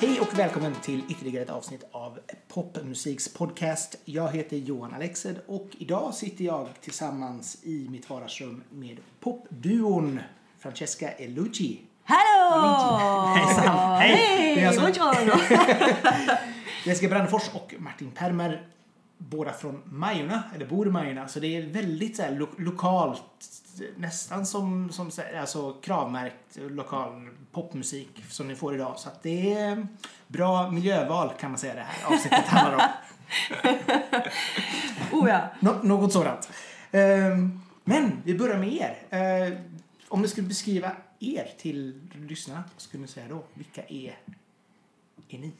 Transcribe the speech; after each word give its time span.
Hej 0.00 0.20
och 0.20 0.38
välkommen 0.38 0.74
till 0.82 1.02
ytterligare 1.08 1.44
ett 1.44 1.50
avsnitt 1.50 1.84
av 1.92 2.18
Popmusiks 2.54 3.34
podcast. 3.34 3.98
Jag 4.04 4.32
heter 4.32 4.56
Johan 4.56 4.94
Alexed 4.94 5.36
och 5.46 5.68
idag 5.78 6.14
sitter 6.14 6.44
jag 6.44 6.68
tillsammans 6.80 7.58
i 7.64 7.86
mitt 7.90 8.10
vardagsrum 8.10 8.62
med 8.70 8.98
popduon 9.20 10.20
Francesca 10.58 11.08
Elucci. 11.10 11.80
Hallå! 12.04 13.26
Hejsan. 13.34 13.96
Hej. 14.00 14.16
Det 14.16 14.50
är 14.52 14.56
Hej! 14.56 14.64
alltså- 14.66 14.80
Buongiorno! 14.80 15.32
Jessica 16.84 17.08
Brannefors 17.08 17.48
och 17.54 17.74
Martin 17.78 18.10
Permer, 18.10 18.66
båda 19.18 19.52
från 19.52 19.82
Majorna, 19.84 20.42
eller 20.54 20.66
bor 20.66 20.86
i 20.86 20.90
Majorna, 20.90 21.28
så 21.28 21.40
det 21.40 21.56
är 21.56 21.62
väldigt 21.66 22.16
så 22.16 22.30
lo 22.30 22.48
lokalt, 22.58 23.22
nästan 23.96 24.46
som, 24.46 24.92
som 24.92 25.10
alltså, 25.40 25.72
kravmärkt 25.72 26.56
lokal 26.56 27.28
popmusik 27.52 28.24
som 28.28 28.48
ni 28.48 28.54
får 28.56 28.74
idag. 28.74 28.98
Så 28.98 29.08
att 29.08 29.22
det 29.22 29.52
är 29.52 29.86
bra 30.26 30.70
miljöval 30.70 31.32
kan 31.40 31.50
man 31.50 31.58
säga 31.58 31.74
det 31.74 31.80
här 31.80 32.14
avsnittet 32.14 32.44
handlar 32.46 32.74
om. 32.74 32.82
Oh 35.12 35.28
ja. 35.28 35.48
Nå- 35.60 35.80
något 35.82 36.12
sådant. 36.12 36.50
Ehm, 36.92 37.60
men 37.84 38.22
vi 38.24 38.38
börjar 38.38 38.58
med 38.58 38.72
er. 38.72 38.96
Ehm, 39.10 39.58
om 40.08 40.22
du 40.22 40.28
skulle 40.28 40.48
beskriva 40.48 40.92
er 41.20 41.48
till 41.58 42.00
lyssnarna, 42.12 42.64
vad 42.74 42.82
skulle 42.82 43.00
ni 43.00 43.08
säga 43.08 43.26
då? 43.28 43.42
Vilka 43.54 43.82
är, 43.82 44.18
är 45.28 45.38
ni? 45.38 45.52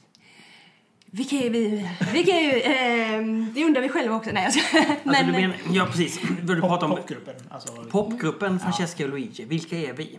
Vilka 1.10 1.36
är 1.36 1.50
vi? 1.50 1.88
Vilka 2.12 2.32
är 2.32 2.54
vi? 2.54 2.62
Ehm, 2.62 3.52
det 3.54 3.64
undrar 3.64 3.82
vi 3.82 3.88
själva 3.88 4.16
också. 4.16 4.30
Nej. 4.32 4.44
Alltså, 4.44 4.60
Men, 5.04 5.26
du 5.26 5.32
menar, 5.32 5.56
ja, 5.72 5.86
precis. 5.86 6.24
Vill 6.24 6.46
du 6.46 6.60
prata 6.60 6.86
om 6.86 6.96
popgruppen. 6.96 7.34
Alltså, 7.50 7.84
popgruppen 7.90 8.60
Francesca 8.60 9.04
och 9.04 9.10
Luigi. 9.10 9.44
Vilka 9.44 9.76
är 9.76 9.92
vi? 9.92 10.18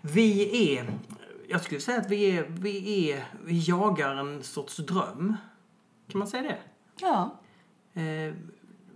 Vi 0.00 0.76
är... 0.76 0.86
Jag 1.48 1.62
skulle 1.62 1.80
säga 1.80 2.00
att 2.00 2.10
vi 2.10 2.36
är... 2.36 2.46
Vi, 2.48 3.10
är, 3.10 3.24
vi 3.44 3.64
jagar 3.66 4.14
en 4.14 4.42
sorts 4.42 4.76
dröm. 4.76 5.36
Kan 6.10 6.18
man 6.18 6.28
säga 6.28 6.42
det? 6.42 6.58
ja. 7.00 7.40
Eh, 7.94 8.34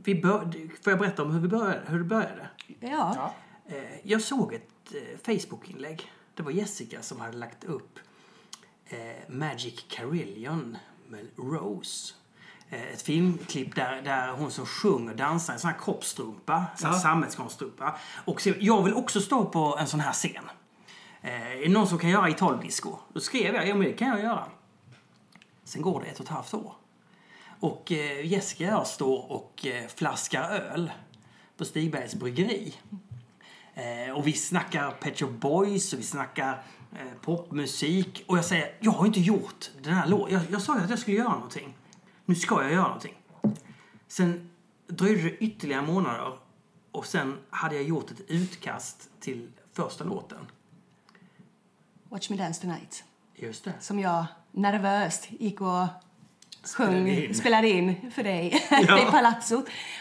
vi 0.05 0.15
bör, 0.15 0.53
får 0.83 0.91
jag 0.92 0.98
berätta 0.98 1.22
om 1.22 1.31
hur, 1.31 1.41
vi 1.41 1.48
började, 1.48 1.81
hur 1.87 1.98
det 1.98 2.05
började? 2.05 2.48
Ja. 2.67 3.12
ja. 3.17 3.34
Eh, 3.67 4.00
jag 4.03 4.22
såg 4.22 4.55
ett 4.55 4.94
eh, 4.94 5.19
Facebook-inlägg. 5.37 6.12
Det 6.34 6.42
var 6.42 6.50
Jessica 6.50 7.03
som 7.03 7.20
hade 7.20 7.37
lagt 7.37 7.65
upp 7.65 7.98
eh, 8.87 8.98
Magic 9.28 9.87
Carillion 9.89 10.77
med 11.11 11.27
Rose. 11.36 12.14
Eh, 12.70 12.83
ett 12.92 13.03
filmklipp 13.03 13.75
där, 13.75 14.03
där 14.03 14.33
hon 14.33 14.50
som 14.50 14.66
sjunger 14.66 15.14
dansar 15.14 15.53
i 15.53 15.55
en 15.55 15.61
sån 15.61 15.70
här 15.70 15.78
kroppstrumpa, 15.78 16.64
Ja. 16.83 16.92
sammetskonstrumpa. 16.92 17.97
Och 18.25 18.47
jag 18.47 18.83
vill 18.83 18.94
också 18.94 19.20
stå 19.20 19.44
på 19.44 19.77
en 19.81 19.86
sån 19.86 20.00
här 20.00 20.12
scen. 20.12 20.50
Eh, 21.22 21.53
är 21.53 21.62
det 21.62 21.69
någon 21.69 21.86
som 21.88 21.98
kan 21.98 22.11
göra 22.11 22.28
Italodisco? 22.28 22.97
Då 23.12 23.20
skrev 23.20 23.55
jag, 23.55 23.69
ja 23.69 23.75
men 23.75 23.84
det 23.86 23.92
kan 23.92 24.08
jag 24.08 24.20
göra. 24.20 24.44
Sen 25.64 25.83
går 25.83 26.00
det 26.00 26.06
ett 26.06 26.19
och 26.19 26.25
ett 26.25 26.31
halvt 26.31 26.55
år. 26.55 26.75
Och 27.61 27.92
eh, 27.92 28.27
Jessica 28.27 28.64
och 28.66 28.72
jag 28.81 28.86
står 28.86 29.33
och 29.33 29.66
eh, 29.66 29.86
flaskar 29.88 30.42
öl 30.50 30.92
på 31.56 31.64
Stigbergs 31.64 32.14
bryggeri. 32.14 32.75
Eh, 33.75 34.14
och 34.16 34.27
vi 34.27 34.33
snackar 34.33 34.91
Pet 34.91 35.31
Boys 35.31 35.92
och 35.92 35.98
vi 35.98 36.03
snackar 36.03 36.62
eh, 36.93 36.99
popmusik. 37.23 38.25
Och 38.29 38.39
jag 38.39 38.45
säger, 38.45 38.75
jag 38.81 38.91
har 38.91 39.07
inte 39.07 39.21
gjort 39.21 39.71
den 39.83 39.95
här 39.95 40.07
låten. 40.07 40.35
Jag, 40.35 40.43
jag 40.51 40.63
sa 40.63 40.79
ju 40.79 40.85
att 40.85 40.91
jag 40.91 40.99
skulle 40.99 41.17
göra 41.17 41.33
någonting. 41.35 41.77
Nu 42.25 42.35
ska 42.35 42.63
jag 42.63 42.73
göra 42.73 42.83
någonting. 42.83 43.15
Sen 44.09 44.51
dröjde 44.87 45.23
det 45.23 45.37
ytterligare 45.37 45.83
månader 45.83 46.39
och 46.93 47.07
sen 47.07 47.39
hade 47.51 47.75
jag 47.75 47.85
gjort 47.85 48.11
ett 48.11 48.21
utkast 48.29 49.11
till 49.21 49.49
första 49.73 50.05
låten. 50.05 50.39
Watch 52.09 52.31
me 52.31 52.37
dance 52.37 52.61
tonight. 52.61 53.05
Just 53.37 53.65
det. 53.65 53.73
Som 53.81 53.99
jag 54.00 54.25
nervöst 54.53 55.29
gick 55.31 55.61
och 55.61 55.87
Spelade 56.65 56.93
sjöng, 56.95 57.09
in. 57.09 57.34
spelade 57.34 57.69
in 57.69 58.11
för 58.11 58.23
dig 58.23 58.62
Ja. 58.89 59.09
i 59.09 59.11
Palazzo. 59.11 59.56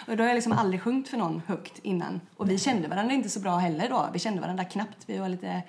Och 0.07 0.17
då 0.17 0.23
har 0.23 0.27
jag 0.27 0.35
liksom 0.35 0.53
aldrig 0.53 0.81
sjungit 0.81 1.07
för 1.09 1.17
någon 1.17 1.41
högt 1.47 1.79
innan. 1.83 2.21
Och 2.37 2.49
vi 2.49 2.57
kände 2.59 2.87
varandra 2.87 3.13
inte 3.15 3.29
så 3.29 3.39
bra 3.39 3.57
heller 3.57 3.89
då. 3.89 4.09
Vi 4.13 4.19
kände 4.19 4.41
varandra 4.41 4.65
knappt. 4.65 4.97
Vi 5.05 5.17
var 5.17 5.29
lite 5.29 5.63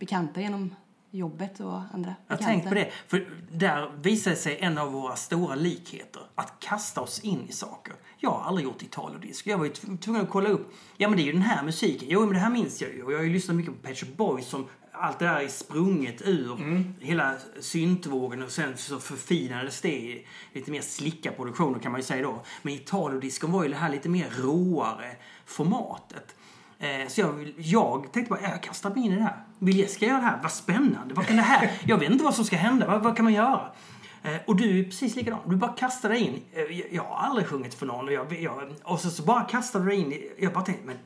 bekanta 0.00 0.40
genom 0.40 0.74
jobbet 1.10 1.60
och 1.60 1.80
andra 1.94 2.14
Jag 2.26 2.38
bekanta. 2.38 2.44
tänkte 2.44 2.68
på 2.68 2.74
det, 2.74 2.90
för 3.08 3.28
där 3.52 3.90
visade 4.02 4.36
sig 4.36 4.58
en 4.60 4.78
av 4.78 4.92
våra 4.92 5.16
stora 5.16 5.54
likheter. 5.54 6.22
Att 6.34 6.52
kasta 6.60 7.00
oss 7.00 7.20
in 7.20 7.46
i 7.48 7.52
saker. 7.52 7.94
Jag 8.18 8.30
har 8.30 8.44
aldrig 8.44 8.64
gjort 8.66 8.82
Italodisc. 8.82 9.46
Jag 9.46 9.58
var 9.58 9.64
ju 9.64 9.70
tv- 9.72 9.96
tvungen 9.96 10.22
att 10.22 10.30
kolla 10.30 10.48
upp. 10.48 10.72
Ja 10.96 11.08
men 11.08 11.16
det 11.16 11.22
är 11.22 11.26
ju 11.26 11.32
den 11.32 11.42
här 11.42 11.62
musiken. 11.64 12.08
Jo 12.10 12.20
men 12.20 12.32
det 12.34 12.38
här 12.38 12.50
minns 12.50 12.82
jag 12.82 12.94
ju. 12.94 13.02
Och 13.02 13.12
jag 13.12 13.18
har 13.18 13.24
ju 13.24 13.32
lyssnat 13.32 13.56
mycket 13.56 13.82
på 13.82 13.88
Pet 13.88 13.98
Shop 13.98 14.06
Boys 14.16 14.46
som 14.46 14.66
allt 14.92 15.18
det 15.18 15.24
där 15.24 15.40
är 15.40 15.48
sprunget 15.48 16.22
ur 16.28 16.56
hela 17.00 17.34
syntvågen 17.60 18.42
och 18.42 18.50
sen 18.50 18.76
så 18.76 18.98
förfinades 19.00 19.80
det 19.80 19.88
i 19.98 20.26
lite 20.52 20.70
mer 20.70 20.80
slicka 20.80 21.32
produktioner 21.32 21.78
kan 21.78 21.92
man 21.92 22.00
ju 22.00 22.04
säga 22.06 22.22
då. 22.22 22.42
Men 22.62 22.74
Italodiscon 22.74 23.52
var 23.52 23.62
ju 23.62 23.68
det 23.68 23.76
här 23.76 23.90
lite 23.90 24.08
mer 24.08 24.30
råare 24.30 25.16
formatet. 25.46 26.34
Eh, 26.80 27.08
Så 27.08 27.20
jag, 27.20 27.52
jag 27.56 28.12
tänkte 28.12 28.30
bara, 28.34 28.40
jag 28.50 28.62
kastar 28.62 28.90
mig 28.90 29.04
in 29.06 29.12
i 29.12 29.16
det 29.16 29.22
här. 29.22 29.36
Vill 29.58 29.78
Jessica 29.78 30.06
göra 30.06 30.18
det 30.20 30.24
här? 30.26 30.38
Vad 30.42 30.52
spännande! 30.52 31.14
Vad 31.14 31.26
kan 31.26 31.36
det 31.36 31.42
här? 31.42 31.70
Jag 31.84 31.98
vet 31.98 32.10
inte 32.10 32.24
vad 32.24 32.34
som 32.34 32.44
ska 32.44 32.56
hända. 32.56 32.86
Vad, 32.86 33.02
vad 33.02 33.16
kan 33.16 33.24
man 33.24 33.32
göra? 33.34 33.60
Eh, 34.22 34.36
Och 34.46 34.56
du 34.56 34.80
är 34.80 34.84
precis 34.84 35.16
likadan. 35.16 35.38
Du 35.46 35.56
bara 35.56 35.72
kastar 35.72 36.08
dig 36.08 36.20
in. 36.20 36.42
Eh, 36.52 36.62
Jag, 36.62 36.86
jag 36.92 37.02
har 37.02 37.26
aldrig 37.26 37.46
sjungit 37.46 37.74
för 37.74 37.86
någon. 37.86 38.06
Och, 38.08 38.12
jag, 38.12 38.32
jag, 38.32 38.62
och 38.82 39.00
så, 39.00 39.10
så 39.10 39.22
bara 39.22 39.42
kastar 39.42 39.80
du 39.80 39.86
dig 39.86 39.96
in. 40.00 40.22
Jag 40.38 40.52
bara 40.52 40.64
tänkte, 40.64 40.86
men 40.86 40.96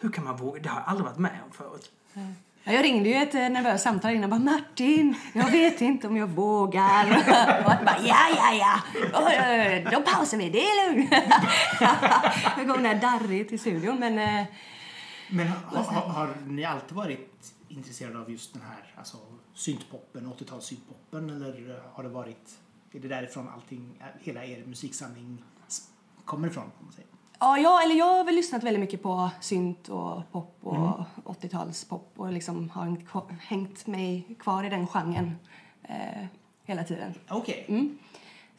hur 0.00 0.08
kan 0.10 0.24
man 0.24 0.36
våga? 0.36 0.62
Det 0.62 0.68
har 0.68 0.80
jag 0.80 0.88
aldrig 0.88 1.06
varit 1.06 1.18
med 1.18 1.38
om 1.46 1.52
förut. 1.52 1.90
Mm. 2.14 2.34
jag 2.64 2.84
ringde 2.84 3.08
ju 3.08 3.14
ett 3.14 3.34
eh, 3.34 3.40
nervöst 3.48 3.84
samtal 3.84 4.10
innan. 4.14 4.30
Bara, 4.30 4.40
Martin, 4.40 5.14
jag 5.32 5.50
vet 5.50 5.80
inte 5.80 6.06
om 6.06 6.16
jag 6.16 6.26
vågar. 6.26 7.04
Och 7.64 7.70
han 7.72 7.84
bara, 7.84 7.96
ja, 8.04 8.16
ja, 8.36 8.52
ja. 8.54 9.00
Och, 9.20 9.32
eh, 9.32 9.90
Då 9.90 10.00
pausar 10.00 10.36
vi, 10.38 10.50
det 10.50 10.58
är 10.60 10.90
lugnt. 10.90 11.10
jag 12.58 12.68
kom 12.74 12.82
där 12.82 12.94
darrig 12.94 13.48
till 13.48 13.60
studion. 13.60 13.96
Men 14.00 14.18
eh, 14.18 14.44
men 15.32 15.48
har, 15.48 15.82
har, 15.82 16.08
har 16.08 16.34
ni 16.46 16.64
alltid 16.64 16.96
varit 16.96 17.54
intresserade 17.68 18.18
av 18.18 18.30
just 18.30 18.52
den 18.52 18.62
här 18.62 18.94
alltså, 18.96 19.16
syntpoppen, 19.54 20.32
80-tals 20.32 20.64
syntpoppen 20.64 21.30
eller 21.30 21.82
har 21.92 22.02
det 22.02 22.08
varit, 22.08 22.58
är 22.92 23.00
det 23.00 23.08
därifrån 23.08 23.48
allting, 23.48 24.02
hela 24.20 24.44
er 24.44 24.64
musiksamling 24.66 25.44
kommer 26.24 26.48
ifrån? 26.48 26.64
Kan 26.64 26.84
man 26.84 26.92
säga? 26.92 27.06
ja, 27.42 27.58
jag, 27.58 27.84
eller 27.84 27.94
jag 27.94 28.18
har 28.18 28.24
väl 28.24 28.34
lyssnat 28.34 28.64
väldigt 28.64 28.80
mycket 28.80 29.02
på 29.02 29.30
synt 29.40 29.88
och 29.88 30.32
pop 30.32 30.58
och 30.60 31.04
80-talspop 31.24 32.12
och 32.16 32.32
liksom 32.32 32.70
har 32.70 32.96
hängt 33.40 33.86
mig 33.86 34.36
kvar 34.38 34.64
i 34.64 34.68
den 34.68 34.86
genren 34.86 35.36
eh, 35.82 36.26
hela 36.64 36.84
tiden. 36.84 37.14
Okej. 37.28 37.64
Mm. 37.68 37.98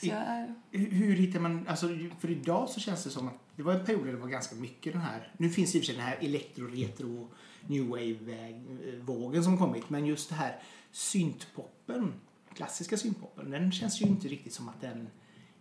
Eh, 0.02 0.56
Hur, 0.72 0.92
hur 0.92 1.16
hittar 1.16 1.40
man, 1.40 1.68
alltså 1.70 1.88
för 2.20 2.30
idag 2.30 2.70
så 2.70 2.80
känns 2.80 3.04
det 3.04 3.10
som 3.10 3.28
att 3.28 3.43
det 3.56 3.64
var 3.64 3.74
en 3.74 3.86
period 3.86 4.06
där 4.06 4.12
det 4.12 4.20
var 4.20 4.28
ganska 4.28 4.56
mycket 4.56 4.94
den 4.94 5.02
här, 5.02 5.32
nu 5.38 5.50
finns 5.50 5.76
i 5.76 5.80
och 5.80 5.82
för 5.82 5.86
sig 5.86 5.96
den 5.96 6.06
här 6.06 6.18
elektro, 6.22 6.68
retro, 6.68 7.30
new 7.68 7.84
wave-vågen 7.84 9.44
som 9.44 9.58
kommit, 9.58 9.90
men 9.90 10.06
just 10.06 10.30
det 10.30 10.36
här 10.36 10.60
syntpoppen, 10.92 12.14
klassiska 12.56 12.98
syntpoppen, 12.98 13.52
den 13.52 13.72
känns 13.72 14.02
ju 14.02 14.06
inte 14.06 14.28
riktigt 14.28 14.54
som 14.54 14.70
att 14.70 14.82
den 14.82 15.08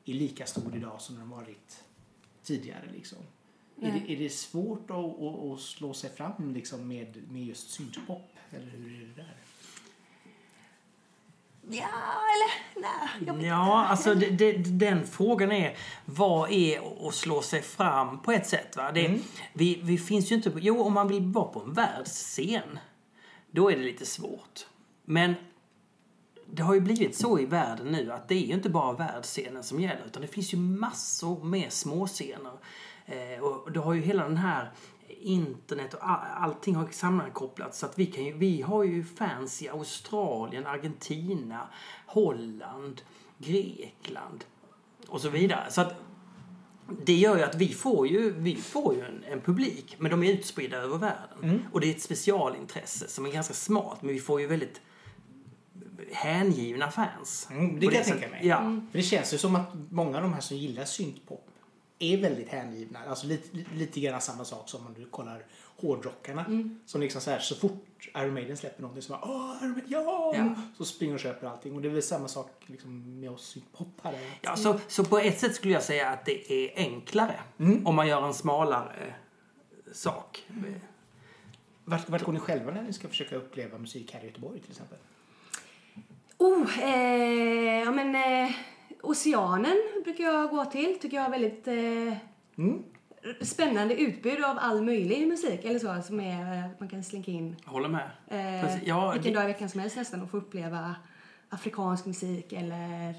är 0.05 0.15
lika 0.15 0.47
stor 0.47 0.77
idag 0.77 1.01
som 1.01 1.17
den 1.17 1.31
varit 1.31 1.85
tidigare 2.43 2.91
liksom. 2.93 3.19
Är 3.81 3.93
det, 3.93 4.13
är 4.13 4.17
det 4.17 4.33
svårt 4.33 4.91
att, 4.91 4.97
att, 4.97 5.53
att 5.53 5.61
slå 5.61 5.95
sig 5.95 6.11
fram 6.11 6.55
liksom 6.55 6.89
med, 6.89 7.23
med 7.31 7.45
just 7.45 7.71
syntpop? 7.71 8.37
Eller 8.51 8.71
hur 8.71 9.03
är 9.03 9.07
det 9.07 9.23
där? 9.23 9.37
Ja, 11.71 11.89
eller 12.35 12.83
nej. 13.37 13.47
Ja, 13.47 13.87
alltså 13.87 14.15
det, 14.15 14.27
det, 14.31 14.53
den 14.53 15.07
frågan 15.07 15.53
är 15.53 15.77
vad 16.05 16.51
är 16.53 17.09
att 17.09 17.15
slå 17.15 17.43
sig 17.43 17.63
fram 17.63 18.23
på 18.23 18.33
ett 18.33 18.47
sätt? 18.47 18.77
Va? 18.77 18.93
Det, 18.93 19.19
vi, 19.53 19.81
vi 19.83 19.99
finns 19.99 20.31
ju 20.33 20.35
inte... 20.37 20.51
på- 20.51 20.59
Jo, 20.61 20.83
om 20.83 20.93
man 20.93 21.09
vill 21.09 21.23
vara 21.23 21.45
på 21.45 21.61
en 21.61 21.73
världsscen, 21.73 22.79
då 23.51 23.71
är 23.73 23.77
det 23.77 23.83
lite 23.83 24.07
svårt. 24.07 24.67
Men 25.05 25.35
det 26.47 26.63
har 26.63 26.75
ju 26.75 26.81
blivit 26.81 27.17
så 27.17 27.39
i 27.39 27.45
världen 27.47 27.87
nu 27.87 28.13
att 28.13 28.29
det 28.29 28.35
är 28.35 28.47
ju 28.47 28.53
inte 28.55 28.69
bara 28.71 28.93
världsscenen 28.93 29.63
som 29.63 29.81
gäller 29.81 30.03
utan 30.07 30.23
det 30.23 30.29
finns 30.29 30.55
ju 30.55 30.59
massor 30.59 31.45
med 31.45 31.73
småscener. 31.73 32.53
Eh, 33.07 33.43
och 33.43 33.73
du 33.73 33.81
har 33.81 33.93
ju 33.95 34.01
hela 34.01 34.23
den 34.25 34.37
här 34.37 34.71
internet 35.21 35.95
och 35.95 36.11
all, 36.11 36.51
allting 36.51 36.75
har 36.75 36.89
sammankopplats 36.91 37.79
så 37.79 37.87
att 37.87 37.99
vi, 37.99 38.07
kan 38.07 38.25
ju, 38.25 38.33
vi 38.33 38.63
har 38.63 38.85
ju 38.85 39.05
fans 39.05 39.63
i 39.63 39.69
Australien, 39.69 40.67
Argentina, 40.67 41.69
Holland, 42.07 43.03
Grekland 43.39 44.45
och 45.09 45.21
så 45.21 45.29
vidare. 45.29 45.71
Så 45.71 45.81
att 45.81 45.95
det 47.05 47.15
gör 47.15 47.37
ju 47.37 47.43
att 47.43 47.55
vi 47.55 47.69
får 47.69 48.09
ju, 48.09 48.31
vi 48.31 48.57
får 48.57 48.95
ju 48.95 49.01
en, 49.01 49.25
en 49.25 49.41
publik, 49.41 49.97
men 49.99 50.11
de 50.11 50.23
är 50.23 50.33
utspridda 50.33 50.77
över 50.77 50.99
världen. 50.99 51.67
Och 51.73 51.81
det 51.81 51.87
är 51.87 51.95
ett 51.95 52.03
specialintresse 52.03 53.09
som 53.09 53.27
är 53.27 53.33
ganska 53.33 53.55
smart, 53.55 53.99
men 54.03 54.15
vi 54.15 54.21
får 54.21 54.41
ju 54.41 54.47
väldigt 54.47 54.81
hängivna 56.13 56.91
fans. 56.91 57.49
Mm, 57.51 57.81
det 57.81 57.87
kan 57.87 57.95
jag 57.95 58.05
tänka 58.05 58.29
mig. 58.29 58.47
Ja. 58.47 58.59
För 58.91 58.99
det 58.99 59.03
känns 59.03 59.35
ju 59.35 59.39
som 59.39 59.57
att 59.57 59.69
många 59.91 60.17
av 60.17 60.23
de 60.23 60.33
här 60.33 60.41
som 60.41 60.57
gillar 60.57 60.85
syntpop 60.85 61.52
är 62.03 62.17
väldigt 62.17 62.49
hängivna. 62.49 62.99
Alltså 63.09 63.27
lite, 63.27 63.59
lite 63.75 64.01
grann 64.01 64.21
samma 64.21 64.45
sak 64.45 64.69
som 64.69 64.87
om 64.87 64.95
du 64.95 65.07
kollar 65.07 65.45
hårdrockarna. 65.77 66.45
Som 66.87 67.01
liksom 67.01 67.21
så 67.21 67.31
här, 67.31 67.39
så 67.39 67.55
fort 67.55 68.09
Iron 68.17 68.35
Maiden 68.35 68.57
släpper 68.57 68.83
någonting 68.83 69.03
så 69.03 69.13
bara 69.13 69.21
Åh, 69.25 69.57
Iron 69.63 69.71
Maiden, 69.71 69.91
ja! 69.91 70.35
Ja. 70.37 70.55
Så 70.79 70.85
springer 70.85 71.15
och 71.15 71.21
köper 71.21 71.47
allting. 71.47 71.75
Och 71.75 71.83
det 71.83 71.89
är 71.89 71.93
väl 71.93 72.03
samma 72.03 72.29
sak 72.29 72.51
liksom 72.67 73.21
med 73.21 73.31
oss 73.31 73.57
här. 74.03 74.19
Ja, 74.41 74.57
så, 74.57 74.81
så 74.89 75.05
på 75.05 75.19
ett 75.19 75.41
sätt 75.41 75.55
skulle 75.55 75.75
jag 75.75 75.83
säga 75.83 76.11
att 76.11 76.25
det 76.25 76.53
är 76.53 76.73
enklare 76.77 77.41
om 77.85 77.95
man 77.95 78.09
gör 78.09 78.27
en 78.27 78.35
smalare 78.35 79.15
sak. 79.93 80.47
Vart, 81.85 82.09
vart 82.09 82.23
går 82.23 82.33
ni 82.33 82.39
själva 82.39 82.73
när 82.73 82.83
ni 82.83 82.93
ska 82.93 83.09
försöka 83.09 83.37
uppleva 83.37 83.79
musik 83.79 84.13
här 84.15 84.21
i 84.21 84.27
Göteborg 84.27 84.61
till 84.61 84.71
exempel? 84.71 84.99
Oh, 86.39 86.79
eh, 86.79 87.83
ja 87.85 87.91
men 87.93 88.15
eh, 88.15 88.55
Oceanen 89.03 89.77
brukar 90.05 90.25
jag 90.25 90.51
gå 90.51 90.65
till. 90.65 90.99
Tycker 91.01 91.17
jag 91.17 91.25
har 91.25 91.31
väldigt 91.31 91.69
eh, 91.69 92.17
Mm. 92.59 92.83
spännande 93.41 93.95
utbud 94.01 94.45
av 94.45 94.59
all 94.61 94.83
möjlig 94.83 95.29
musik. 95.29 95.65
Eller 95.65 95.79
så, 95.79 96.03
som 96.07 96.21
är, 96.21 96.59
eh, 96.59 96.71
man 96.79 96.89
kan 96.89 97.05
slinka 97.05 97.31
in 97.31 97.57
Jag 97.65 97.71
håller 97.73 97.89
med. 97.89 98.11
eh, 98.29 98.67
Precis. 98.67 98.83
Ja, 98.87 99.13
vilken 99.13 99.33
det- 99.33 99.39
dag 99.39 99.45
i 99.51 99.53
veckan 99.53 99.69
som 99.69 99.81
helst 99.81 99.97
nästan 99.97 100.23
och 100.23 100.31
få 100.31 100.37
uppleva 100.37 100.95
afrikansk 101.49 102.07
musik 102.07 102.53
eller... 102.53 103.15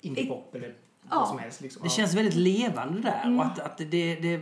Indiepop 0.00 0.54
eller 0.54 0.68
Ja. 1.10 1.18
vad 1.18 1.28
som 1.28 1.38
helst. 1.38 1.60
Liksom. 1.60 1.82
Det 1.82 1.88
känns 1.88 2.14
väldigt 2.14 2.34
levande 2.34 3.00
där. 3.00 3.38
Och 3.38 3.44
att, 3.44 3.58
att 3.58 3.78
det, 3.78 4.14
det, 4.14 4.40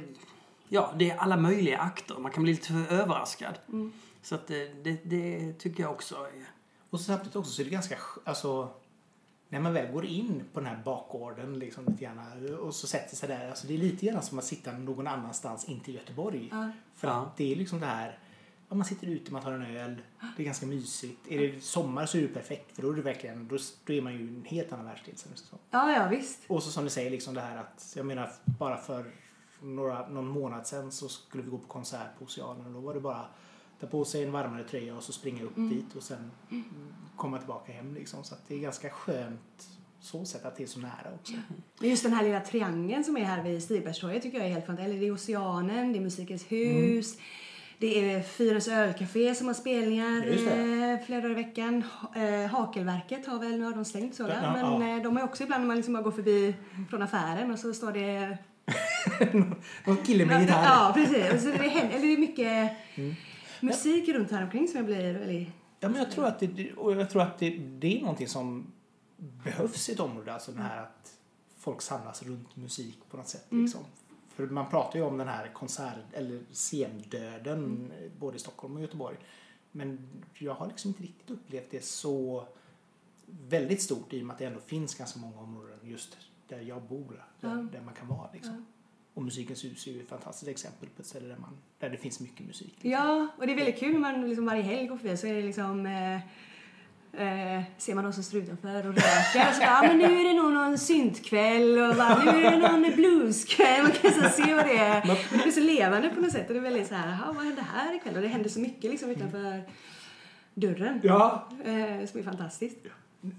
ja, 0.69 0.93
det 0.99 1.11
är 1.11 1.17
alla 1.17 1.37
möjliga 1.37 1.78
akter. 1.78 2.19
Man 2.19 2.32
kan 2.32 2.43
bli 2.43 2.52
lite 2.52 2.75
överraskad. 2.94 3.55
Så 4.23 4.35
att 4.35 4.46
det, 4.46 4.85
det, 4.85 5.00
det 5.05 5.52
tycker 5.58 5.82
jag 5.82 5.93
också 5.93 6.14
är... 6.14 6.46
Och 6.90 6.99
så 6.99 7.05
samtidigt 7.05 7.37
också 7.37 7.50
så 7.52 7.61
är 7.62 7.64
det 7.64 7.70
ganska, 7.70 7.94
sk- 7.94 8.19
alltså 8.25 8.69
när 9.52 9.60
man 9.60 9.72
väl 9.72 9.93
går 9.93 10.04
in 10.04 10.44
på 10.52 10.60
den 10.60 10.69
här 10.69 10.82
bakgården 10.84 11.58
liksom 11.58 11.84
lite 11.84 12.04
grann 12.04 12.19
och 12.60 12.75
så 12.75 12.87
sätter 12.87 13.16
sig 13.16 13.28
där, 13.28 13.49
alltså 13.49 13.66
det 13.66 13.75
är 13.75 13.78
lite 13.78 14.06
grann 14.06 14.22
som 14.22 14.38
att 14.38 14.44
sitta 14.44 14.72
någon 14.72 15.06
annanstans 15.06 15.64
in 15.69 15.81
till 15.81 15.94
Göteborg. 15.94 16.49
Ja. 16.50 16.70
För 16.94 17.08
Ja. 17.08 17.14
att 17.14 17.37
det 17.37 17.52
är 17.52 17.56
liksom 17.56 17.81
det 17.81 17.87
här, 17.87 18.19
ja, 18.69 18.75
man 18.75 18.84
sitter 18.84 19.06
ute, 19.06 19.32
man 19.32 19.43
tar 19.43 19.52
en 19.52 19.76
öl, 19.76 19.96
det 20.37 20.43
är 20.43 20.44
ganska 20.46 20.66
mysigt. 20.66 21.20
Är 21.28 21.38
det 21.38 21.60
sommar 21.64 22.06
så 22.06 22.19
är 22.19 22.22
det 22.22 22.28
perfekt 22.28 22.75
för 22.75 22.82
då 22.82 22.90
är 22.90 22.94
det 22.96 23.02
verkligen, 23.02 23.49
då, 23.49 23.58
då 23.84 23.93
är 23.93 24.02
man 24.02 24.12
ju 24.12 24.19
i 24.19 24.28
en 24.28 24.44
helt 24.44 24.72
annan 24.72 24.87
världsdel. 24.87 25.14
Ja, 25.70 25.93
ja 25.93 26.08
visst. 26.08 26.38
Och 26.49 26.62
så 26.62 26.70
som 26.70 26.84
du 26.84 26.90
säger, 26.90 27.10
liksom 27.10 27.34
det 27.34 27.40
här 27.40 27.56
att, 27.56 27.93
jag 27.96 28.06
menar 28.06 28.31
bara 28.44 28.76
för 28.76 29.04
några, 29.62 30.08
någon 30.08 30.28
månad 30.28 30.66
sedan 30.66 30.93
så 30.93 31.08
skulle 31.08 31.43
vi 31.43 31.50
gå 31.50 31.58
på 31.58 31.66
konsert 31.69 32.19
på 32.19 32.25
Oceanen 32.25 32.66
och 32.66 32.72
då 32.72 32.81
var 32.81 32.94
det 32.94 33.00
bara 33.00 33.26
ta 33.82 33.88
på 33.88 34.05
sig 34.05 34.25
en 34.25 34.32
varmare 34.32 34.64
tröja 34.64 34.96
och 34.96 35.02
så 35.02 35.12
springa 35.12 35.43
upp 35.43 35.56
dit 35.56 35.94
och 35.96 36.02
sen 36.02 36.31
komma 37.17 37.38
tillbaka 37.38 37.73
hem 37.73 37.94
liksom. 37.94 38.25
Så 38.25 38.34
att 38.34 38.49
det 38.49 38.55
är 38.55 38.58
ganska 38.58 38.90
skönt 38.90 39.69
så 40.00 40.25
sätt 40.25 40.44
att 40.44 40.56
det 40.56 40.62
är 40.62 40.67
så 40.67 40.81
nära 40.81 41.14
också. 41.20 41.32
Men 41.81 41.90
just 41.90 42.02
den 42.02 42.12
här 42.12 42.25
lilla 42.25 42.40
triangeln 42.40 43.05
som 43.05 43.17
är 43.17 43.25
här 43.25 43.43
vid 43.43 43.62
Stigbergstorget 43.62 44.23
tycker 44.23 44.38
jag 44.38 44.46
är 44.46 44.50
helt 44.52 44.67
fantastisk. 44.67 44.90
Eller 44.90 45.00
det 45.00 45.06
är 45.06 45.14
Oceanen, 45.14 45.93
det 45.93 45.99
är 45.99 46.02
Musikens 46.02 46.52
hus. 46.52 47.17
Det 47.79 48.14
är 48.14 48.23
Fyrens 48.23 48.69
ölcafé 48.69 49.34
som 49.34 49.46
har 49.46 49.55
spelningar 49.55 50.17
eh, 50.26 51.06
flera 51.06 51.20
dagar 51.20 51.31
i 51.31 51.35
veckan. 51.35 51.85
Eh, 52.17 52.50
Hakelverket 52.50 53.26
har 53.26 53.38
väl, 53.38 53.58
nu 53.58 53.64
har 53.64 53.73
de 53.75 53.85
stängt 53.85 54.14
så 54.14 54.23
Ja, 54.23 54.52
Men 54.52 54.82
ja. 54.82 54.96
eh, 54.96 55.02
de 55.02 55.17
är 55.17 55.25
också 55.25 55.43
ibland 55.43 55.61
när 55.61 55.67
man 55.67 55.76
liksom 55.76 55.94
bara 55.94 56.02
går 56.02 56.11
förbi 56.11 56.55
från 56.90 57.02
affären 57.02 57.50
och 57.50 57.58
så 57.58 57.75
står 57.75 57.93
det... 57.93 58.38
Någon 59.87 59.96
kille 59.96 60.26
med 60.26 60.40
gitarr. 60.40 60.64
Ja, 60.64 60.93
precis. 60.94 61.32
Och 61.32 61.40
så 61.40 61.46
det, 61.46 61.70
eller 61.81 61.99
det 62.06 62.12
är 62.12 62.19
mycket 62.19 62.73
Mm. 62.94 63.14
Musik 63.62 64.09
runt 64.09 64.31
här 64.31 64.44
omkring 64.44 64.69
som 64.69 64.76
jag 64.76 64.87
blir 64.87 65.12
väldigt... 65.19 65.49
Ja, 65.81 65.88
men 65.88 65.99
jag 65.99 66.11
tror 66.11 66.25
att 66.26 66.38
det, 66.38 66.73
och 66.73 66.93
jag 66.93 67.11
tror 67.11 67.23
att 67.23 67.38
det, 67.38 67.50
det 67.59 67.97
är 67.97 68.00
någonting 68.00 68.29
som 68.29 68.73
behövs 69.17 69.88
i 69.88 69.93
ett 69.93 70.00
område. 70.00 70.32
Alltså 70.35 70.53
den 70.53 70.61
här 70.62 70.82
att 70.82 71.14
folk 71.56 71.82
samlas 71.82 72.23
runt 72.23 72.56
musik 72.56 72.99
på 73.11 73.17
något 73.17 73.29
sätt. 73.29 73.47
Liksom. 73.50 73.81
För 74.29 74.47
man 74.47 74.70
pratar 74.70 74.99
ju 74.99 75.05
om 75.05 75.19
den 75.19 75.29
här 75.29 75.50
konsert 75.55 75.97
eller 76.12 76.41
scendöden 76.53 77.93
både 78.19 78.37
i 78.37 78.41
Stockholm 78.41 78.76
och 78.76 78.82
Göteborg. 78.82 79.17
Men 79.73 80.09
jag 80.38 80.55
har 80.55 80.67
liksom 80.67 80.88
inte 80.88 81.03
riktigt 81.03 81.31
upplevt 81.31 81.70
det 81.70 81.85
så 81.85 82.47
väldigt 83.26 83.82
stort 83.82 84.12
i 84.12 84.23
och 84.23 84.26
med 84.26 84.32
att 84.35 84.38
det 84.38 84.44
ändå 84.44 84.61
finns 84.61 84.94
ganska 84.94 85.19
många 85.20 85.41
områden 85.41 85.79
just 85.82 86.17
där 86.49 86.61
jag 86.61 86.82
bor. 86.82 87.25
Där, 87.41 87.49
Ja. 87.49 87.55
där 87.73 87.81
man 87.81 87.94
kan 87.94 88.09
vara 88.09 88.29
liksom. 88.32 88.67
Och 89.14 89.23
Musikens 89.23 89.64
hus 89.64 89.87
är 89.87 89.91
ju 89.91 90.00
ett 90.00 90.09
fantastiskt 90.09 90.49
exempel 90.49 90.88
på 90.97 91.03
ett 91.03 91.09
ställe 91.09 91.29
där, 91.29 91.37
man, 91.37 91.56
där 91.79 91.91
det 91.91 91.97
finns 91.97 92.20
mycket 92.20 92.47
musik. 92.47 92.75
Liksom. 92.75 92.91
Ja, 92.91 93.29
och 93.38 93.47
det 93.47 93.53
är 93.53 93.56
väldigt 93.56 93.79
kul 93.79 93.93
när 93.93 94.00
man 94.00 94.29
liksom 94.29 94.47
varje 94.47 94.62
helg 94.62 94.87
går 94.87 94.97
förbi 94.97 95.17
så 95.17 95.26
är 95.26 95.35
det 95.35 95.43
liksom 95.43 95.87
eh, 95.87 96.14
eh, 97.56 97.62
ser 97.79 97.94
man 97.94 98.05
de 98.05 98.12
som 98.12 98.23
står 98.23 98.41
utanför 98.41 98.87
och 98.88 98.94
röker 98.94 99.49
och 99.49 99.55
så 99.55 99.61
bara, 99.61 99.79
ah, 99.79 99.82
men 99.82 99.99
nu 99.99 100.05
är 100.05 100.25
det 100.29 100.43
nog 100.43 100.53
någon 100.53 100.79
syntkväll 100.79 101.79
och 101.79 101.97
bara, 101.97 102.25
nu 102.32 102.44
är 102.44 102.50
det 102.50 102.69
någon 102.69 102.93
blueskväll. 102.97 103.82
Man 103.82 103.93
kan 103.93 104.11
så 104.12 104.43
se 104.43 104.55
vad 104.55 104.64
det 104.67 104.76
är. 104.76 105.00
Det 105.31 105.43
blir 105.43 105.53
så 105.53 105.61
levande 105.61 106.09
på 106.11 106.20
något 106.20 106.32
sätt 106.32 106.47
och 106.49 106.55
det 106.55 106.61
är 106.61 106.62
väldigt 106.62 106.88
så 106.88 106.94
här, 106.94 107.11
"Jaha, 107.11 107.32
vad 107.32 107.44
händer 107.44 107.62
här 107.62 107.94
ikväll? 107.94 108.14
Och 108.17 108.23
det 108.23 108.29
händer 108.29 108.50
så 108.50 108.61
mycket 108.61 108.91
liksom 108.91 109.11
utanför 109.11 109.62
dörren. 110.55 111.00
Ja, 111.03 111.49
Eh, 111.64 112.06
som 112.06 112.20
är 112.20 112.23
fantastiskt. 112.23 112.76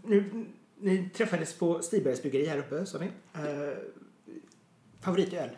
Nu, 0.04 0.46
ni 0.80 1.10
träffades 1.10 1.54
på 1.54 1.82
Stibergs 1.82 2.22
bryggeri 2.22 2.46
här 2.46 2.58
uppe, 2.58 2.86
sa 2.86 2.98
ni. 3.00 3.06
Uh, 3.06 3.78
favoritöl? 5.02 5.50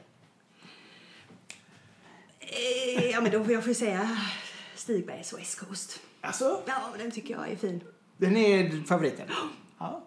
Eh, 2.48 3.10
ja, 3.12 3.22
men 3.22 3.32
då 3.32 3.44
får 3.44 3.54
jag 3.54 3.66
får 3.66 3.74
säga 3.74 4.18
Stigbergs 4.76 5.34
West 5.38 5.60
Coast. 5.60 6.00
Alltså, 6.22 6.62
Ja, 6.66 6.74
den 6.98 7.12
tycker 7.12 7.34
jag 7.34 7.52
är 7.52 7.56
fin. 7.56 7.84
den 8.18 8.38
är 8.38 8.84
favoriten? 8.88 9.28
Ja. 9.80 10.02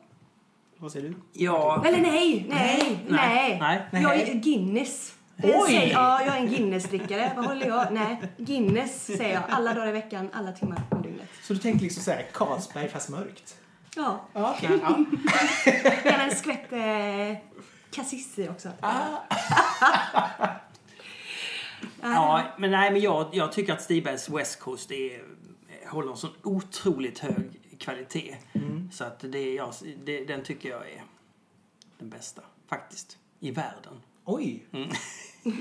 Vad 0.78 0.92
säger 0.92 1.08
du? 1.08 1.14
Ja, 1.32 1.84
Eller 1.86 1.98
nej, 1.98 2.46
nej, 2.48 2.98
nej. 3.08 3.58
Nej. 3.60 3.88
Jag 4.02 4.14
är 4.14 4.26
Nej. 4.26 4.34
Guinness. 4.44 5.14
Oj! 5.42 5.90
Ja, 5.92 6.22
jag 6.26 6.36
är 6.36 6.40
en 6.40 6.48
Guinness-drickare. 6.48 7.32
Vad 7.36 7.44
håller 7.46 7.66
jag? 7.66 7.92
Nej, 7.92 8.22
Guinness 8.38 9.04
säger 9.06 9.34
jag. 9.34 9.42
Alla 9.48 9.74
dagar 9.74 9.88
i 9.88 9.92
veckan, 9.92 10.28
alla 10.32 10.52
timmar 10.52 10.82
om 10.90 11.02
dygnet. 11.02 11.28
Så 11.42 11.52
du 11.52 11.58
tänker 11.58 11.80
liksom 11.82 12.02
såhär, 12.02 12.26
Carlsberg 12.32 12.88
fast 12.88 13.08
mörkt? 13.08 13.56
Ja, 13.96 14.20
Ja, 14.32 14.54
okej. 14.58 14.78
ja. 14.82 14.98
gärna 16.04 16.24
en 16.24 16.36
skvätt 16.36 16.72
eh, 16.72 17.44
cassis 17.90 18.38
i 18.38 18.48
också. 18.48 18.68
ja, 22.02 22.42
men 22.58 22.70
nej, 22.70 22.92
men 22.92 23.00
jag, 23.00 23.28
jag 23.32 23.52
tycker 23.52 23.72
att 23.72 23.82
Stibergs 23.82 24.28
West 24.28 24.60
Coast 24.60 24.90
är, 24.90 25.22
håller 25.86 26.10
en 26.10 26.16
sån 26.16 26.30
otroligt 26.42 27.18
hög 27.18 27.60
kvalitet. 27.78 28.36
Så 28.92 29.04
att 29.04 29.20
det, 29.20 29.54
jag, 29.54 29.72
det, 30.04 30.24
den 30.24 30.42
tycker 30.42 30.68
jag 30.68 30.80
är 30.80 31.02
den 31.98 32.08
bästa, 32.10 32.42
faktiskt, 32.68 33.18
i 33.40 33.50
världen. 33.50 34.02
Oj! 34.24 34.66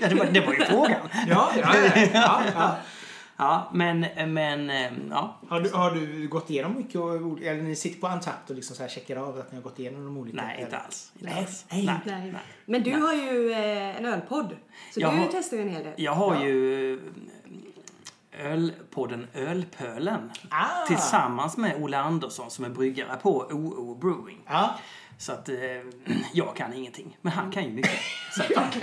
Ja, 0.01 0.07
det 0.09 0.15
var, 0.15 0.25
det 0.25 0.39
var 0.39 0.53
ju 0.53 0.65
frågan. 0.65 1.09
Ja, 1.27 1.51
ja, 1.61 1.75
ja, 2.13 2.43
ja, 2.53 2.75
ja. 3.37 3.43
Ja, 3.47 3.69
men, 3.73 3.99
men 4.33 4.69
eh, 4.69 4.91
ja. 5.09 5.37
Har, 5.49 5.61
du, 5.61 5.69
har 5.73 5.91
du 5.91 6.27
gått 6.27 6.49
igenom 6.49 6.75
mycket? 6.75 6.95
och- 6.95 7.41
Eller 7.41 7.61
ni 7.61 7.75
sitter 7.75 7.99
på 8.01 8.07
Antapt 8.07 8.49
och 8.49 8.55
liksom 8.55 8.75
så 8.75 8.81
här 8.81 8.89
checkar 8.89 9.15
av 9.15 9.39
att 9.39 9.51
ni 9.51 9.57
har 9.57 9.63
gått 9.63 9.79
igenom 9.79 10.05
de 10.05 10.17
olika? 10.17 10.37
Nej, 10.43 10.61
inte 10.61 10.77
alls. 10.77 11.11
Inte 11.19 11.33
Nej, 11.33 11.39
alls. 11.43 11.65
nej. 11.69 11.85
Nej. 12.05 12.33
Men 12.65 12.83
du 12.83 12.91
har 13.01 13.13
ju 13.13 13.51
eh, 13.51 13.97
en 13.97 14.05
ölpodd. 14.05 14.55
Så 14.93 14.99
Jag 14.99 15.13
du 15.13 15.17
har- 15.17 15.27
testar 15.31 15.57
ju 15.57 15.63
en 15.63 15.69
hel 15.69 15.83
del. 15.83 15.93
Jag 15.97 16.11
har 16.13 16.43
ju 16.45 16.93
eh, 16.93 16.99
ölpodden 18.51 19.27
Ölpölen 19.33 20.31
Ah. 20.49 20.85
tillsammans 20.87 21.57
med 21.57 21.83
Olle 21.83 21.97
Andersson 21.97 22.51
som 22.51 22.65
är 22.65 22.69
bryggare 22.69 23.17
på 23.21 23.37
OO 23.37 23.95
Brewing. 23.95 24.41
Ja. 24.47 24.75
Så 25.17 25.31
att 25.31 25.49
eh, 25.49 25.55
jag 26.33 26.55
kan 26.55 26.73
ingenting, 26.73 27.17
men 27.21 27.33
han 27.33 27.51
kan 27.51 27.63
ju 27.63 27.69
mycket. 27.69 27.91
Så 28.31 28.41
att, 28.59 28.77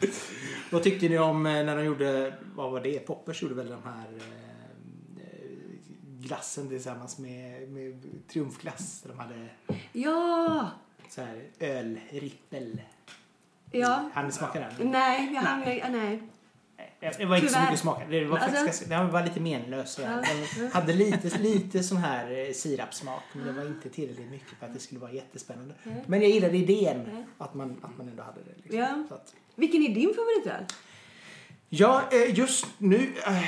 Vad 0.70 0.82
tyckte 0.82 1.08
ni 1.08 1.18
om 1.18 1.46
eh, 1.46 1.52
när 1.64 1.76
de 1.76 1.84
gjorde, 1.84 2.34
vad 2.54 2.70
var 2.72 2.80
det? 2.80 2.98
Poppers 2.98 3.42
gjorde 3.42 3.54
väl 3.54 3.68
de 3.70 3.82
här 3.84 4.06
eh, 4.18 5.24
glassen 6.20 6.68
tillsammans 6.68 7.18
med, 7.18 7.68
med 7.68 8.02
triumfglass. 8.28 9.04
De 9.06 9.18
hade 9.18 9.48
Ja! 9.92 10.70
så 11.08 11.20
här 11.20 11.42
ölrippel. 11.60 12.80
Ja. 13.70 14.10
Han 14.14 14.32
smakade 14.32 14.74
den? 14.78 14.90
Nej, 14.90 15.32
jag 15.34 15.40
hann... 15.40 15.60
Nej. 15.60 15.84
nej. 15.90 16.22
Det 17.18 17.24
var 17.24 17.36
inte 17.36 17.48
så 17.48 17.54
Tyvärr. 17.54 17.66
mycket 17.66 17.80
smak. 17.80 18.02
Det 18.10 18.24
var, 18.24 18.38
Alltså- 18.38 18.56
faktiskt, 18.56 18.88
den 18.88 19.10
var 19.10 19.22
lite 19.22 19.40
menlös. 19.40 19.92
Så 19.92 20.02
Ja. 20.02 20.22
Den 20.58 20.70
hade 20.72 20.92
lite, 20.92 21.38
lite 21.38 21.82
sån 21.82 21.96
här 21.98 22.30
eh, 22.48 22.52
sirapssmak. 22.52 23.22
Men 23.32 23.46
det 23.46 23.52
var 23.52 23.66
inte 23.66 23.88
tillräckligt 23.90 24.30
mycket 24.30 24.48
för 24.58 24.66
att 24.66 24.74
det 24.74 24.80
skulle 24.80 25.00
vara 25.00 25.12
jättespännande. 25.12 25.74
Men 26.06 26.20
jag 26.22 26.30
gillade 26.30 26.56
idén 26.56 27.24
att 27.38 27.54
man, 27.54 27.76
att 27.82 27.98
man 27.98 28.08
ändå 28.08 28.22
hade 28.22 28.40
det. 28.40 28.54
Liksom. 28.62 28.78
Ja. 29.10 29.18
Vilken 29.54 29.82
är 29.82 29.94
din 29.94 30.14
favoritöl? 30.14 30.64
Ja, 31.68 32.02
eh, 32.12 32.38
just 32.38 32.66
nu... 32.78 33.14
eh, 33.26 33.44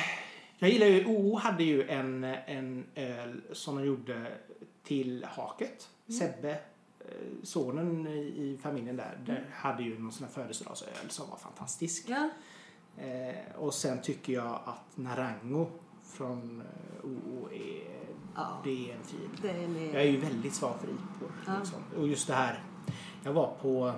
Jag 0.58 0.70
gillar 0.70 0.86
ju... 0.86 1.04
OO 1.06 1.36
hade 1.36 1.64
ju 1.64 1.88
en, 1.88 2.24
en 2.24 2.84
öl 2.94 3.40
som 3.52 3.76
de 3.76 3.84
gjorde 3.86 4.32
till 4.84 5.26
haket. 5.30 5.88
Sebbe, 6.18 6.50
eh, 6.50 7.06
sonen 7.42 8.06
i 8.06 8.58
familjen 8.62 8.96
där, 8.96 9.18
där 9.26 9.46
hade 9.54 9.82
ju 9.82 9.98
någon 9.98 10.12
sån 10.12 10.26
här 10.26 10.34
födelsedagsöl 10.34 10.88
som 11.08 11.30
var 11.30 11.36
fantastisk. 11.36 12.04
Ja. 12.08 12.28
Eh, 13.04 13.56
och 13.56 13.74
sen 13.74 14.02
tycker 14.02 14.32
jag 14.32 14.60
att 14.64 14.96
Narango 14.96 15.66
från 16.04 16.60
eh, 16.60 17.04
OO 17.04 17.48
är... 17.52 17.96
Ja. 18.34 18.60
Det 18.64 18.90
är 18.90 18.94
en 18.96 19.04
fin. 19.04 19.50
Är... 19.50 19.94
Jag 19.94 20.02
är 20.02 20.10
ju 20.10 20.16
väldigt 20.20 20.54
svag 20.54 20.74
för 20.80 20.86
IPOR. 20.88 21.30
Ja. 21.46 21.52
Liksom. 21.58 21.78
Och 21.96 22.08
just 22.08 22.26
det 22.26 22.34
här. 22.34 22.62
Jag 23.24 23.32
var 23.32 23.54
på 23.62 23.92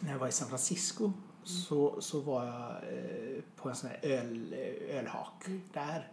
när 0.00 0.12
jag 0.12 0.18
var 0.18 0.28
i 0.28 0.32
San 0.32 0.48
Francisco 0.48 1.12
så, 1.44 2.00
så 2.00 2.20
var 2.20 2.46
jag 2.46 2.70
eh, 2.70 3.42
på 3.56 3.68
en 3.68 3.76
sån 3.76 3.90
här 3.90 3.98
öl, 4.02 4.52
eh, 4.52 4.96
ölhak 4.96 5.44
där. 5.72 6.08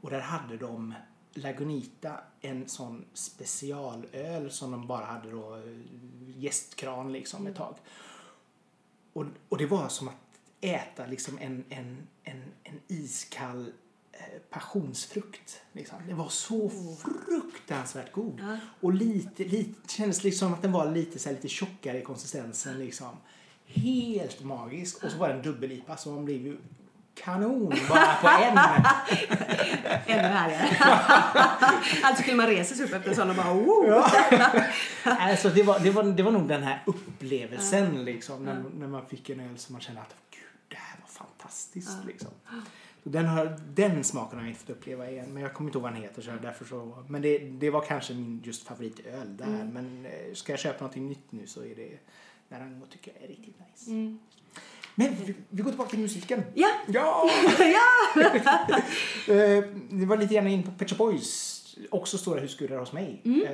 Och 0.00 0.10
där 0.10 0.20
hade 0.20 0.56
de 0.56 0.94
Lagunita, 1.34 2.20
en 2.40 2.68
sån 2.68 3.04
specialöl 3.12 4.50
som 4.50 4.70
de 4.70 4.86
bara 4.86 5.04
hade 5.04 5.30
då 5.30 5.56
eh, 5.56 5.62
gästkran 6.36 7.12
liksom 7.12 7.46
ett 7.46 7.56
tag. 7.56 7.74
Och, 9.12 9.24
och 9.48 9.58
det 9.58 9.66
var 9.66 9.88
som 9.88 10.08
att 10.08 10.14
äta 10.60 11.06
liksom 11.06 11.38
en, 11.38 11.64
en, 11.68 12.06
en, 12.22 12.42
en 12.62 12.80
iskall 12.88 13.72
passionsfrukt. 14.50 15.60
Liksom. 15.72 15.98
Det 16.08 16.14
var 16.14 16.28
så 16.28 16.70
fruktansvärt 17.02 18.12
god. 18.12 18.40
Ja. 18.40 18.58
Och 18.80 18.94
lite, 18.94 19.44
lite, 19.44 19.88
kändes 19.88 20.24
liksom 20.24 20.54
att 20.54 20.62
den 20.62 20.72
var 20.72 20.90
lite, 20.90 21.18
så 21.18 21.28
här, 21.28 21.36
lite 21.36 21.48
tjockare 21.48 21.98
i 21.98 22.02
konsistensen. 22.02 22.78
Liksom. 22.78 23.16
Helt 23.66 24.42
magisk. 24.42 25.04
Och 25.04 25.10
så 25.10 25.18
var 25.18 25.28
det 25.28 25.34
en 25.34 25.42
dubbel-IPA 25.42 25.96
så 25.96 26.10
man 26.10 26.24
blev 26.24 26.46
ju 26.46 26.56
kanon 27.14 27.74
bara 27.88 28.14
på 28.20 28.28
en. 28.28 28.58
Ännu 30.06 30.28
härligare. 30.28 30.76
alltså 32.02 32.22
skulle 32.22 32.36
man 32.36 32.46
resa 32.46 32.74
sig 32.74 32.84
upp 32.84 32.92
efter 32.92 33.10
en 33.10 33.16
sån 33.16 33.30
och 33.30 33.36
bara 33.36 33.52
oh. 33.52 33.88
Ja. 33.88 34.10
alltså, 35.20 35.48
det, 35.48 35.62
var, 35.62 35.78
det, 35.78 35.90
var, 35.90 36.02
det 36.02 36.22
var 36.22 36.32
nog 36.32 36.48
den 36.48 36.62
här 36.62 36.82
upplevelsen 36.86 38.04
liksom, 38.04 38.44
när, 38.44 38.64
när 38.78 38.86
man 38.86 39.06
fick 39.06 39.30
en 39.30 39.40
öl 39.40 39.58
som 39.58 39.72
man 39.72 39.82
kände 39.82 40.00
att 40.00 40.14
Gud, 40.30 40.40
det 40.68 40.76
här 40.76 40.98
var 41.00 41.08
fantastiskt. 41.08 41.98
Liksom. 42.06 42.30
Den, 43.10 43.26
har, 43.26 43.58
den 43.74 44.04
smaken 44.04 44.38
har 44.38 44.44
jag 44.44 44.50
inte 44.50 44.60
fått 44.60 44.70
uppleva 44.70 45.10
igen. 45.10 45.26
Men 45.32 45.42
jag 45.42 45.54
kommer 45.54 45.68
inte 45.68 45.78
ihåg 45.78 45.82
vad 45.82 45.92
den 45.92 46.02
heter. 46.02 46.22
Så 46.22 46.30
därför 46.42 46.64
så, 46.64 47.04
men 47.08 47.22
det, 47.22 47.38
det 47.38 47.70
var 47.70 47.80
kanske 47.80 48.14
min 48.14 48.42
just 48.44 48.62
favoritöl 48.66 49.36
där. 49.36 49.70
Men 49.72 50.06
eh, 50.06 50.34
ska 50.34 50.52
jag 50.52 50.60
köpa 50.60 50.78
någonting 50.80 51.08
nytt 51.08 51.32
nu 51.32 51.46
så 51.46 51.60
är 51.60 51.74
det 51.74 51.98
Narango 52.48 52.86
tycker 52.86 53.12
jag 53.14 53.24
är 53.24 53.28
riktigt 53.28 53.54
nice. 53.58 53.90
Men 54.94 55.14
vi, 55.24 55.34
vi 55.50 55.62
går 55.62 55.70
tillbaka 55.70 55.90
till 55.90 55.98
musiken. 55.98 56.42
Ja. 56.54 56.70
Ja! 56.86 57.30
ja! 57.58 58.80
Eh, 59.28 59.64
det 59.90 60.06
var 60.06 60.16
lite 60.16 60.34
grann 60.34 60.46
in 60.46 60.62
på 60.62 60.70
Pet 60.70 60.98
Boys. 60.98 61.55
Också 61.90 62.18
stora 62.18 62.40
husgudar 62.40 62.78
hos 62.78 62.92
mig. 62.92 63.20
Eh, 63.24 63.50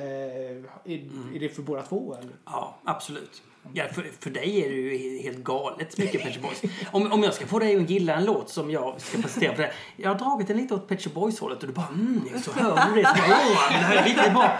är, 0.93 1.09
är 1.35 1.39
det 1.39 1.49
för 1.49 1.61
båda 1.61 1.81
två? 1.81 2.15
Eller? 2.15 2.31
Ja, 2.45 2.77
absolut. 2.83 3.41
Ja, 3.73 3.85
för, 3.93 4.11
för 4.19 4.29
dig 4.29 4.65
är 4.65 4.69
det 4.69 4.75
ju 4.75 5.17
helt 5.21 5.37
galet 5.43 5.97
mycket 5.97 6.21
Pet 6.23 6.41
Boys. 6.41 6.61
Om, 6.91 7.11
om 7.11 7.23
jag 7.23 7.33
ska 7.33 7.45
få 7.47 7.59
dig 7.59 7.75
att 7.75 7.89
gilla 7.89 8.15
en 8.15 8.25
låt 8.25 8.49
som 8.49 8.71
jag 8.71 9.01
ska 9.01 9.21
presentera 9.21 9.55
för 9.55 9.63
dig. 9.63 9.71
Jag 9.97 10.09
har 10.09 10.15
dragit 10.19 10.47
den 10.47 10.57
lite 10.57 10.73
åt 10.73 10.87
Pet 10.87 11.13
Boys-hållet 11.13 11.61
och 11.61 11.67
du 11.67 11.73
bara 11.73 11.87
mm, 11.87 12.21
så 12.43 12.51
hör 12.51 12.95
du 12.95 13.01
det. 13.01 13.07
Så 13.07 13.13
bara, 13.29 13.39
Åh, 13.41 13.67
det 13.69 13.77
här 13.77 13.95
är 13.97 14.03
riktigt 14.03 14.33
bra. 14.33 14.59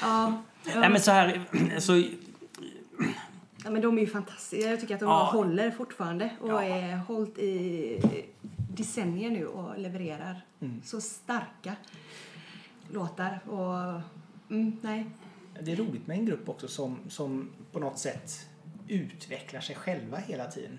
ja. 0.00 0.42
Nej 0.76 0.90
men 0.90 1.00
så 1.00 1.10
här, 1.10 1.40
så, 1.78 2.02
Ja, 3.64 3.70
men 3.70 3.82
de 3.82 3.96
är 3.98 4.02
ju 4.02 4.06
fantastiska. 4.08 4.70
Jag 4.70 4.80
tycker 4.80 4.94
att 4.94 5.00
de 5.00 5.08
Ja. 5.08 5.30
håller 5.32 5.70
fortfarande 5.70 6.30
och 6.40 6.48
Ja. 6.50 6.62
är 6.62 6.96
hållit 6.96 7.38
i 7.38 8.00
decennier 8.76 9.30
nu 9.30 9.46
och 9.46 9.78
levererar 9.78 10.46
så 10.84 11.00
starka 11.00 11.76
låtar. 12.90 13.40
Och, 13.46 14.02
mm, 14.50 14.76
nej. 14.82 15.06
Det 15.60 15.72
är 15.72 15.76
roligt 15.76 16.06
med 16.06 16.18
en 16.18 16.26
grupp 16.26 16.48
också 16.48 16.68
som, 16.68 16.98
som 17.08 17.50
på 17.72 17.78
något 17.78 17.98
sätt 17.98 18.48
utvecklar 18.88 19.60
sig 19.60 19.76
själva 19.76 20.16
hela 20.16 20.46
tiden. 20.46 20.78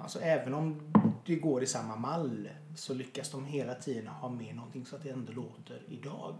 Alltså 0.00 0.20
även 0.20 0.54
om 0.54 0.92
det 1.26 1.36
går 1.36 1.62
i 1.62 1.66
samma 1.66 1.96
mall 1.96 2.48
så 2.76 2.94
lyckas 2.94 3.30
de 3.30 3.44
hela 3.44 3.74
tiden 3.74 4.06
ha 4.06 4.28
med 4.28 4.56
någonting 4.56 4.86
så 4.86 4.96
att 4.96 5.02
det 5.02 5.10
ändå 5.10 5.32
låter 5.32 5.82
idag. 5.88 6.34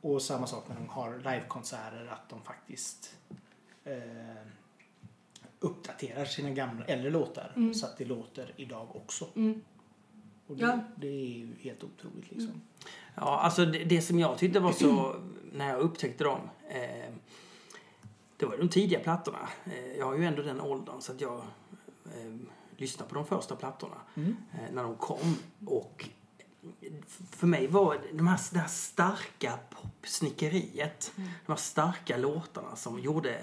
Och 0.00 0.22
samma 0.22 0.46
sak 0.46 0.68
när 0.68 0.76
de 0.76 0.88
har 0.88 1.16
livekonserter 1.16 2.06
att 2.12 2.28
de 2.28 2.42
faktiskt 2.42 3.16
eh, 3.84 4.46
uppdaterar 5.60 6.24
sina 6.24 6.50
gamla 6.50 6.84
äldre 6.84 7.10
låtar 7.10 7.72
så 7.74 7.86
att 7.86 7.98
det 7.98 8.04
låter 8.04 8.52
idag 8.56 8.96
också. 8.96 9.28
Mm. 9.36 9.62
Och 10.46 10.56
det, 10.56 10.62
Ja. 10.62 10.78
det 10.96 11.06
är 11.08 11.28
ju 11.38 11.48
helt 11.60 11.84
otroligt 11.84 12.30
liksom. 12.30 12.60
ja, 13.14 13.40
alltså 13.40 13.64
det, 13.66 13.84
det 13.84 14.02
som 14.02 14.18
jag 14.18 14.38
tyckte 14.38 14.60
var 14.60 14.72
så, 14.72 15.16
när 15.52 15.68
jag 15.68 15.80
upptäckte 15.80 16.24
dem. 16.24 16.40
Eh, 16.68 17.12
det 18.36 18.46
var 18.46 18.56
de 18.56 18.68
tidiga 18.68 19.00
plattorna. 19.00 19.48
Eh, 19.64 19.96
jag 19.98 20.06
har 20.06 20.16
ju 20.16 20.24
ändå 20.24 20.42
den 20.42 20.60
åldern 20.60 21.00
så 21.00 21.12
att 21.12 21.20
jag 21.20 21.36
eh, 22.04 22.34
lyssnade 22.76 23.08
på 23.08 23.14
de 23.14 23.26
första 23.26 23.56
plattorna. 23.56 23.96
Mm. 24.14 24.36
eh, 24.52 24.74
när 24.74 24.82
de 24.82 24.94
kom. 24.96 25.36
Och 25.66 26.08
för 27.30 27.46
mig 27.46 27.66
var 27.66 27.98
de 28.12 28.26
här, 28.26 28.40
det 28.52 28.58
här 28.58 28.68
starka 28.68 29.58
popsnickeriet, 29.70 31.12
de 31.16 31.52
här 31.52 31.56
starka 31.56 32.16
låtarna 32.16 32.76
som 32.76 32.98
gjorde 33.00 33.38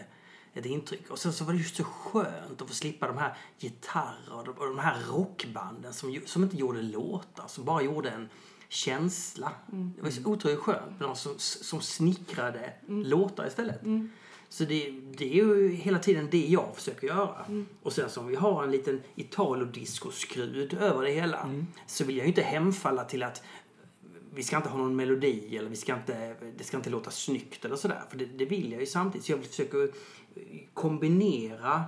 ett 0.53 0.65
intryck. 0.65 1.09
Och 1.11 1.19
sen 1.19 1.33
så 1.33 1.43
var 1.45 1.53
det 1.53 1.59
just 1.59 1.75
så 1.75 1.83
skönt 1.83 2.61
att 2.61 2.67
få 2.67 2.73
slippa 2.73 3.07
de 3.07 3.17
här 3.17 3.37
gitarrer 3.59 4.49
och 4.59 4.65
de 4.67 4.79
här 4.79 5.01
rockbanden 5.11 5.93
som, 5.93 6.11
ju- 6.11 6.25
som 6.25 6.43
inte 6.43 6.57
gjorde 6.57 6.81
låtar, 6.81 7.47
som 7.47 7.65
bara 7.65 7.81
gjorde 7.81 8.09
en 8.09 8.29
känsla. 8.69 9.51
Det 9.67 10.01
var 10.01 10.09
så 10.09 10.25
otroligt 10.29 10.59
skönt 10.59 10.91
med 10.99 11.01
någon 11.07 11.15
som, 11.15 11.33
som 11.39 11.81
snickrade 11.81 12.73
låtar 12.87 13.47
istället. 13.47 13.81
Så 14.49 14.63
det, 14.63 14.91
det 15.17 15.25
är 15.25 15.33
ju 15.33 15.69
hela 15.69 15.99
tiden 15.99 16.27
det 16.31 16.45
jag 16.47 16.75
försöker 16.75 17.07
göra. 17.07 17.65
Och 17.83 17.93
sen 17.93 18.09
som 18.09 18.27
vi 18.27 18.35
har 18.35 18.63
en 18.63 18.71
liten 18.71 19.01
italodisco-skrud 19.15 20.73
över 20.73 21.03
det 21.03 21.11
hela 21.11 21.49
så 21.87 22.03
vill 22.05 22.17
jag 22.17 22.23
ju 22.23 22.27
inte 22.29 22.41
hemfalla 22.41 23.03
till 23.03 23.23
att 23.23 23.43
vi 24.35 24.43
ska 24.43 24.57
inte 24.57 24.69
ha 24.69 24.77
någon 24.77 24.95
melodi 24.95 25.57
eller 25.57 25.69
vi 25.69 25.75
ska 25.75 25.95
inte, 25.95 26.35
det 26.57 26.63
ska 26.63 26.77
inte 26.77 26.89
låta 26.89 27.11
snyggt 27.11 27.65
eller 27.65 27.75
sådär. 27.75 28.03
För 28.09 28.17
det, 28.17 28.25
det 28.25 28.45
vill 28.45 28.71
jag 28.71 28.79
ju 28.81 28.87
samtidigt. 28.87 29.25
Så 29.53 29.61
jag 29.71 29.83
eh, 29.83 29.89
kombinera 30.73 31.83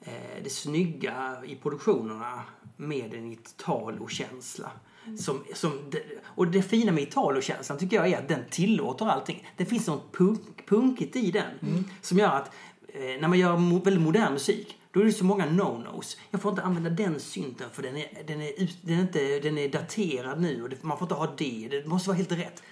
eh, 0.00 0.42
det 0.44 0.50
snygga 0.50 1.36
i 1.46 1.54
produktionerna 1.56 2.42
med 2.76 3.14
en 3.14 3.32
Italo-känsla. 3.32 4.70
Som, 5.18 5.44
som, 5.54 5.72
det- 5.90 6.04
och 6.24 6.46
det 6.48 6.62
fina 6.62 6.92
med 6.92 7.02
Italo-känslan 7.02 7.78
tycker 7.78 7.96
jag 7.96 8.08
är 8.08 8.18
att 8.18 8.28
den 8.28 8.40
tillåter 8.50 9.06
allting. 9.06 9.48
Det 9.56 9.64
finns 9.66 9.86
något 9.86 10.12
punk, 10.12 10.66
punkigt 10.68 11.16
i 11.16 11.30
den 11.30 11.84
som 12.00 12.18
gör 12.18 12.28
att 12.28 12.50
eh, 12.88 13.00
när 13.20 13.28
man 13.28 13.38
gör 13.38 13.84
väldigt 13.84 14.02
modern 14.02 14.32
musik 14.32 14.74
då 14.92 15.00
är 15.00 15.04
det 15.04 15.12
så 15.12 15.24
många 15.24 15.46
no-nos. 15.46 16.16
Jag 16.30 16.42
får 16.42 16.50
inte 16.50 16.62
använda 16.62 16.90
den 16.90 17.20
synten 17.20 17.70
för 17.72 17.82
den 17.82 17.96
är, 17.96 18.08
den 18.26 18.40
är, 18.42 18.52
den 18.82 18.98
är, 18.98 19.00
inte, 19.02 19.38
den 19.40 19.58
är 19.58 19.68
daterad 19.68 20.40
nu 20.40 20.62
och 20.64 20.84
man 20.84 20.98
får 20.98 21.04
inte 21.04 21.14
ha 21.14 21.34
det. 21.38 21.68
Det 21.70 21.86
måste 21.86 22.08
vara 22.08 22.16
helt 22.16 22.32
rätt. 22.32 22.62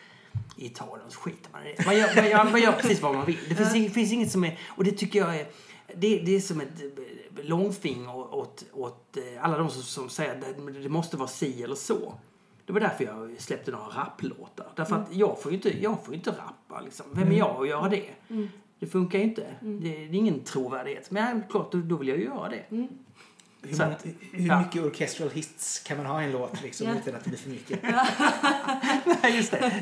I 0.56 0.66
Italien 0.66 1.10
så 1.10 1.20
skiter 1.20 1.50
man 1.52 1.66
i 1.66 1.74
det. 1.78 1.86
Man 1.86 1.96
gör, 1.96 2.16
man 2.16 2.30
gör, 2.30 2.50
man 2.50 2.60
gör 2.60 2.72
precis 2.72 3.02
vad 3.02 3.14
man 3.14 3.26
vill. 3.26 3.38
Det 3.48 3.54
finns, 3.54 3.74
inget, 3.74 3.94
finns 3.94 4.12
inget 4.12 4.30
som 4.30 4.44
är... 4.44 4.58
Och 4.66 4.84
det 4.84 4.92
tycker 4.92 5.18
jag 5.18 5.36
är... 5.36 5.46
Det, 5.94 6.18
det 6.18 6.36
är 6.36 6.40
som 6.40 6.60
ett 6.60 6.82
eh, 6.82 7.44
långfinger 7.44 8.34
åt, 8.34 8.64
åt 8.72 9.16
eh, 9.16 9.44
alla 9.44 9.58
de 9.58 9.70
som, 9.70 9.82
som 9.82 10.08
säger 10.08 10.34
att 10.34 10.82
det, 10.82 10.88
måste 10.88 11.16
vara 11.16 11.28
si 11.28 11.62
eller 11.62 11.74
så. 11.74 12.14
Det 12.66 12.72
var 12.72 12.80
därför 12.80 13.04
jag 13.04 13.36
släppte 13.38 13.70
några 13.70 13.84
rapplåtar. 13.86 14.66
Därför 14.76 14.96
att 14.96 15.08
jag 15.10 15.42
får 15.42 15.52
ju 15.52 15.56
inte, 15.56 15.82
jag 15.82 16.04
får 16.04 16.14
inte 16.14 16.30
rappa 16.30 16.80
liksom. 16.80 17.06
Vem 17.12 17.32
är 17.32 17.38
jag 17.38 17.62
att 17.62 17.68
göra 17.68 17.88
det? 17.88 18.10
Det 18.78 18.86
funkar 18.86 19.18
ju 19.18 19.24
inte. 19.24 19.46
Det, 19.60 19.88
det 19.88 20.04
är 20.04 20.14
ingen 20.14 20.40
trovärdighet. 20.40 21.10
Men 21.10 21.42
klart, 21.50 21.72
då, 21.72 21.78
då 21.78 21.96
vill 21.96 22.08
jag 22.08 22.18
ju 22.18 22.24
göra 22.24 22.48
det. 22.48 22.88
Hur, 23.70 23.82
att- 23.82 24.04
hur 24.32 24.46
ja. 24.48 24.58
mycket 24.60 24.82
orchestral 24.82 25.30
hits 25.30 25.78
kan 25.86 25.96
man 25.96 26.06
ha 26.06 26.22
i 26.22 26.24
en 26.24 26.32
låt 26.32 26.62
liksom, 26.62 26.86
Ja. 26.86 26.94
utan 26.94 27.14
att 27.14 27.24
det 27.24 27.30
blir 27.30 27.38
för 27.38 27.50
mycket? 27.50 27.82
Nej, 29.22 29.36
just 29.36 29.50
det. 29.50 29.72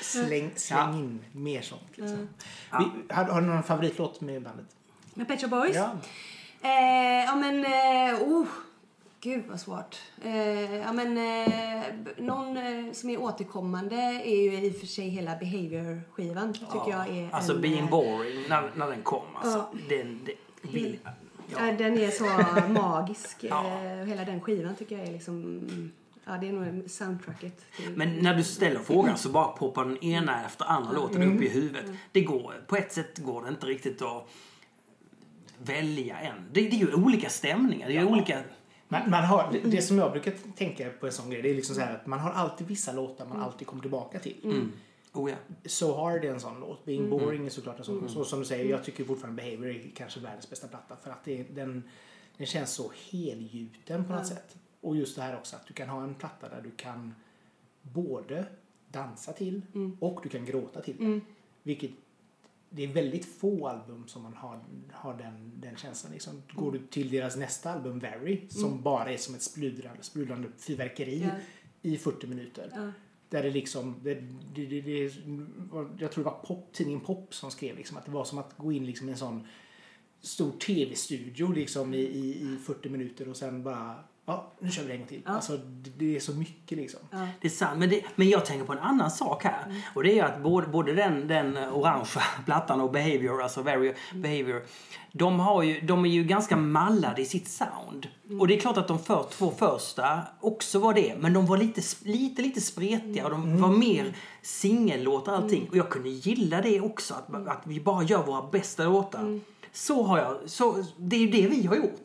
Släng, 0.00 0.50
släng 0.56 0.78
Ja. 0.78 0.94
in 0.98 1.20
mer 1.32 1.62
sånt. 1.62 1.82
Liksom. 1.94 2.28
Ja. 2.70 2.90
Vi, 3.08 3.14
har, 3.14 3.24
har 3.24 3.40
du 3.40 3.46
någon 3.46 3.62
favoritlåt 3.62 4.20
med 4.20 4.42
bandet? 4.42 4.66
Med 5.14 5.28
Pet 5.28 5.40
Shop 5.40 5.48
Boys? 5.48 5.76
Ja. 5.76 5.92
Eh, 6.62 7.24
ja 7.24 7.34
men, 7.34 7.64
eh, 7.64 8.22
oh, 8.22 8.46
gud 9.20 9.44
vad 9.48 9.60
svårt. 9.60 9.96
Eh, 10.24 10.74
ja 10.76 10.92
men, 10.92 11.18
eh, 11.18 11.84
någon 12.16 12.56
eh, 12.56 12.92
som 12.92 13.10
är 13.10 13.20
återkommande 13.20 13.96
är 14.24 14.42
ju 14.42 14.66
i 14.66 14.70
och 14.70 14.76
för 14.80 14.86
sig 14.86 15.08
hela 15.08 15.36
Behavior-skivan. 15.36 16.52
Tycker 16.52 16.90
jag 16.90 17.08
är 17.08 17.30
Alltså 17.34 17.54
en, 17.54 17.60
Being 17.60 17.78
eh, 17.84 17.90
Boring, 17.90 18.44
när, 18.48 18.70
när 18.76 18.86
den 18.90 19.02
kom. 19.02 19.22
Alltså, 19.36 19.58
Ja. 19.58 19.70
den, 19.88 20.20
den, 20.24 20.72
vill, 20.72 20.98
Ja. 21.52 21.66
ja. 21.66 21.72
Den 21.72 21.98
är 21.98 22.10
så 22.10 22.24
magisk. 22.72 23.36
Ja. 23.40 23.82
Eh, 23.84 24.06
hela 24.06 24.24
den 24.24 24.40
skivan 24.40 24.76
tycker 24.76 24.98
jag 24.98 25.08
är 25.08 25.12
liksom, 25.12 25.42
mm, 25.42 25.92
ja 26.24 26.32
det 26.40 26.48
är 26.48 26.52
nog 26.52 26.90
soundtracket. 26.90 27.64
Till, 27.76 27.96
Men 27.96 28.18
när 28.18 28.34
du 28.34 28.44
ställer 28.44 28.80
frågan 28.80 29.18
så 29.18 29.28
bara 29.28 29.48
poppar 29.48 29.84
den 29.84 30.04
ena 30.04 30.46
efter 30.46 30.64
andra 30.64 30.92
låten 30.92 31.22
upp 31.22 31.42
i 31.42 31.48
huvudet. 31.48 31.84
Det 32.12 32.20
går, 32.20 32.64
på 32.66 32.76
ett 32.76 32.92
sätt 32.92 33.18
går 33.18 33.42
det 33.42 33.48
inte 33.48 33.66
riktigt 33.66 34.02
att 34.02 34.28
välja 35.58 36.18
en. 36.18 36.36
Det, 36.52 36.60
det 36.60 36.76
är 36.76 36.80
ju 36.80 36.94
olika 36.94 37.28
stämningar. 37.28 37.88
Det 37.88 37.96
är 37.96 38.00
ju 38.00 38.06
olika... 38.06 38.42
Man, 38.88 39.10
man 39.10 39.24
har, 39.24 39.48
det, 39.52 39.58
det 39.58 39.82
som 39.82 39.98
jag 39.98 40.12
brukar 40.12 40.32
tänka 40.56 40.90
på 41.00 41.06
en 41.06 41.12
sån 41.12 41.30
grej, 41.30 41.42
det 41.42 41.50
är 41.50 41.54
liksom 41.54 41.74
så 41.74 41.80
här 41.80 41.94
att 41.94 42.06
man 42.06 42.18
har 42.18 42.30
alltid 42.30 42.66
vissa 42.66 42.92
låtar 42.92 43.26
man 43.26 43.40
alltid 43.40 43.66
kommer 43.66 43.82
tillbaka 43.82 44.18
till. 44.18 44.36
Mm. 44.44 44.72
Oh 45.12 45.30
ja. 45.30 45.36
So 45.64 45.94
Hard 45.94 46.24
är 46.24 46.30
en 46.30 46.40
sån 46.40 46.60
låt. 46.60 46.84
Being 46.84 47.10
Boring 47.10 47.46
är 47.46 47.50
såklart 47.50 47.78
en 47.78 47.84
sån. 47.84 48.08
Så 48.08 48.24
som 48.24 48.38
du 48.38 48.44
säger, 48.44 48.70
jag 48.70 48.84
tycker 48.84 49.04
fortfarande 49.04 49.42
Behavior 49.42 49.70
är 49.70 49.90
kanske 49.94 50.20
världens 50.20 50.50
bästa 50.50 50.68
platta. 50.68 50.96
För 51.02 51.10
att 51.10 51.24
det, 51.24 51.42
den, 51.42 51.82
den 52.36 52.46
känns 52.46 52.70
så 52.72 52.92
helgjuten 53.10 54.04
på 54.04 54.12
något 54.12 54.26
sätt. 54.26 54.56
Och 54.80 54.96
just 54.96 55.16
det 55.16 55.22
här 55.22 55.36
också 55.38 55.56
att 55.56 55.66
du 55.66 55.74
kan 55.74 55.88
ha 55.88 56.02
en 56.02 56.14
platta 56.14 56.48
där 56.48 56.60
du 56.62 56.70
kan 56.70 57.14
både 57.82 58.44
dansa 58.88 59.32
till 59.32 59.62
och 60.00 60.20
du 60.22 60.28
kan 60.28 60.44
gråta 60.44 60.80
till. 60.80 61.20
Vilket 61.62 61.90
det 62.70 62.84
är 62.84 62.88
väldigt 62.88 63.24
få 63.24 63.68
album 63.68 64.08
som 64.08 64.22
man 64.22 64.34
har, 64.34 64.60
har 64.92 65.14
den, 65.14 65.52
den 65.60 65.76
känslan. 65.76 66.12
Liksom. 66.12 66.42
Går 66.52 66.72
du 66.72 66.78
till 66.86 67.10
deras 67.10 67.36
nästa 67.36 67.70
album, 67.70 67.98
Very, 67.98 68.48
som 68.48 68.82
bara 68.82 69.12
är 69.12 69.16
som 69.16 69.34
ett 69.34 69.42
sprudlande, 69.42 70.02
sprudlande 70.02 70.48
fyrverkeri 70.58 71.20
Ja. 71.22 71.30
i 71.82 71.96
40 71.96 72.26
minuter. 72.26 72.72
Ja. 72.74 72.92
Där 73.30 73.42
det 73.42 73.50
liksom, 73.50 73.94
det, 74.02 74.14
det, 74.54 74.66
det, 74.66 74.80
det, 74.80 75.14
jag 75.98 76.12
tror 76.12 76.24
det 76.24 76.30
var 76.30 76.44
pop, 76.44 76.72
tidningen 76.72 77.00
Pop 77.00 77.34
som 77.34 77.50
skrev 77.50 77.76
liksom 77.76 77.96
att 77.96 78.04
det 78.04 78.10
var 78.10 78.24
som 78.24 78.38
att 78.38 78.56
gå 78.56 78.72
in 78.72 78.86
liksom 78.86 79.08
i 79.08 79.12
en 79.12 79.18
sån 79.18 79.46
stor 80.20 80.52
tv-studio 80.52 81.52
liksom 81.52 81.94
i, 81.94 81.98
i, 81.98 82.30
i 82.30 82.58
40 82.66 82.88
minuter 82.88 83.28
och 83.28 83.36
sen 83.36 83.62
bara, 83.62 83.94
ja 84.30 84.52
nu 84.58 84.70
kör 84.70 84.82
vi 84.82 84.88
det 84.88 84.94
en 84.94 85.00
gång 85.00 85.08
till. 85.08 85.22
Ja. 85.26 85.32
Alltså 85.32 85.56
det, 85.56 85.90
det 85.98 86.16
är 86.16 86.20
så 86.20 86.32
mycket 86.32 86.78
liksom. 86.78 87.00
Ja. 87.10 87.26
Det 87.40 87.48
är 87.48 87.50
sant, 87.50 87.78
men, 87.78 87.88
det, 87.88 88.02
men 88.14 88.28
jag 88.28 88.46
tänker 88.46 88.64
på 88.64 88.72
en 88.72 88.78
annan 88.78 89.10
sak 89.10 89.44
här. 89.44 89.82
Och 89.94 90.02
det 90.02 90.18
är 90.18 90.24
att 90.24 90.42
både, 90.42 90.66
både 90.66 90.92
den, 90.92 91.28
den 91.28 91.56
orangea 91.56 92.22
plattan 92.44 92.80
och 92.80 92.90
Behavior, 92.90 93.42
alltså 93.42 93.62
Very 93.62 93.94
Behavior, 94.14 94.62
de, 95.12 95.40
har 95.40 95.62
ju, 95.62 95.80
de 95.80 96.04
är 96.04 96.08
ju 96.08 96.24
ganska 96.24 96.56
mallade 96.56 97.22
i 97.22 97.24
sitt 97.24 97.48
sound. 97.48 98.08
Och 98.40 98.48
det 98.48 98.56
är 98.56 98.60
klart 98.60 98.76
att 98.76 98.88
de 98.88 98.98
för, 98.98 99.26
två 99.30 99.52
första 99.58 100.20
också 100.40 100.78
var 100.78 100.94
det, 100.94 101.16
men 101.18 101.32
de 101.32 101.46
var 101.46 101.56
lite, 101.56 101.80
lite, 102.02 102.42
lite 102.42 102.60
spretiga 102.60 103.24
och 103.24 103.30
de 103.30 103.60
var 103.60 103.68
mer 103.68 104.16
singellåtar 104.42 105.32
och 105.32 105.38
allting. 105.38 105.68
Och 105.70 105.76
jag 105.76 105.88
kunde 105.88 106.08
gilla 106.08 106.60
det 106.60 106.80
också, 106.80 107.14
att, 107.14 107.48
att 107.48 107.62
vi 107.64 107.80
bara 107.80 108.02
gör 108.02 108.22
våra 108.22 108.50
bästa 108.50 108.84
låtar. 108.84 109.40
Så 109.72 110.02
har 110.02 110.18
jag, 110.18 110.36
så, 110.50 110.84
det 110.96 111.16
är 111.16 111.20
ju 111.20 111.30
det 111.30 111.46
vi 111.48 111.66
har 111.66 111.76
gjort. 111.76 112.00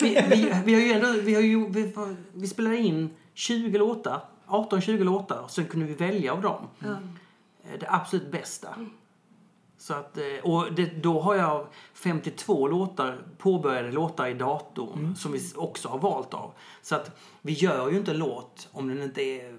Vi, 0.00 0.24
vi, 0.30 0.54
vi 0.64 0.74
har 0.74 0.80
ju 0.80 0.92
ändå, 0.92 1.12
vi 1.22 1.34
har 1.34 1.42
ju, 1.42 1.68
vi, 1.68 1.92
vi 2.32 2.46
spelade 2.46 2.76
in 2.76 3.10
20 3.34 3.78
låtar, 3.78 4.20
18-20 4.46 5.04
låtar, 5.04 5.44
sen 5.48 5.64
kunde 5.66 5.86
vi 5.86 5.94
välja 5.94 6.32
av 6.32 6.42
dem. 6.42 6.66
Eh, 7.64 7.78
Det 7.80 7.86
absolut 7.88 8.30
bästa. 8.32 8.68
Så 9.78 9.94
att, 9.94 10.18
eh, 10.18 10.24
och 10.50 10.72
det, 10.72 11.02
då 11.02 11.20
har 11.20 11.34
jag 11.34 11.66
52 11.94 12.68
låtar, 12.68 13.18
påbörjade 13.38 13.92
låtar 13.92 14.26
i 14.26 14.34
datorn 14.34 15.16
som 15.16 15.32
vi 15.32 15.40
också 15.56 15.88
har 15.88 15.98
valt 15.98 16.34
av. 16.34 16.52
Så 16.82 16.94
att 16.94 17.18
vi 17.42 17.52
gör 17.52 17.90
ju 17.90 17.96
inte 17.98 18.10
en 18.10 18.18
låt 18.18 18.68
om 18.72 18.88
den 18.88 19.02
inte 19.02 19.22
är 19.22 19.58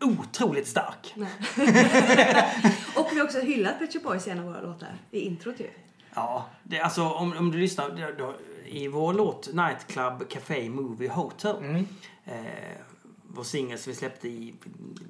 otroligt 0.00 0.68
stark. 0.68 1.14
Och 2.96 3.08
vi 3.12 3.18
har 3.18 3.24
också 3.24 3.40
hyllat 3.40 3.78
Pet 3.78 3.92
Shop 3.92 4.00
Boys 4.00 4.26
i 4.26 4.30
en 4.30 4.38
av 4.38 4.44
våra 4.44 4.60
låtar. 4.60 4.88
I 5.10 5.20
introt 5.20 5.60
ju. 5.60 5.70
Ja, 6.14 6.46
det, 6.62 6.80
alltså 6.80 7.02
om, 7.02 7.36
om 7.36 7.50
du 7.50 7.58
lyssnar 7.58 7.88
då, 7.88 8.24
då, 8.24 8.34
i 8.66 8.88
vår 8.88 9.14
låt 9.14 9.52
Nightclub 9.52 10.28
Café 10.28 10.70
Movie 10.70 11.10
Hotel. 11.10 11.84
Eh, 12.24 12.34
vår 13.28 13.44
singel 13.44 13.78
som 13.78 13.90
vi 13.90 13.96
släppte 13.96 14.28
i 14.28 14.54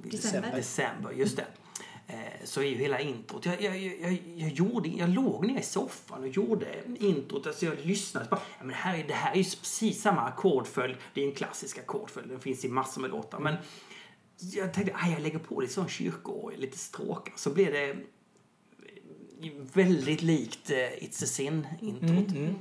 December. 0.05 0.57
december 0.57 1.13
just 1.13 1.37
det. 1.37 1.47
Eh, 2.07 2.45
så 2.45 2.61
är 2.61 2.65
ju 2.65 2.75
hela 2.75 3.01
introt. 3.01 3.47
Jag, 3.47 3.63
jag, 3.63 3.79
jag, 3.79 4.23
jag, 4.37 4.51
gjorde, 4.51 4.89
jag 4.89 5.09
låg 5.11 5.47
ner 5.47 5.61
i 5.61 5.63
soffan 5.63 6.23
och 6.23 6.29
gjorde 6.29 6.67
introt. 6.99 7.47
Alltså 7.47 7.67
jag 7.67 7.87
lyssnade. 7.87 8.27
Bara, 8.31 8.41
ja, 8.59 8.65
men 8.65 8.75
här 8.75 8.99
är, 8.99 9.05
det 9.09 9.15
här 9.15 9.33
är 9.33 9.37
ju 9.37 9.45
precis 9.45 10.03
samma 10.03 10.21
ackordföljd. 10.21 10.97
Det 11.15 11.23
är 11.23 11.29
en 11.29 11.35
klassisk 11.35 11.79
ackordföljd. 11.79 12.29
Den 12.29 12.41
finns 12.41 12.65
i 12.65 12.69
massor 12.69 13.01
med 13.01 13.11
låtar. 13.11 13.39
Men 13.39 13.57
jag 14.39 14.75
tänkte 14.75 14.95
att 14.95 15.11
jag 15.11 15.21
lägger 15.21 15.39
på 15.39 15.61
lite 15.61 15.73
sån 15.73 15.89
kyrkoorgel, 15.89 16.61
lite 16.61 16.79
stråkar. 16.79 17.33
Så 17.37 17.51
blev 17.51 17.73
det 17.73 17.97
väldigt 19.75 20.23
likt 20.23 20.71
eh, 20.71 20.77
It's 20.77 21.25
a 21.25 21.27
Sin-introt. 21.27 22.57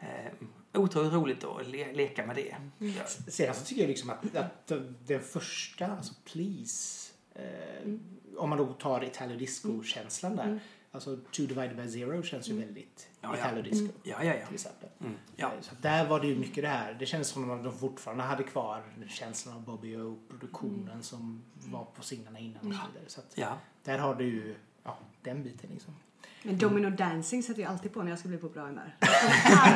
Eh, 0.00 0.32
otroligt 0.80 1.12
roligt 1.12 1.44
att 1.44 1.66
le- 1.68 1.92
leka 1.92 2.26
med 2.26 2.36
det. 2.36 2.56
Ja. 2.78 3.04
Sedan 3.28 3.54
så 3.54 3.64
tycker 3.64 3.82
jag 3.82 3.88
liksom 3.88 4.10
att, 4.10 4.36
att 4.36 4.72
den 5.06 5.20
första, 5.22 5.86
alltså 5.86 6.14
Please, 6.32 7.12
eh, 7.34 7.92
om 8.36 8.48
man 8.50 8.58
då 8.58 8.72
tar 8.72 9.04
Italo 9.04 9.36
Disco-känslan 9.36 10.36
där, 10.36 10.60
alltså 10.92 11.16
Two 11.16 11.40
divided 11.46 11.76
by 11.76 11.88
zero 11.88 12.22
känns 12.22 12.48
ju 12.48 12.58
väldigt 12.58 13.08
Ja, 13.20 13.28
ja. 13.28 13.38
Italo 13.46 13.62
Disco. 13.62 13.88
Ja, 14.02 14.24
ja, 14.24 14.34
ja. 14.34 14.46
Till 14.46 14.54
exempel. 14.54 14.88
Ja. 15.36 15.46
Eh, 15.46 15.60
Så 15.60 15.72
att 15.74 15.82
där 15.82 16.08
var 16.08 16.20
det 16.20 16.26
ju 16.26 16.38
mycket 16.38 16.62
det 16.64 16.68
här. 16.68 16.94
Det 16.94 17.06
kändes 17.06 17.28
som 17.28 17.50
att 17.50 17.64
de 17.64 17.78
fortfarande 17.78 18.22
hade 18.24 18.42
kvar 18.42 18.82
känslan 19.08 19.56
av 19.56 19.62
Bobby 19.64 19.96
O, 19.96 20.18
produktionen 20.28 21.02
som 21.02 21.42
var 21.54 21.84
på 21.84 22.02
singlarna 22.02 22.38
innan 22.38 22.56
och 22.56 22.74
så 22.74 22.80
vidare. 22.92 23.04
Så 23.08 23.20
att 23.20 23.32
Ja. 23.34 23.58
där 23.84 23.98
har 23.98 24.14
du 24.14 24.24
ju, 24.24 24.54
ja, 24.84 24.98
den 25.22 25.42
biten 25.42 25.70
liksom. 25.72 25.94
Men 26.44 26.58
Domino 26.58 26.90
Dancing 26.90 27.42
sätter 27.42 27.62
jag 27.62 27.70
alltid 27.70 27.92
på 27.92 28.02
när 28.02 28.10
jag 28.10 28.18
ska 28.18 28.28
bli 28.28 28.38
på 28.38 28.48
bra 28.48 28.62
humör. 28.62 28.96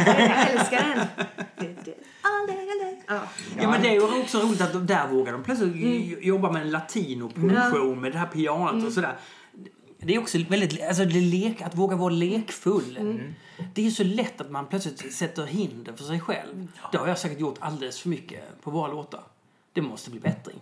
Jag 0.07 0.51
älskar 0.51 0.95
den. 0.95 1.07
Aldrig. 2.23 2.67
Ja. 3.07 3.23
Ja, 3.61 3.71
men 3.71 3.83
det 3.83 3.89
är 3.89 3.93
ju 3.93 4.21
också 4.23 4.39
roligt 4.39 4.61
att 4.61 4.73
de, 4.73 4.87
där 4.87 5.09
vågar 5.09 5.33
de 5.33 5.43
plötsligt 5.43 5.75
mm. 5.75 6.23
jobba 6.23 6.53
med 6.53 6.63
en 6.63 6.71
latino-produktion 6.71 8.01
med 8.01 8.13
det 8.13 8.19
här 8.19 8.27
pianot 8.27 8.85
och 8.85 8.93
sådär. 8.93 9.17
Det 9.99 10.15
är 10.15 10.19
också 10.19 10.39
väldigt, 10.49 10.83
alltså 10.83 11.05
det 11.05 11.21
lek, 11.21 11.63
att 11.63 11.75
våga 11.75 11.97
vara 11.97 12.11
lekfull. 12.11 12.99
Det 13.75 13.81
är 13.81 13.85
ju 13.85 13.91
så 13.91 14.05
lätt 14.05 14.41
att 14.41 14.51
man 14.51 14.67
plötsligt 14.67 15.15
sätter 15.15 15.47
hinder 15.47 15.93
för 15.93 16.05
sig 16.05 16.21
själv. 16.21 16.69
Det 16.93 16.99
har 16.99 17.09
jag 17.09 17.19
säkert 17.19 17.41
gjort 17.41 17.57
alldeles 17.61 18.01
för 18.01 18.09
mycket 18.09 18.63
på 18.63 18.71
våra 18.71 18.93
låtar. 18.93 19.23
Det 19.73 19.83
måste 19.83 20.11
bli 20.11 20.21
bättring. 20.21 20.61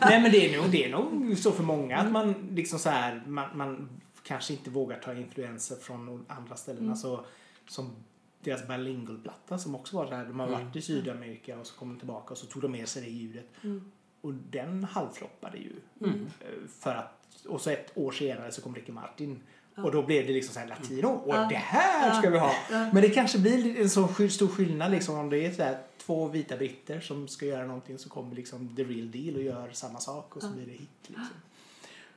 Nej 0.00 0.22
men 0.22 0.32
det 0.32 0.54
är, 0.54 0.60
nog, 0.62 0.70
det 0.70 0.84
är 0.84 0.90
nog 0.90 1.38
så 1.38 1.52
för 1.52 1.62
många 1.62 1.98
att 1.98 2.12
man 2.12 2.34
liksom 2.54 2.78
så 2.78 2.90
här, 2.90 3.22
man, 3.26 3.56
man 3.56 3.88
kanske 4.22 4.52
inte 4.52 4.70
vågar 4.70 4.98
ta 4.98 5.14
influenser 5.14 5.76
från 5.76 6.24
andra 6.28 6.56
ställen. 6.56 6.90
Alltså, 6.90 7.24
som 7.68 7.96
deras 8.40 8.68
bilingual-platta 8.68 9.58
som 9.58 9.74
också 9.74 9.96
var 9.96 10.06
här, 10.06 10.24
de 10.24 10.40
har 10.40 10.46
varit 10.48 10.76
i 10.76 10.82
Sydamerika 10.82 11.58
och 11.58 11.66
så 11.66 11.74
kom 11.78 11.88
de 11.88 11.98
tillbaka 11.98 12.30
och 12.32 12.38
så 12.38 12.46
tog 12.46 12.62
de 12.62 12.72
med 12.72 12.88
sig 12.88 13.02
det 13.02 13.08
ljudet. 13.10 13.46
Och 14.20 14.34
den 14.34 14.84
halvfloppade 14.84 15.58
ju. 15.58 15.72
Eh, 16.40 16.46
För 16.80 16.94
att, 16.94 17.26
och 17.48 17.60
så 17.60 17.70
ett 17.70 17.92
år 17.94 18.12
senare 18.12 18.52
så 18.52 18.60
kom 18.62 18.74
Ricky 18.74 18.92
Martin. 18.92 19.40
Och 19.76 19.92
då 19.92 20.02
blev 20.02 20.26
det 20.26 20.32
liksom 20.32 20.54
så 20.54 20.60
här 20.60 20.66
latino. 20.66 21.08
Och 21.08 21.34
det 21.48 21.54
här 21.56 22.14
ska 22.20 22.30
vi 22.30 22.38
ha! 22.38 22.54
Men 22.92 23.02
det 23.02 23.10
kanske 23.10 23.38
blir 23.38 23.80
en 23.80 23.90
så 23.90 24.08
stor 24.30 24.48
skillnad 24.48 24.90
liksom 24.90 25.18
om 25.18 25.30
det 25.30 25.46
är 25.46 25.52
så 25.52 25.62
här, 25.62 25.78
två 26.08 26.28
vita 26.28 26.56
britter 26.56 27.00
som 27.00 27.28
ska 27.28 27.46
göra 27.46 27.66
någonting 27.66 27.98
så 27.98 28.08
kommer 28.08 28.36
liksom 28.36 28.76
the 28.76 28.84
real 28.84 29.10
deal 29.10 29.36
och 29.36 29.42
gör 29.42 29.70
samma 29.72 30.00
sak 30.00 30.36
och 30.36 30.42
så 30.42 30.48
blir 30.50 30.66
det 30.66 30.72
hit. 30.72 30.88
Liksom. 31.06 31.26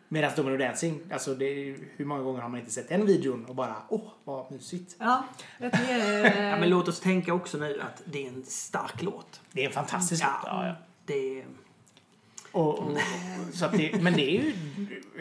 Medan 0.07 0.31
Domino 0.35 0.57
Dancing, 0.57 1.01
alltså 1.11 1.35
det 1.35 1.45
är, 1.45 1.77
hur 1.95 2.05
många 2.05 2.21
gånger 2.21 2.41
har 2.41 2.49
man 2.49 2.59
inte 2.59 2.71
sett 2.71 2.89
den 2.89 3.05
videon 3.05 3.45
och 3.45 3.55
bara 3.55 3.75
åh 3.89 4.07
vad 4.23 4.51
mysigt. 4.51 4.95
Ja, 4.99 5.25
jag 5.59 5.71
tycker... 5.71 6.43
Ja, 6.43 6.57
men 6.57 6.69
låt 6.69 6.87
oss 6.87 6.99
tänka 6.99 7.33
också 7.33 7.57
nu 7.57 7.81
att 7.81 8.01
det 8.05 8.25
är 8.25 8.29
en 8.29 8.43
stark 8.43 9.01
låt. 9.01 9.41
Det 9.51 9.61
är 9.61 9.67
en 9.67 9.73
fantastisk 9.73 10.23
låt. 10.23 10.43
Ja, 10.45 10.67
ja. 10.67 10.75
Det 11.05 11.39
är, 11.39 11.45
Och, 12.51 12.79
och, 12.79 12.97
så 13.53 13.65
att 13.65 13.71
det, 13.71 14.01
men 14.01 14.13
det 14.13 14.21
är 14.37 14.41
ju, 14.43 14.53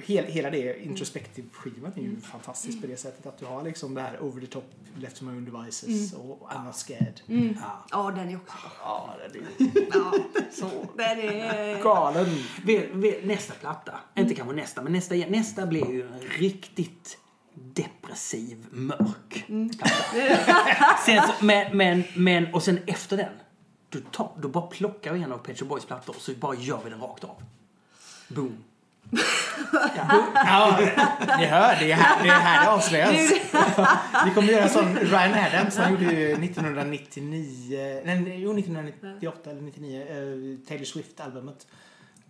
hela, 0.05 0.29
hela 0.29 0.51
det 0.51 0.83
introspektiv-skivan 0.85 1.93
är 1.97 2.01
ju 2.03 2.21
fantastisk 2.21 2.81
på 2.81 2.87
det 2.87 2.97
sättet 2.97 3.27
att 3.27 3.39
du 3.39 3.45
har 3.47 3.63
liksom 3.63 3.95
det 3.95 4.01
här 4.01 4.19
over 4.23 4.41
the 4.41 4.47
top, 4.47 4.65
left 4.99 5.23
own 5.23 5.45
devices 5.45 6.13
och 6.13 6.49
I'm 6.51 6.65
not 6.67 6.77
scared. 6.77 7.21
ja. 7.27 7.85
Ja, 7.91 8.11
den 8.17 8.29
är 8.29 8.37
också 8.37 8.57
Ja, 8.83 9.15
det 9.33 9.39
är 9.39 9.87
Ja, 9.95 10.13
så. 10.53 10.71
Den 10.97 11.19
är... 11.19 11.83
galen. 11.83 12.27
Vet- 12.65 12.91
vet- 12.95 13.25
Nästa 13.27 13.55
platta, 13.55 13.95
inte 14.19 14.35
kanske 14.35 14.55
nästa, 14.57 14.83
men 14.83 14.93
nästa, 14.93 15.15
nästa 15.15 15.67
blir 15.67 15.91
ju 15.91 16.09
riktigt 16.39 17.19
depressiv, 17.55 18.67
mörk 18.71 19.45
platta. 19.79 20.97
sen 21.07 21.23
så, 21.23 21.45
men, 21.45 21.77
men, 21.77 22.05
men, 22.17 22.55
och 22.55 22.63
sen 22.63 22.79
efter 22.87 23.17
den, 23.17 23.33
då, 23.91 23.99
tar, 24.13 24.31
då 24.37 24.49
bara 24.49 24.67
plockar 24.67 25.13
vi 25.13 25.23
en 25.23 25.33
av 25.33 25.39
Pet 25.39 25.59
Shop 25.59 25.67
Boys 25.67 25.85
plattor 25.85 26.15
och 26.17 26.23
så 26.23 26.33
bara 26.33 26.55
gör 26.55 26.81
vi 26.85 26.91
den 26.91 27.01
rakt 27.01 27.25
av. 27.25 27.43
Boom. 28.29 28.65
Ja, 30.35 30.79
ni 31.39 31.45
hör, 31.45 31.77
det 31.81 31.93
är 31.93 31.97
här 31.97 32.23
det, 32.23 32.29
är 32.29 32.33
här 32.33 32.65
det 32.65 32.71
avslöjas. 32.71 33.11
Vi 34.25 34.31
kommer 34.35 34.49
göra 34.49 34.69
sån, 34.69 34.97
Ryan 34.97 35.35
Adams, 35.35 35.77
han 35.77 35.91
gjorde 35.91 36.05
ju 36.05 36.33
1999, 36.33 38.03
nej, 38.05 38.41
jo 38.41 38.59
1998 38.59 39.51
eller 39.51 39.61
99, 39.61 40.01
eh, 40.03 40.69
Taylor 40.69 40.85
Swift-albumet. 40.85 41.67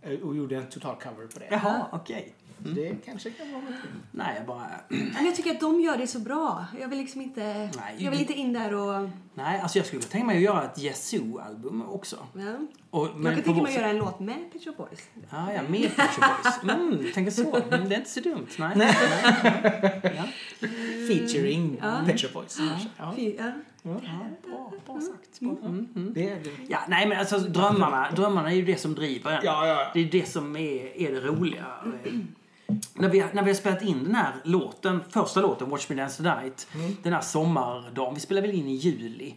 eh, 0.02 0.18
Och 0.20 0.36
gjorde 0.36 0.56
en 0.56 0.68
total 0.68 0.96
cover 0.96 1.26
på 1.26 1.38
det. 1.38 1.46
Jaha, 1.50 1.86
okej. 1.92 2.34
Det 2.64 2.96
kanske 3.04 3.30
kan 3.30 3.52
vara 3.52 3.62
något. 3.62 3.72
Nej, 4.10 4.34
jag 4.36 4.46
bara... 4.46 4.70
Men 4.88 5.24
jag 5.24 5.36
tycker 5.36 5.50
att 5.50 5.60
de 5.60 5.80
gör 5.80 5.96
det 5.96 6.06
så 6.06 6.18
bra. 6.18 6.64
Jag 6.80 6.88
vill 6.88 6.98
liksom 6.98 7.20
inte... 7.20 7.42
Nej, 7.76 7.94
jag 7.98 8.10
vill 8.10 8.20
inte 8.20 8.32
in 8.32 8.52
där 8.52 8.74
och... 8.74 9.08
Nej, 9.34 9.60
alltså 9.60 9.78
jag 9.78 9.86
skulle 9.86 10.02
tänka 10.02 10.26
mig 10.26 10.36
att 10.36 10.42
göra 10.42 10.64
ett 10.64 10.78
Yazoo-album 10.78 11.82
också. 11.88 12.16
Ja. 12.34 12.54
Och, 12.90 13.06
Jag 13.06 13.16
men 13.16 13.34
kan 13.34 13.42
på 13.42 13.46
tänka 13.46 13.62
mig 13.62 13.72
att 13.72 13.80
göra 13.80 13.90
en 13.90 13.96
låt 13.98 14.20
med 14.20 14.52
Pet 14.52 14.64
Shop 14.64 14.72
Boys. 14.76 15.08
Ja, 15.30 15.52
ja, 15.52 15.62
med 15.68 15.96
Pet 15.96 16.10
Shop 16.10 16.22
Boys. 16.42 16.56
Mm, 16.80 17.12
tänker 17.14 17.30
så. 17.30 17.56
Mm, 17.56 17.88
det 17.88 17.94
är 17.94 17.98
inte 17.98 18.10
så 18.10 18.20
dumt. 18.20 18.46
Nej. 18.58 18.72
Ja. 20.02 20.24
Featuring 21.08 21.78
Ja. 21.82 22.00
Pet 22.06 22.20
Shop 22.20 22.28
Boys. 22.34 22.58
Ja. 22.98 23.14
Ja. 23.16 23.52
Ja, 23.82 23.92
bra, 24.44 24.72
bra 24.86 25.00
sagt. 25.00 25.40
Mm, 25.40 25.88
mm. 25.96 26.12
Det 26.14 26.30
är 26.30 26.36
det. 26.36 26.50
Ja, 26.68 26.78
nej 26.88 27.08
men 27.08 27.18
alltså 27.18 27.38
drömmarna, 27.38 28.10
drömmarna 28.10 28.50
är 28.50 28.56
ju 28.56 28.64
det 28.64 28.76
som 28.76 28.94
driver 28.94 29.30
en. 29.30 29.40
Ja, 29.44 29.66
ja. 29.66 29.90
Det 29.94 30.00
är 30.00 30.04
det 30.04 30.28
som 30.28 30.56
är, 30.56 30.96
är 30.96 31.12
det 31.12 31.20
roliga. 31.20 31.66
Eh, 32.04 32.12
när, 32.94 33.08
vi, 33.08 33.18
när 33.32 33.42
vi 33.42 33.50
har 33.50 33.54
spelat 33.54 33.82
in 33.82 34.04
den 34.04 34.14
här 34.14 34.34
låten, 34.44 35.00
första 35.08 35.40
låten, 35.40 35.70
Watch 35.70 35.88
Me 35.88 35.96
Dance 35.96 36.22
the 36.22 36.34
Night, 36.34 36.66
den 37.02 37.12
här 37.12 37.20
sommardagen, 37.20 38.14
vi 38.14 38.20
spelade 38.20 38.46
väl 38.46 38.56
in 38.56 38.68
i 38.68 38.74
juli. 38.74 39.34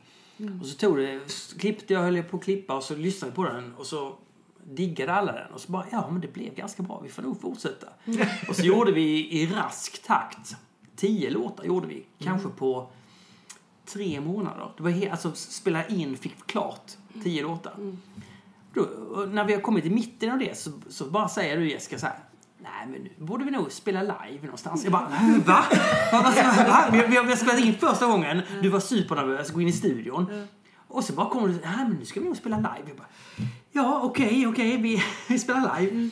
Och 0.62 0.67
så 0.67 0.78
tog 0.78 0.98
det, 0.98 1.19
klippte 1.60 1.93
jag, 1.93 2.02
höll 2.02 2.24
på 2.24 2.38
att 2.38 2.43
klippa 2.43 2.76
och 2.76 2.84
så 2.84 2.96
lyssnade 2.96 3.32
vi 3.32 3.36
på 3.36 3.43
den 3.43 3.74
och 3.76 3.86
så 3.86 4.15
diggade 4.63 5.13
alla 5.13 5.32
den 5.32 5.52
och 5.54 5.62
så 5.62 5.72
bara, 5.72 5.86
ja 5.91 6.10
men 6.12 6.22
det 6.22 6.34
blev 6.34 6.56
ganska 6.56 6.84
bra, 6.84 7.00
vi 7.04 7.10
får 7.10 7.22
nog 7.22 7.41
fortsätta. 7.41 7.88
Och 8.50 8.56
så 8.56 8.63
gjorde 8.63 8.91
vi 8.91 9.32
i 9.41 9.46
rask 9.48 10.04
takt, 10.04 10.56
tio 10.96 11.30
låtar 11.30 11.63
gjorde 11.63 11.88
vi, 11.88 12.06
kanske 12.19 12.50
på 12.50 12.88
tre 13.86 14.22
månader. 14.22 14.72
Det 14.78 14.84
var 14.84 14.89
he- 14.89 15.12
alltså 15.12 15.32
spela 15.36 15.88
in, 15.88 16.17
fick 16.17 16.48
klart 16.48 16.91
tio 17.24 17.41
låtar. 17.43 17.74
Då, 18.74 18.82
och 18.84 19.30
när 19.30 19.46
vi 19.46 19.54
har 19.54 19.62
kommit 19.62 19.86
i 19.86 19.89
mitten 19.89 20.32
av 20.32 20.39
det 20.39 20.58
så, 20.58 20.72
så 20.89 21.06
bara 21.06 21.30
säger 21.30 21.58
du 21.58 21.69
Jessica 21.72 22.00
så 22.00 22.06
här. 22.06 22.17
Nej 22.63 22.88
men 22.88 23.02
nu 23.04 23.10
borde 23.26 23.45
vi 23.45 23.52
nog 23.52 23.71
spela 23.71 24.02
live 24.02 24.41
någonstans. 24.41 24.84
Jag 24.84 24.91
bara, 24.91 25.08
"Äh, 25.08 25.38
va? 25.45 25.65
va? 26.12 26.21
va? 26.21 26.34
va? 26.67 26.89
Vi, 26.91 26.97
har- 26.99 27.08
vi, 27.08 27.15
har- 27.17 27.23
vi 27.23 27.30
har 27.30 27.36
spelat 27.36 27.60
in 27.60 27.73
första 27.78 28.08
gången, 28.08 28.41
du 28.62 28.69
var 28.69 28.80
supernervös, 28.80 29.52
gå 29.52 29.62
in 29.62 29.67
i 29.67 29.71
studion. 29.71 30.47
Och 30.88 31.04
så 31.04 31.13
bara 31.13 31.30
kommer 31.30 31.47
du, 31.47 31.54
nej 31.54 31.78
men 31.88 31.91
nu 31.99 32.06
ska 32.06 32.19
vi 32.19 32.26
nog 32.26 32.38
spela 32.38 32.58
live. 32.58 32.88
Jag 32.88 32.97
bara, 32.97 33.08
ja 33.71 34.02
okej, 34.04 34.47
okej, 34.47 34.78
vi, 34.78 35.04
vi 35.30 35.39
spelar 35.39 35.80
live. 35.80 36.10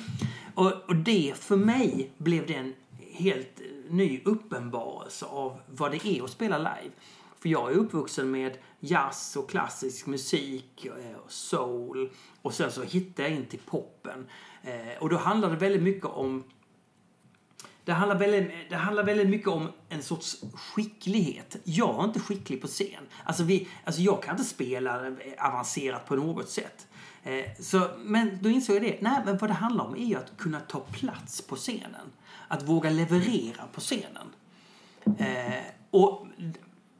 Och, 0.56 0.72
och 0.88 0.96
det 0.96 1.34
för 1.40 1.56
mig 1.56 2.12
blev 2.18 2.48
det 2.48 2.56
en 2.56 2.74
helt 3.14 3.60
eh, 3.62 3.94
ny 3.94 4.22
uppenbarelse 4.26 5.26
av 5.26 5.60
vad 5.68 5.92
det 5.92 6.08
är 6.08 6.24
att 6.24 6.30
spela 6.32 6.58
live. 6.58 6.94
För 7.42 7.50
jag 7.50 7.72
är 7.72 7.76
uppvuxen 7.76 8.32
med 8.32 8.58
jazz 8.80 9.36
och 9.36 9.50
klassisk 9.50 10.06
musik 10.06 10.86
eh, 10.86 11.18
och 11.26 11.32
soul. 11.32 12.10
Och 12.42 12.54
sen 12.54 12.72
så 12.72 12.84
hittade 12.84 13.30
jag 13.30 13.38
in 13.38 13.46
till 13.46 13.60
poppen. 13.66 14.26
Eh, 14.63 14.97
Och 15.00 15.10
då 15.10 15.17
handlar 15.17 15.50
det 15.50 15.56
väldigt 15.56 15.84
mycket 15.84 16.06
om 16.06 16.43
det 17.86 17.93
handlar, 17.93 18.15
väldigt, 18.15 18.52
det 18.69 18.76
handlar 18.76 19.04
väldigt 19.04 19.30
mycket 19.30 19.47
om 19.47 19.71
en 19.89 20.04
sorts 20.04 20.43
skicklighet. 20.54 21.58
Jag 21.63 22.00
är 22.00 22.04
inte 22.04 22.19
skicklig 22.19 22.62
på 22.62 22.67
scen. 22.67 23.04
Alltså, 23.24 23.43
vi, 23.43 23.67
alltså 23.84 24.02
jag 24.02 24.24
kan 24.24 24.36
inte 24.36 24.43
spela 24.50 25.15
avancerat 25.39 26.06
på 26.08 26.15
något 26.15 26.50
sätt. 26.50 26.88
Eh, 27.24 27.45
så, 27.60 27.89
men 28.00 28.38
då 28.41 28.50
insåg 28.50 28.76
jag 28.76 28.84
det. 28.84 28.97
Nej, 29.02 29.21
men 29.26 29.38
vad 29.38 29.50
det 29.50 29.54
handlar 29.54 29.86
om 29.86 29.95
är 29.95 30.06
ju 30.06 30.15
att 30.15 30.38
kunna 30.38 30.60
ta 30.60 30.80
plats 30.80 31.41
på 31.41 31.56
scenen. 31.56 32.12
Att 32.47 32.63
våga 32.63 32.89
leverera 32.89 33.63
på 33.74 33.80
scenen. 33.80 34.28
Eh, 35.17 35.63
och 35.91 36.28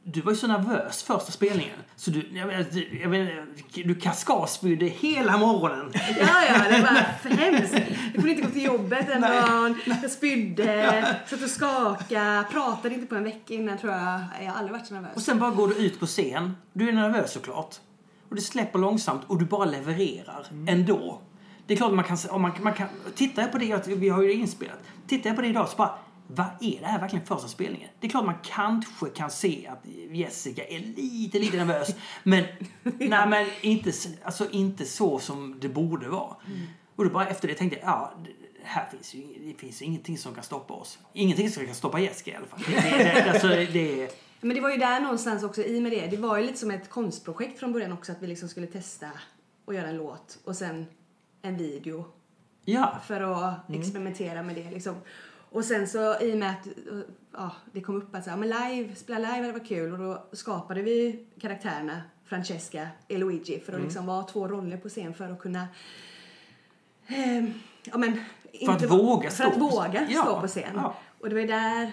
du 0.04 0.20
var 0.20 0.32
ju 0.32 0.38
så 0.38 0.46
nervös 0.46 1.02
första 1.02 1.32
spelningen. 1.32 1.76
Så 1.96 2.10
du, 2.10 2.28
jag 2.32 2.46
vet, 2.46 2.72
du, 2.72 3.00
jag 3.02 3.08
vet, 3.08 3.28
du 3.74 3.94
kaskadspydde 3.94 4.86
hela 4.86 5.38
morgonen. 5.38 5.92
Ja, 5.94 6.44
ja, 6.48 6.76
det 6.76 6.82
var 6.82 7.18
för 7.22 7.28
hemskt. 7.28 7.74
Jag 7.74 8.14
kunde 8.14 8.30
inte 8.30 8.42
gå 8.42 8.48
till 8.48 8.64
jobbet 8.64 9.08
en 9.08 9.20
dag. 9.20 9.74
Jag 10.02 10.10
spydde, 10.10 11.18
satt 11.26 11.42
och 11.42 11.48
skakade, 11.48 12.44
pratade 12.50 12.94
inte 12.94 13.06
på 13.06 13.14
en 13.14 13.24
vecka 13.24 13.54
innan 13.54 13.78
tror 13.78 13.92
jag. 13.92 14.20
Jag 14.40 14.50
har 14.50 14.58
aldrig 14.58 14.72
varit 14.72 14.86
så 14.86 14.94
nervös. 14.94 15.10
Och 15.14 15.22
sen 15.22 15.38
bara 15.38 15.50
går 15.50 15.68
du 15.68 15.74
ut 15.74 16.00
på 16.00 16.06
scen. 16.06 16.56
Du 16.72 16.88
är 16.88 16.92
nervös 16.92 17.32
såklart. 17.32 17.76
Och 18.28 18.36
det 18.36 18.42
släpper 18.42 18.78
långsamt 18.78 19.22
och 19.26 19.38
du 19.38 19.44
bara 19.44 19.64
levererar 19.64 20.46
ändå. 20.68 21.20
Det 21.66 21.74
är 21.74 21.76
klart 21.76 21.92
man 21.92 22.04
kan, 22.04 22.18
man, 22.40 22.52
man 22.60 22.74
kan 22.74 22.88
tittar 23.14 23.42
jag 23.42 23.52
på 23.52 23.58
det, 23.58 23.86
vi 23.86 24.08
har 24.08 24.22
ju 24.22 24.28
det 24.28 24.34
inspelat. 24.34 24.78
Tittar 25.06 25.30
jag 25.30 25.36
på 25.36 25.42
det 25.42 25.48
idag 25.48 25.68
så 25.68 25.76
bara, 25.76 25.98
vad 26.34 26.46
är 26.60 26.80
det 26.80 26.86
här 26.86 27.00
verkligen 27.00 27.26
första 27.26 27.48
spelningen? 27.48 27.88
Det 28.00 28.06
är 28.06 28.10
klart 28.10 28.24
man 28.24 28.38
kanske 28.42 29.08
kan 29.08 29.30
se 29.30 29.66
att 29.66 29.86
Jessica 30.10 30.64
är 30.64 30.78
lite, 30.78 31.38
lite 31.38 31.56
nervös. 31.56 31.94
Men, 32.22 32.44
nej, 32.82 33.28
men 33.28 33.46
inte, 33.60 33.92
alltså, 34.22 34.50
inte 34.50 34.84
så 34.84 35.18
som 35.18 35.60
det 35.60 35.68
borde 35.68 36.08
vara. 36.08 36.36
Och 36.96 37.04
då 37.04 37.10
bara 37.10 37.28
efter 37.28 37.48
det 37.48 37.54
tänkte 37.54 37.78
jag, 37.78 37.88
ja, 37.88 38.12
här 38.64 38.88
finns 38.90 39.14
ju 39.14 39.52
det 39.52 39.58
finns 39.58 39.82
ingenting 39.82 40.18
som 40.18 40.34
kan 40.34 40.44
stoppa 40.44 40.74
oss. 40.74 40.98
Ingenting 41.12 41.50
som 41.50 41.66
kan 41.66 41.74
stoppa 41.74 42.00
Jessica 42.00 42.30
i 42.30 42.34
alla 42.36 42.46
fall. 42.46 42.60
Det, 42.66 42.74
det, 42.74 43.30
alltså, 43.30 43.48
det, 43.48 44.08
Men 44.40 44.54
det 44.54 44.60
var 44.60 44.70
ju 44.70 44.76
där 44.76 45.00
någonstans 45.00 45.42
också 45.42 45.62
i 45.62 45.80
med 45.80 45.92
det. 45.92 46.06
Det 46.06 46.16
var 46.16 46.38
ju 46.38 46.46
lite 46.46 46.58
som 46.58 46.70
ett 46.70 46.90
konstprojekt 46.90 47.58
från 47.58 47.72
början 47.72 47.92
också 47.92 48.12
att 48.12 48.22
vi 48.22 48.26
liksom 48.26 48.48
skulle 48.48 48.66
testa 48.66 49.10
och 49.64 49.74
göra 49.74 49.88
en 49.88 49.96
låt 49.96 50.38
och 50.44 50.56
sen 50.56 50.86
en 51.42 51.56
video 51.56 52.04
ja. 52.64 53.00
för 53.06 53.20
att 53.20 53.70
experimentera 53.70 54.42
med 54.42 54.56
det 54.56 54.70
liksom. 54.70 54.94
Och 55.52 55.64
sen 55.64 55.88
så 55.88 56.20
i 56.20 56.34
och 56.34 56.38
med 56.38 56.50
att 56.50 56.68
ja, 57.32 57.50
det 57.72 57.80
kom 57.80 57.96
upp 57.96 58.14
att 58.14 58.24
så 58.24 58.30
här, 58.30 58.36
men 58.36 58.48
live, 58.48 58.94
spela 58.94 59.18
live 59.34 59.46
det 59.46 59.52
var 59.52 59.64
kul 59.64 59.92
och 59.92 59.98
då 59.98 60.24
skapade 60.32 60.82
vi 60.82 61.26
karaktärerna 61.40 62.02
Francesca 62.24 62.88
och 63.08 63.18
Luigi 63.18 63.60
för 63.60 63.72
att 63.72 63.80
liksom 63.82 64.06
vara 64.06 64.22
två 64.22 64.48
roller 64.48 64.76
på 64.76 64.88
scen 64.88 65.14
för 65.14 65.30
att 65.32 65.38
kunna 65.38 65.66
eh, 67.06 67.44
ja, 67.84 67.98
men, 67.98 68.20
För 68.66 68.72
att 68.72 68.90
våga 68.90 69.30
för 69.30 69.36
stå 69.36 69.46
att 69.48 69.54
på- 69.54 69.60
våga 69.68 70.06
Ja, 70.10 70.22
stå 70.22 70.40
på 70.40 70.48
scen. 70.48 70.72
ja. 70.74 70.96
Och 71.20 71.28
det 71.28 71.34
var 71.34 71.42
där 71.42 71.92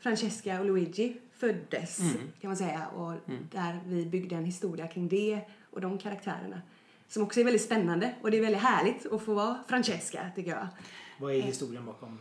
Francesca 0.00 0.60
och 0.60 0.66
Luigi 0.66 1.16
föddes 1.32 2.00
Mm. 2.00 2.12
kan 2.40 2.48
man 2.50 2.56
säga 2.56 2.86
och 2.86 3.14
där 3.52 3.80
vi 3.86 4.06
byggde 4.06 4.36
en 4.36 4.44
historia 4.44 4.86
kring 4.88 5.08
det 5.08 5.40
och 5.70 5.80
de 5.80 5.98
karaktärerna. 5.98 6.60
Som 7.08 7.22
också 7.22 7.40
är 7.40 7.44
väldigt 7.44 7.62
spännande 7.62 8.14
och 8.22 8.30
det 8.30 8.36
är 8.36 8.40
väldigt 8.42 8.62
härligt 8.62 9.12
att 9.12 9.22
få 9.22 9.34
vara 9.34 9.58
Francesca 9.68 10.20
tycker 10.36 10.50
jag. 10.50 10.68
Vad 11.20 11.34
är 11.34 11.42
historien 11.42 11.84
bakom 11.86 12.18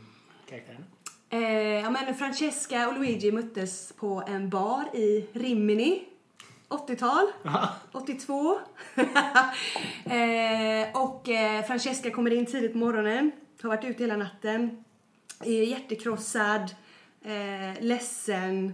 karaktären? 0.49 0.85
Eh, 1.29 1.81
ja, 1.83 1.89
men 1.89 2.15
Francesca 2.15 2.87
och 2.87 2.93
Luigi 2.93 3.31
möttes 3.31 3.93
på 3.93 4.23
en 4.27 4.49
bar 4.49 4.95
i 4.95 5.27
Rimini. 5.33 6.05
80-tal. 6.69 7.27
82. 7.91 8.59
eh, 10.05 11.01
och 11.03 11.29
eh, 11.29 11.65
Francesca 11.65 12.11
kommer 12.11 12.33
in 12.33 12.45
tidigt 12.45 12.71
på 12.71 12.77
morgonen. 12.77 13.31
Har 13.61 13.69
varit 13.69 13.85
ute 13.85 14.03
hela 14.03 14.17
natten. 14.17 14.83
Är 15.43 15.63
hjärtekrossad. 15.63 16.75
Eh, 17.21 17.81
ledsen. 17.81 18.73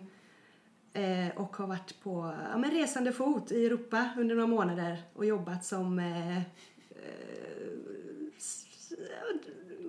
Eh, 0.93 1.37
och 1.37 1.57
har 1.57 1.67
varit 1.67 2.03
på 2.03 2.33
ja, 2.51 2.57
men 2.57 2.71
resande 2.71 3.11
fot 3.11 3.51
i 3.51 3.65
Europa 3.65 4.09
under 4.17 4.35
några 4.35 4.47
månader 4.47 4.97
och 5.13 5.25
jobbat 5.25 5.65
som 5.65 5.99
eh, 5.99 6.41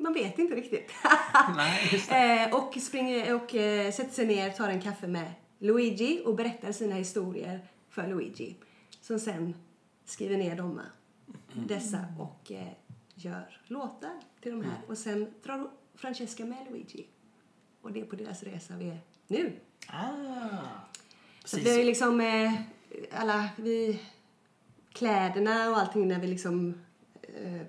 man 0.06 0.14
vet 0.14 0.38
inte 0.38 0.54
riktigt. 0.54 0.90
Nej, 1.56 2.44
eh, 2.44 2.54
och 2.54 2.74
springer 2.80 3.34
och 3.34 3.54
eh, 3.54 3.92
sätter 3.92 4.12
sig 4.12 4.26
ner, 4.26 4.50
tar 4.50 4.68
en 4.68 4.80
kaffe 4.80 5.06
med 5.06 5.32
Luigi 5.58 6.22
och 6.24 6.34
berättar 6.34 6.72
sina 6.72 6.94
historier 6.94 7.68
för 7.90 8.06
Luigi. 8.06 8.56
Som 9.00 9.18
sen 9.18 9.54
skriver 10.04 10.36
ner 10.36 10.56
dem, 10.56 10.80
dessa 11.54 12.04
och 12.18 12.52
eh, 12.52 12.68
gör 13.14 13.60
låtar 13.66 14.20
till 14.40 14.52
de 14.52 14.62
här. 14.62 14.80
Och 14.88 14.98
sen 14.98 15.34
drar 15.42 15.70
Francesca 15.94 16.44
med 16.44 16.66
Luigi. 16.70 17.06
Och 17.82 17.92
det 17.92 18.00
är 18.00 18.04
på 18.04 18.16
deras 18.16 18.42
resa 18.42 18.74
vi 18.76 18.88
är 18.88 18.98
nu. 19.26 19.52
Ah. 19.88 20.06
Så 21.44 21.56
vi 21.56 21.70
har 21.70 21.78
ju 21.78 21.84
liksom 21.84 22.20
eh, 22.20 22.52
alla 23.12 23.48
vi 23.56 24.00
kläderna 24.92 25.70
och 25.70 25.78
allting 25.78 26.08
när 26.08 26.20
vi 26.20 26.26
liksom 26.26 26.74
eh, 27.22 27.62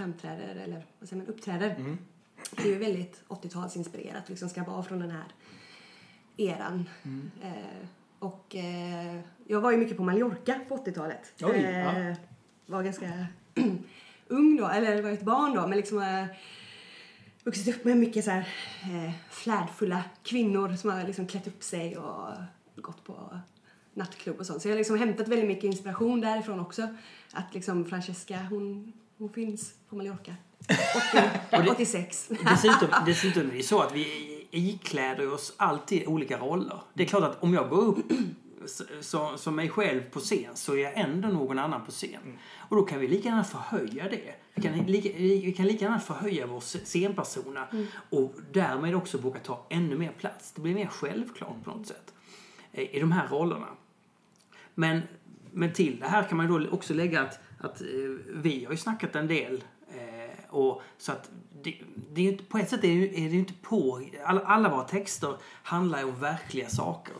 framträder 0.00 0.56
eller 0.56 0.86
vad 0.98 1.08
säger 1.08 1.22
man, 1.22 1.34
uppträder. 1.34 1.96
Det 2.56 2.62
är 2.62 2.66
ju 2.66 2.78
väldigt 2.78 3.22
80-talsinspirerat 3.28 4.22
liksom 4.26 4.48
ska 4.48 4.64
vara 4.64 4.82
från 4.82 4.98
den 4.98 5.10
här 5.10 5.24
eran. 6.36 6.88
Eh, 7.42 7.86
och 8.18 8.56
eh, 8.56 9.20
jag 9.46 9.60
var 9.60 9.70
ju 9.70 9.76
mycket 9.76 9.96
på 9.96 10.02
Mallorca 10.02 10.60
på 10.68 10.76
80-talet. 10.76 11.32
Oj, 11.42 11.56
eh, 11.56 12.08
ja. 12.08 12.14
Var 12.66 12.82
ganska 12.82 13.26
ung 14.28 14.56
då, 14.56 14.68
eller 14.68 15.02
var 15.02 15.10
ett 15.10 15.22
barn 15.22 15.54
då, 15.54 15.66
men 15.66 15.76
liksom 15.76 15.98
eh, 15.98 16.24
vuxit 17.44 17.76
upp 17.76 17.84
med 17.84 17.96
mycket 17.96 18.24
så 18.24 18.30
här 18.30 18.48
eh, 18.82 19.12
flärdfulla 19.30 20.04
kvinnor 20.22 20.76
som 20.76 20.90
har 20.90 21.04
liksom 21.04 21.26
klätt 21.26 21.46
upp 21.46 21.62
sig 21.62 21.98
och 21.98 22.28
gått 22.76 23.04
på 23.04 23.38
nattklubb 23.94 24.38
och 24.38 24.46
sånt. 24.46 24.62
Så 24.62 24.68
jag 24.68 24.72
har 24.72 24.78
liksom 24.78 24.98
hämtat 24.98 25.28
väldigt 25.28 25.48
mycket 25.48 25.64
inspiration 25.64 26.20
därifrån 26.20 26.60
också. 26.60 26.88
Att 27.32 27.54
liksom 27.54 27.84
Francesca, 27.84 28.36
hon, 28.50 28.92
hon 29.20 29.32
finns 29.32 29.74
på 29.88 29.96
Mallorca. 29.96 30.34
80, 31.52 31.70
86. 31.70 32.28
Dessutom, 32.28 32.88
dessutom 33.06 33.50
är 33.50 33.54
det 33.54 33.62
så 33.62 33.80
att 33.80 33.94
vi 33.94 34.46
ikläder 34.50 35.32
oss 35.34 35.54
alltid 35.56 36.06
olika 36.06 36.38
roller. 36.38 36.80
Det 36.94 37.02
är 37.02 37.06
klart 37.06 37.22
att 37.22 37.42
om 37.42 37.54
jag 37.54 37.68
går 37.68 37.84
upp 37.84 38.12
så, 39.00 39.36
som 39.36 39.56
mig 39.56 39.68
själv 39.68 40.00
på 40.10 40.20
scen 40.20 40.56
så 40.56 40.72
är 40.72 40.78
jag 40.78 40.98
ändå 40.98 41.28
någon 41.28 41.58
annan 41.58 41.84
på 41.84 41.90
scen. 41.90 42.38
Och 42.56 42.76
då 42.76 42.82
kan 42.82 43.00
vi 43.00 43.08
lika 43.08 43.28
gärna 43.28 43.44
förhöja 43.44 44.08
det. 44.08 44.34
Vi 44.54 44.62
kan 44.62 44.78
lika, 44.78 45.08
vi 45.16 45.52
kan 45.56 45.66
lika 45.66 45.84
gärna 45.84 46.00
förhöja 46.00 46.46
vår 46.46 46.60
scenpersona 46.60 47.66
och 48.10 48.34
därmed 48.52 48.94
också 48.94 49.18
våga 49.18 49.40
ta 49.40 49.66
ännu 49.70 49.98
mer 49.98 50.12
plats. 50.12 50.52
Det 50.52 50.60
blir 50.60 50.74
mer 50.74 50.86
självklart 50.86 51.64
på 51.64 51.70
något 51.70 51.86
sätt 51.86 52.14
eh, 52.72 52.96
i 52.96 53.00
de 53.00 53.12
här 53.12 53.28
rollerna. 53.28 53.68
Men, 54.74 55.02
men 55.50 55.72
till 55.72 56.00
det 56.00 56.06
här 56.06 56.22
kan 56.22 56.36
man 56.36 56.48
då 56.48 56.70
också 56.70 56.94
lägga 56.94 57.22
att, 57.22 57.40
att 57.60 57.80
eh, 57.80 57.86
vi 58.28 58.64
har 58.64 58.72
ju 58.72 58.76
snackat 58.78 59.16
en 59.16 59.26
del. 59.26 59.64
Eh, 59.94 60.54
och 60.54 60.82
så 60.98 61.12
att 61.12 61.30
det, 61.62 61.76
det 62.12 62.26
är 62.28 62.32
ju 62.32 62.38
på 62.38 62.58
ett 62.58 62.70
sätt 62.70 62.84
är 62.84 62.88
det, 62.88 62.94
ju- 62.94 63.14
är 63.14 63.28
det 63.28 63.34
ju 63.34 63.38
inte 63.38 63.54
på... 63.62 64.02
Alla, 64.24 64.40
alla 64.40 64.68
våra 64.68 64.84
texter 64.84 65.36
handlar 65.62 65.98
ju 65.98 66.04
om 66.04 66.20
verkliga 66.20 66.68
saker 66.68 67.14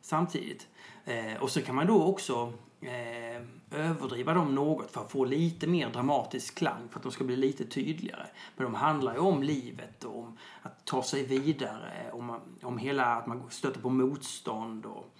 samtidigt. 0.00 0.68
Eh, 1.04 1.42
och 1.42 1.50
så 1.50 1.62
kan 1.62 1.74
man 1.74 1.86
då 1.86 2.02
också 2.04 2.52
eh, 2.80 3.42
överdriva 3.70 4.34
dem 4.34 4.54
något 4.54 4.90
för 4.90 5.00
att 5.00 5.12
få 5.12 5.24
lite 5.24 5.66
mer 5.66 5.90
dramatisk 5.90 6.54
klang 6.54 6.88
för 6.90 6.96
att 6.98 7.02
de 7.02 7.12
ska 7.12 7.24
bli 7.24 7.36
lite 7.36 7.64
tydligare. 7.64 8.26
Men 8.56 8.64
de 8.64 8.74
handlar 8.74 9.14
ju 9.14 9.20
om 9.20 9.42
livet 9.42 10.04
och 10.04 10.18
om 10.18 10.38
att 10.62 10.84
ta 10.84 11.02
sig 11.02 11.22
vidare, 11.26 12.10
om, 12.12 12.40
om 12.62 12.78
hela 12.78 13.06
att 13.06 13.26
man 13.26 13.42
stöter 13.50 13.80
på 13.80 13.90
motstånd 13.90 14.86
och 14.86 15.14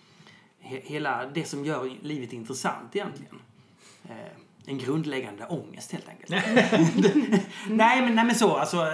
he, 0.58 0.80
hela 0.84 1.26
det 1.26 1.44
som 1.44 1.64
gör 1.64 1.90
livet 2.02 2.32
intressant 2.32 2.96
egentligen. 2.96 3.38
Eh, 4.04 4.32
en 4.66 4.78
grundläggande 4.78 5.46
ångest 5.46 5.92
helt 5.92 6.08
enkelt. 6.08 6.30
nej, 7.68 8.00
men, 8.02 8.14
nej 8.14 8.24
men 8.24 8.34
så, 8.34 8.56
alltså, 8.56 8.86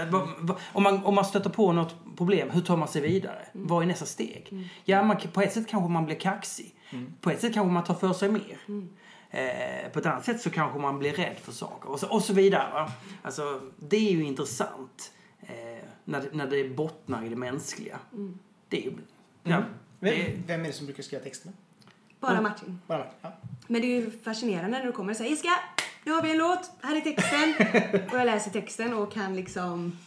om, 0.73 0.83
man, 0.83 1.05
om 1.05 1.15
man 1.15 1.25
stöter 1.25 1.51
på 1.51 1.73
något 1.73 1.95
problem, 2.17 2.51
hur 2.51 2.61
tar 2.61 2.77
man 2.77 2.89
sig 2.89 3.03
vidare? 3.03 3.47
Vad 3.53 3.83
är 3.83 3.87
nästa 3.87 4.07
steg? 4.07 4.69
Ja, 4.85 5.03
man, 5.03 5.17
på 5.33 5.41
ett 5.43 5.53
sätt 5.53 5.69
kanske 5.69 5.89
man 5.93 6.05
blir 6.07 6.17
kaxig. 6.17 6.75
På 7.21 7.31
ett 7.31 7.41
sätt 7.41 7.55
kanske 7.55 7.73
man 7.73 7.85
tar 7.85 7.95
för 7.95 8.13
sig 8.13 8.29
mer. 8.31 8.59
Eh, 9.31 9.91
på 9.93 9.99
ett 9.99 10.07
annat 10.07 10.25
sätt 10.25 10.41
så 10.41 10.51
kanske 10.51 10.79
man 10.79 10.99
blir 10.99 11.13
rädd 11.13 11.37
för 11.43 11.53
saker 11.53 11.91
och 11.91 12.01
så, 12.01 12.09
och 12.09 12.23
så 12.23 12.33
vidare. 12.33 12.73
Va? 12.73 12.93
Alltså, 13.23 13.61
det 13.77 13.97
är 13.97 14.13
ju 14.13 14.25
intressant 14.25 15.13
eh, 15.43 15.85
när, 16.05 16.21
det- 16.21 16.29
när 16.33 16.47
det 16.47 16.69
bottnar 16.69 17.25
i 17.25 17.29
det 17.29 17.37
mänskliga. 17.37 17.99
Det 18.69 18.79
är 18.79 18.83
ju... 18.83 18.93
Ja, 19.43 19.57
det, 20.01 20.11
Vem, 20.13 20.43
vem 20.47 20.61
är 20.61 20.65
det 20.67 20.73
som 20.73 20.87
brukar 20.87 21.03
skriva 21.03 21.25
texterna? 21.25 21.53
Bara 22.21 22.41
Martin. 22.41 22.81
Bara 22.87 22.99
Martin? 22.99 23.19
Ja. 23.23 23.33
Men 23.67 23.81
det 23.81 23.87
är 23.87 24.01
ju 24.01 24.11
fascinerande 24.11 24.79
när 24.79 24.87
du 24.87 24.93
kommer 24.93 25.11
och 25.11 25.17
säger 25.17 25.31
Jessica, 25.31 25.53
nu 26.05 26.13
har 26.13 26.23
vi 26.23 26.31
en 26.31 26.39
låt, 26.39 26.71
här 26.83 26.97
är 26.97 27.01
texten. 27.01 27.55
och 28.13 28.19
jag 28.19 28.27
läser 28.27 28.51
texten 28.51 28.95
och 28.95 29.13
kan 29.13 29.37
liksom 29.37 29.99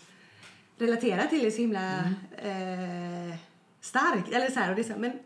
relatera 0.78 1.28
till 1.28 1.44
det 1.44 1.52
så 1.52 1.62
himla 1.62 2.00
eh, 2.38 3.36
starkt. 3.82 4.30
Eller 4.32 4.50
så 4.50 4.60
här, 4.60 4.70
och 4.70 4.76
det 4.76 4.82
är 4.82 4.84
så 4.84 4.94
här, 4.94 5.00
men 5.00 5.20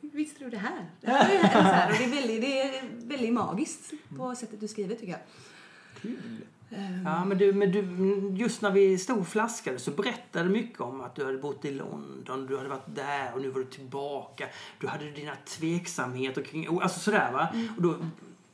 visste 0.00 0.44
du 0.44 0.50
det 0.50 0.58
här? 0.58 0.86
Det 1.00 1.10
här 1.10 1.30
är, 1.30 1.42
det 1.42 1.46
här, 1.48 1.90
och 1.92 1.98
det 1.98 2.04
är, 2.04 2.10
väldigt, 2.10 2.40
det 2.40 2.62
är 2.62 2.82
väldigt 2.92 3.32
magiskt 3.32 3.92
på 4.16 4.34
sättet 4.34 4.60
du 4.60 4.68
skriver 4.68 4.94
tycker 4.94 5.12
jag. 5.12 5.20
Kul. 6.02 6.44
Ja, 7.04 7.24
men 7.24 7.38
du, 7.38 7.52
men 7.52 7.72
du, 7.72 7.80
just 8.42 8.62
när 8.62 8.70
vi 8.70 8.98
stod 8.98 9.18
och 9.18 9.28
flaskade 9.28 9.78
så 9.78 9.90
berättade 9.90 10.44
du 10.44 10.50
mycket 10.50 10.80
om 10.80 11.00
att 11.00 11.14
du 11.14 11.24
hade 11.24 11.38
bott 11.38 11.64
i 11.64 11.70
London, 11.70 12.46
du 12.46 12.56
hade 12.56 12.68
varit 12.68 12.94
där 12.94 13.34
och 13.34 13.40
nu 13.42 13.50
var 13.50 13.60
du 13.60 13.66
tillbaka. 13.66 14.46
Du 14.80 14.86
hade 14.86 15.10
dina 15.10 15.32
tveksamheter 15.46 16.42
kring, 16.42 16.80
alltså 16.82 17.00
sådär 17.00 17.32
va. 17.32 17.48
Och 17.76 17.82
då, 17.82 17.96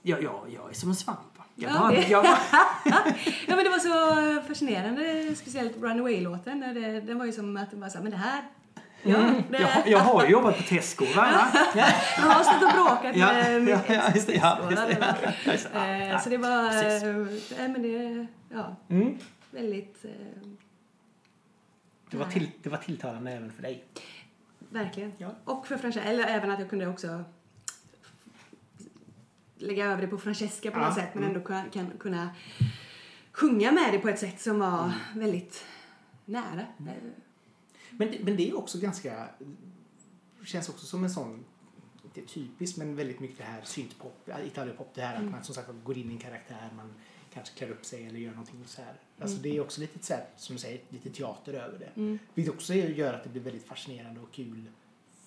ja, 0.03 0.17
ja, 0.21 0.45
jag 0.55 0.71
är 0.71 0.75
som 0.75 0.89
en 0.89 0.97
svamp. 0.97 1.19
Jag 1.55 1.71
Ja, 1.71 1.79
bara, 1.79 1.91
det- 1.91 2.09
jag 2.09 2.25
bara, 2.25 2.39
Ja 3.47 3.57
men 3.57 3.65
det 3.65 3.71
var 3.71 3.79
så 3.79 4.43
fascinerande, 4.49 5.35
speciellt 5.37 5.77
Runaway-låten. 5.77 6.61
Den 7.07 7.19
var 7.19 7.27
ju 7.27 7.33
som 7.33 7.57
att 7.57 7.71
så 7.71 7.77
här, 7.99 8.03
men 8.03 8.11
det 8.11 8.17
här 8.17 8.43
Ja, 9.07 9.33
det, 9.51 9.59
jag, 9.61 9.69
har- 9.69 9.87
jag 9.87 9.99
har 9.99 10.27
jobbat 10.27 10.57
på 10.57 10.63
Tesco. 10.63 11.05
Va? 11.17 11.49
Ja, 11.75 11.87
jag 12.17 12.23
har 12.23 12.43
stått 12.45 12.63
och 12.63 12.73
bråkat 12.75 13.17
Ja, 13.17 13.27
med 13.33 13.69
ja, 13.69 13.81
ja, 13.89 14.03
just 14.15 14.27
det, 14.27 14.35
ja, 14.35 14.59
ex- 14.63 14.71
just 14.71 14.87
det, 14.89 14.93
eller- 14.95 15.17
ja, 15.45 15.53
just 15.53 15.65
det, 15.73 15.79
ja, 15.79 15.85
Eh, 15.87 16.09
ja, 16.09 16.19
Så 16.19 16.29
det 16.31 16.37
var, 16.37 16.65
eh, 16.65 17.27
nej 17.59 17.69
men 17.69 17.83
det, 17.83 18.27
ja, 18.55 18.77
Mm. 18.91 19.19
väldigt, 19.51 20.05
eh, 20.05 20.11
Det, 22.11 22.17
var 22.17 22.27
till, 22.27 22.51
det 22.63 22.69
var 22.71 22.79
tilltalande 22.79 23.33
även 23.33 23.53
för 23.53 23.63
dig. 23.63 23.85
verkligen. 24.71 25.13
Ja. 25.19 25.29
Och 25.45 25.67
för 25.67 25.77
Francesca, 25.77 26.09
eller 26.09 26.25
även 26.25 26.51
att 26.51 26.59
jag 26.61 26.71
kunde 26.71 26.87
också 26.87 27.25
lägga 29.59 29.85
över 29.87 30.03
det 30.03 30.09
på 30.09 30.19
Francesca 30.19 30.71
på 30.71 30.79
Ja, 30.79 30.85
något 30.87 30.95
sätt 30.95 31.15
men 31.15 31.23
mm. 31.25 31.37
ändå 31.37 31.47
kan, 31.49 31.71
kan 31.71 31.91
kunna 31.99 32.29
sjunga 33.33 33.73
med 33.73 33.93
det 33.93 33.99
på 33.99 34.09
ett 34.09 34.19
sätt 34.19 34.41
som 34.41 34.59
var 34.59 34.79
Mm. 34.85 34.91
väldigt 35.15 35.65
nära. 36.25 36.61
Eh, 36.79 36.93
Men, 37.99 38.11
det- 38.11 38.25
men 38.25 38.37
det 38.37 38.49
är 38.51 38.59
också 38.59 38.79
ganska... 38.79 39.29
känns 40.45 40.69
också 40.69 40.87
som 40.87 41.05
en 41.05 41.11
sån, 41.11 41.45
inte 42.05 42.21
typiskt, 42.33 42.79
men 42.79 42.97
väldigt 42.97 43.21
mycket 43.21 43.39
det 43.39 43.45
här 43.45 43.63
syntpop, 43.65 44.29
italienpop, 44.47 44.95
det 44.95 45.03
här 45.03 45.17
att 45.17 45.31
man 45.31 45.45
som 45.45 45.55
sagt 45.55 45.69
går 45.85 45.99
in 45.99 46.11
i 46.11 46.13
en 46.15 46.19
karaktär, 46.21 46.71
man 46.77 46.95
kanske 47.35 47.55
klär 47.59 47.71
upp 47.71 47.85
sig 47.85 48.07
eller 48.07 48.19
gör 48.19 48.31
någonting 48.31 48.65
så 48.67 48.83
här. 48.83 48.95
Alltså 49.19 49.37
det 49.37 49.57
är 49.57 49.61
också 49.61 49.81
lite 49.81 50.07
så 50.07 50.13
här, 50.15 50.27
som 50.37 50.57
du 50.57 50.61
säger, 50.63 50.81
lite 50.89 51.11
teater 51.11 51.53
över 51.53 51.79
det. 51.79 51.91
Mm. 52.01 52.19
Vilket 52.35 52.55
också 52.55 52.75
gör 52.75 53.13
att 53.15 53.25
det 53.25 53.31
blir 53.31 53.43
väldigt 53.43 53.65
fascinerande 53.65 54.21
och 54.21 54.33
kul 54.33 54.71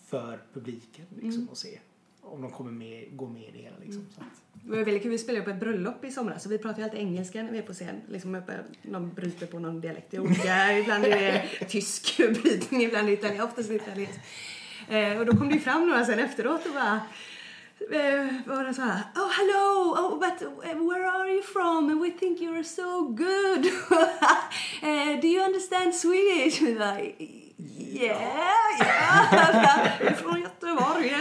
för 0.06 0.44
publiken 0.54 1.06
liksom, 1.22 1.50
att 1.52 1.58
se. 1.58 1.80
Om 2.22 2.42
de 2.42 2.52
kommer 2.52 2.72
med, 2.72 3.18
går 3.18 3.28
med 3.28 3.42
i 3.42 3.52
det 3.52 3.58
hela 3.58 3.76
liksom. 3.82 4.06
Så 4.16 4.22
att, 4.22 4.28
Det 4.64 4.70
var 4.70 4.78
väldigt 4.78 5.04
kul, 5.04 5.12
vi 5.12 5.18
spelade 5.18 5.46
på 5.46 5.52
ett 5.52 5.60
bröllop 5.60 6.06
i 6.06 6.12
somras 6.12 6.44
så 6.44 6.50
vi 6.50 6.58
pratar 6.58 6.78
ju 6.78 6.84
alltid 6.84 7.00
engelska 7.00 7.44
när 7.44 7.52
vi 7.52 7.58
är 7.58 7.62
på 7.62 7.74
scen. 7.74 8.02
Liksom 8.08 8.42
någon 8.82 9.14
bryter 9.14 9.46
på 9.46 9.60
någon 9.60 9.82
dialekt. 9.82 10.12
Det 10.12 10.18
är 10.18 10.22
olika, 10.22 10.78
ibland 10.80 11.06
är 11.06 11.10
det 11.10 11.66
tysk 11.66 12.18
brytning, 12.18 12.82
ibland 12.82 13.08
är 13.08 13.12
det 13.12 13.18
italiensk, 13.18 13.44
oftast 13.44 13.72
italiensk. 13.72 14.20
Eh, 14.90 15.20
och 15.20 15.26
då 15.26 15.38
kom 15.38 15.50
det 15.50 15.56
ju 15.56 15.62
fram 15.62 15.88
några 15.88 16.06
sen 16.06 16.20
efteråt 16.20 16.66
och 16.66 16.74
bara 16.74 17.02
eh, 17.92 18.28
var 18.46 18.64
det 18.64 18.74
så 18.74 18.82
här, 18.82 19.02
oh 19.16 19.30
hello, 19.32 19.94
oh, 19.94 20.20
but 20.20 20.42
where 20.90 21.12
are 21.12 21.30
you 21.32 21.44
from? 21.44 21.90
And 21.90 22.02
we 22.02 22.12
think 22.12 22.40
you're 22.40 22.64
so 22.64 23.04
good. 23.04 23.66
eh, 24.82 25.22
do 25.22 25.28
you 25.28 25.46
understand 25.46 25.96
Swedish? 25.96 26.62
Yeah, 27.60 28.22
yeah. 28.80 30.14
Från 30.16 30.42
Göteborg. 30.42 31.14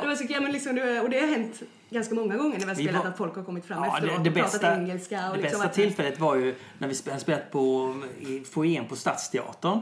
Det 0.00 0.06
var 0.06 0.14
så 0.14 0.28
kul, 0.28 0.42
men 0.42 0.52
liksom, 0.52 0.70
och 1.02 1.10
det 1.10 1.20
har 1.20 1.26
hänt 1.26 1.62
ganska 1.90 2.14
många 2.14 2.36
gånger 2.36 2.52
när 2.58 2.58
vi 2.58 2.66
har 2.66 2.74
spelat 2.74 3.04
var- 3.04 3.10
att 3.10 3.16
folk 3.18 3.36
har 3.36 3.42
kommit 3.42 3.64
fram 3.64 3.84
Ja, 3.84 3.96
efteråt 3.98 4.24
det, 4.24 4.30
det 4.30 4.30
och 4.30 4.34
pratat 4.36 4.52
bästa, 4.52 4.74
engelska. 4.80 5.30
Och 5.30 5.36
det 5.36 5.42
liksom 5.42 5.58
bästa 5.60 5.68
att- 5.68 5.74
tillfället 5.74 6.20
var 6.20 6.36
ju 6.36 6.54
när 6.78 6.88
vi 6.88 6.94
spe- 6.94 7.08
hade 7.10 7.20
spelat 7.20 7.50
på, 7.50 7.94
i 8.20 8.40
foajén 8.44 8.84
på 8.88 8.96
Stadsteatern. 8.96 9.80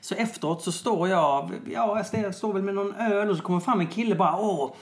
Så 0.00 0.14
efteråt 0.14 0.62
så 0.62 0.72
står 0.72 1.08
jag, 1.08 1.50
ja 1.72 2.02
jag 2.12 2.34
står- 2.34 2.52
väl 2.52 2.62
med 2.62 2.74
någon 2.74 2.94
öl 2.94 3.30
och 3.30 3.36
så 3.36 3.42
kommer 3.42 3.60
fram 3.60 3.80
en 3.80 3.86
kille 3.86 4.14
bara 4.14 4.36
oh 4.40 4.72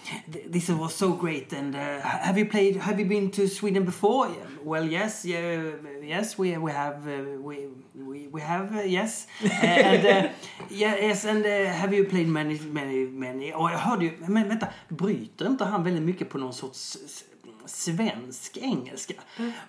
this 0.53 0.69
was 0.69 0.95
so 0.97 1.13
great 1.23 1.53
and 1.59 1.75
uh, 1.75 1.81
have 2.03 2.41
you 2.41 2.51
played, 2.51 2.77
have 2.77 3.01
you 3.01 3.09
been 3.09 3.31
to 3.31 3.49
Sweden 3.49 3.85
before? 3.85 4.29
Well 4.65 4.93
yes, 4.93 5.25
yeah, 5.25 5.65
yes 6.05 6.39
we, 6.39 6.59
we 6.59 6.73
have, 6.73 6.97
uh, 7.21 7.49
we, 7.49 7.57
we, 7.93 8.29
we 8.33 8.41
have 8.41 8.75
uh, 8.81 8.87
yes. 8.93 9.27
Uh, 9.45 9.65
and 9.87 10.05
uh, 10.05 10.31
yes 10.71 11.25
and 11.25 11.47
uh, 11.47 11.67
have 11.69 11.97
you 11.97 12.05
played 12.09 12.29
many, 12.29 12.61
many, 12.61 13.07
many? 13.07 13.53
Och 13.53 13.71
jag 13.71 13.79
hörde 13.79 14.05
ju, 14.05 14.13
men 14.27 14.49
vänta, 14.49 14.67
bryter 14.89 15.47
inte 15.47 15.65
han 15.65 15.85
väldigt 15.85 16.03
mycket 16.03 16.29
på 16.29 16.39
någon 16.39 16.53
sorts 16.55 16.63
s- 16.70 17.24
svensk 17.66 18.57
engelska. 18.57 19.14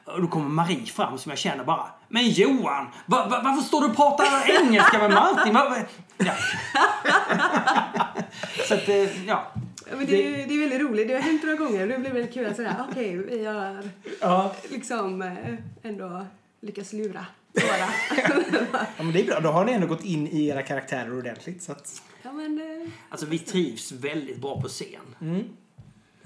Och 0.05 0.21
då 0.21 0.27
kommer 0.27 0.49
Marie 0.49 0.85
fram 0.85 1.17
som 1.17 1.29
jag 1.29 1.39
känner 1.39 1.63
bara 1.63 1.87
Men 2.07 2.29
Johan! 2.29 2.85
Va, 3.05 3.27
va, 3.29 3.41
varför 3.43 3.61
står 3.61 3.81
du 3.81 3.87
och 3.87 3.95
pratar 3.95 4.49
engelska 4.63 4.97
med 4.97 5.09
Martin? 5.11 5.53
Va, 5.53 5.69
va? 5.69 5.77
Ja. 6.17 6.33
Så 8.67 8.73
att, 8.73 8.89
eh, 8.89 9.27
ja. 9.27 9.51
Ja, 9.91 9.97
men 9.97 10.05
det, 10.05 10.27
är, 10.27 10.47
det 10.47 10.53
är 10.53 10.59
väldigt 10.59 10.81
roligt. 10.81 11.07
Det 11.07 11.13
har 11.13 11.21
hänt 11.21 11.43
några 11.43 11.55
gånger 11.57 11.81
och 11.81 11.87
det 11.87 11.99
blir 11.99 12.11
väldigt 12.11 12.33
kul 12.33 12.45
att 12.45 12.55
säga 12.55 12.85
okej, 12.91 13.17
vi 13.17 13.45
har 13.45 13.89
ja. 14.21 14.55
liksom 14.69 15.21
eh, 15.21 15.55
ändå 15.83 16.25
lyckats 16.61 16.93
lura 16.93 17.25
några. 17.53 17.77
ja, 18.97 19.03
men 19.03 19.11
det 19.13 19.21
är 19.21 19.25
bra. 19.25 19.39
Då 19.39 19.49
har 19.49 19.65
ni 19.65 19.71
ändå 19.71 19.87
gått 19.87 20.03
in 20.03 20.27
i 20.27 20.47
era 20.47 20.61
karaktärer 20.63 21.17
ordentligt. 21.17 21.63
Så 21.63 21.71
att, 21.71 22.01
ja, 22.23 22.31
men, 22.31 22.81
eh, 22.81 22.87
Alltså 23.09 23.25
vi 23.25 23.39
trivs 23.39 23.91
väldigt 23.91 24.41
bra 24.41 24.61
på 24.61 24.67
scen. 24.67 25.15
mm. 25.21 25.43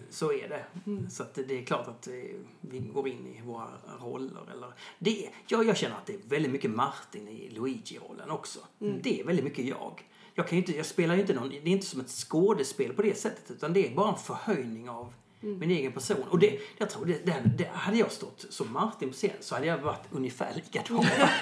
Så 0.10 0.34
är 0.34 0.50
det. 0.50 0.66
Så 1.10 1.24
att 1.24 1.34
det 1.34 1.60
är 1.60 1.66
klart 1.66 1.88
att 1.88 2.08
eh, 2.08 2.14
vi 2.62 2.80
går 2.80 3.08
in 3.08 3.28
i 3.28 3.42
våra 3.46 3.68
roller. 4.02 4.52
Eller, 4.52 4.74
det, 5.00 5.30
ja, 5.48 5.64
jag 5.64 5.78
känner 5.78 5.96
att 5.96 6.06
det 6.06 6.14
är 6.14 6.20
väldigt 6.30 6.52
mycket 6.52 6.72
Martin 6.72 7.28
i 7.28 7.50
Luigi-rollen 7.50 8.30
också. 8.30 8.60
Det 9.02 9.20
är 9.22 9.26
väldigt 9.26 9.46
mycket 9.46 9.66
jag. 9.66 10.06
Jag, 10.36 10.48
kan 10.48 10.58
inte, 10.58 10.78
jag 10.78 10.86
spelar 10.86 11.18
inte 11.18 11.34
någon, 11.34 11.50
det 11.50 11.58
är 11.58 11.68
inte 11.68 11.86
som 11.86 12.02
ett 12.02 12.10
skådespel 12.10 12.94
på 12.94 13.02
det 13.02 13.18
sättet 13.18 13.52
utan 13.52 13.74
det 13.74 13.88
är 13.88 13.96
bara 13.96 14.10
en 14.10 14.18
förhöjning 14.18 14.90
av 14.90 15.14
min 15.42 15.72
egen 15.72 15.92
person. 15.92 16.24
Och 16.30 16.40
det, 16.40 16.60
jag 16.78 16.90
tror 16.90 17.06
det, 17.06 17.26
det, 17.26 17.52
det, 17.58 17.70
hade 17.74 17.98
jag 17.98 18.12
stått 18.12 18.46
som 18.50 18.74
Martin 18.74 19.10
på 19.10 19.16
scen 19.16 19.32
så 19.40 19.56
hade 19.56 19.68
jag 19.68 19.78
varit 19.78 20.08
ungefär 20.12 20.54
likadan. 20.56 21.06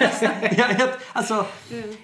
jag, 0.56 0.80
jag, 0.80 0.90
alltså, 1.12 1.46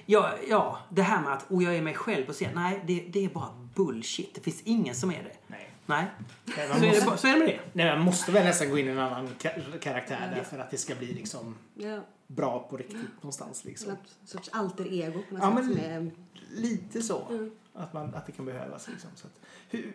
ja, 0.07 0.35
ja, 0.48 0.79
det 0.90 1.03
här 1.03 1.22
med 1.22 1.33
att 1.33 1.50
och 1.50 1.62
jag 1.62 1.77
är 1.77 1.83
mig 1.83 1.94
själv 1.94 2.24
på 2.27 2.33
scen, 2.33 2.50
nej 2.55 2.83
det, 2.87 3.00
det 3.00 3.24
är 3.24 3.29
bara 3.29 3.68
bullshit. 3.74 4.35
Det 4.35 4.40
finns 4.40 4.62
ingen 4.64 4.94
som 4.94 5.11
är 5.11 5.22
det. 5.22 5.37
Nej. 5.46 5.63
Nej. 5.87 6.07
Så 6.44 6.53
man, 6.68 6.85
är, 6.85 6.92
det, 7.01 7.05
måste, 7.05 7.16
så 7.18 7.27
är 7.27 7.33
det 7.33 7.38
med 7.38 7.49
det. 7.49 7.61
nej, 7.73 7.97
man 7.97 8.05
måste 8.05 8.33
väl 8.33 8.44
nästan 8.44 8.70
gå 8.70 8.79
in 8.79 8.87
i 8.87 8.90
en 8.90 8.99
annan 8.99 9.29
ka- 9.38 9.79
karaktär 9.79 10.33
där 10.37 10.42
för 10.42 10.59
att 10.59 10.70
det 10.70 10.79
ska 10.79 10.94
bli 10.94 11.12
liksom 11.14 11.57
ja, 11.75 12.01
bra 12.27 12.66
på 12.70 12.77
riktigt 12.77 13.14
någonstans. 13.16 13.64
Liksom. 13.64 13.90
något 13.90 14.14
sorts 14.25 14.49
alter 14.53 14.92
ego 14.92 15.23
på 15.29 15.35
något 15.35 15.42
Ja, 15.42 15.57
sätt 15.57 15.77
men- 15.77 16.07
är... 16.07 16.11
Lite 16.51 17.03
så. 17.03 17.27
Mm. 17.31 17.51
Att, 17.75 17.92
man, 17.92 18.14
att 18.14 18.27
det 18.27 18.33
kan 18.33 18.44
behövas. 18.44 18.88
Liksom. 18.88 19.11
Så 19.14 19.27
att, 19.27 19.40
hur, 19.70 19.92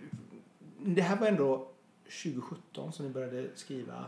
det 0.85 1.01
här 1.01 1.15
var 1.15 1.27
ändå 1.27 1.71
2017 2.23 2.93
som 2.93 3.05
ni 3.05 3.11
började 3.11 3.49
skriva 3.55 4.05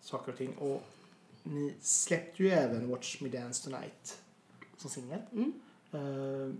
saker 0.00 0.32
och 0.32 0.38
ting. 0.38 0.54
Och 0.54 0.82
ni 1.42 1.74
släppte 1.80 2.42
ju 2.42 2.50
även 2.50 2.90
Watch 2.90 3.20
Me 3.20 3.28
Dance 3.28 3.64
Tonight 3.64 4.22
som 4.76 4.90
singel. 4.90 5.20
Mm. 5.32 5.52
Eh, 5.92 6.54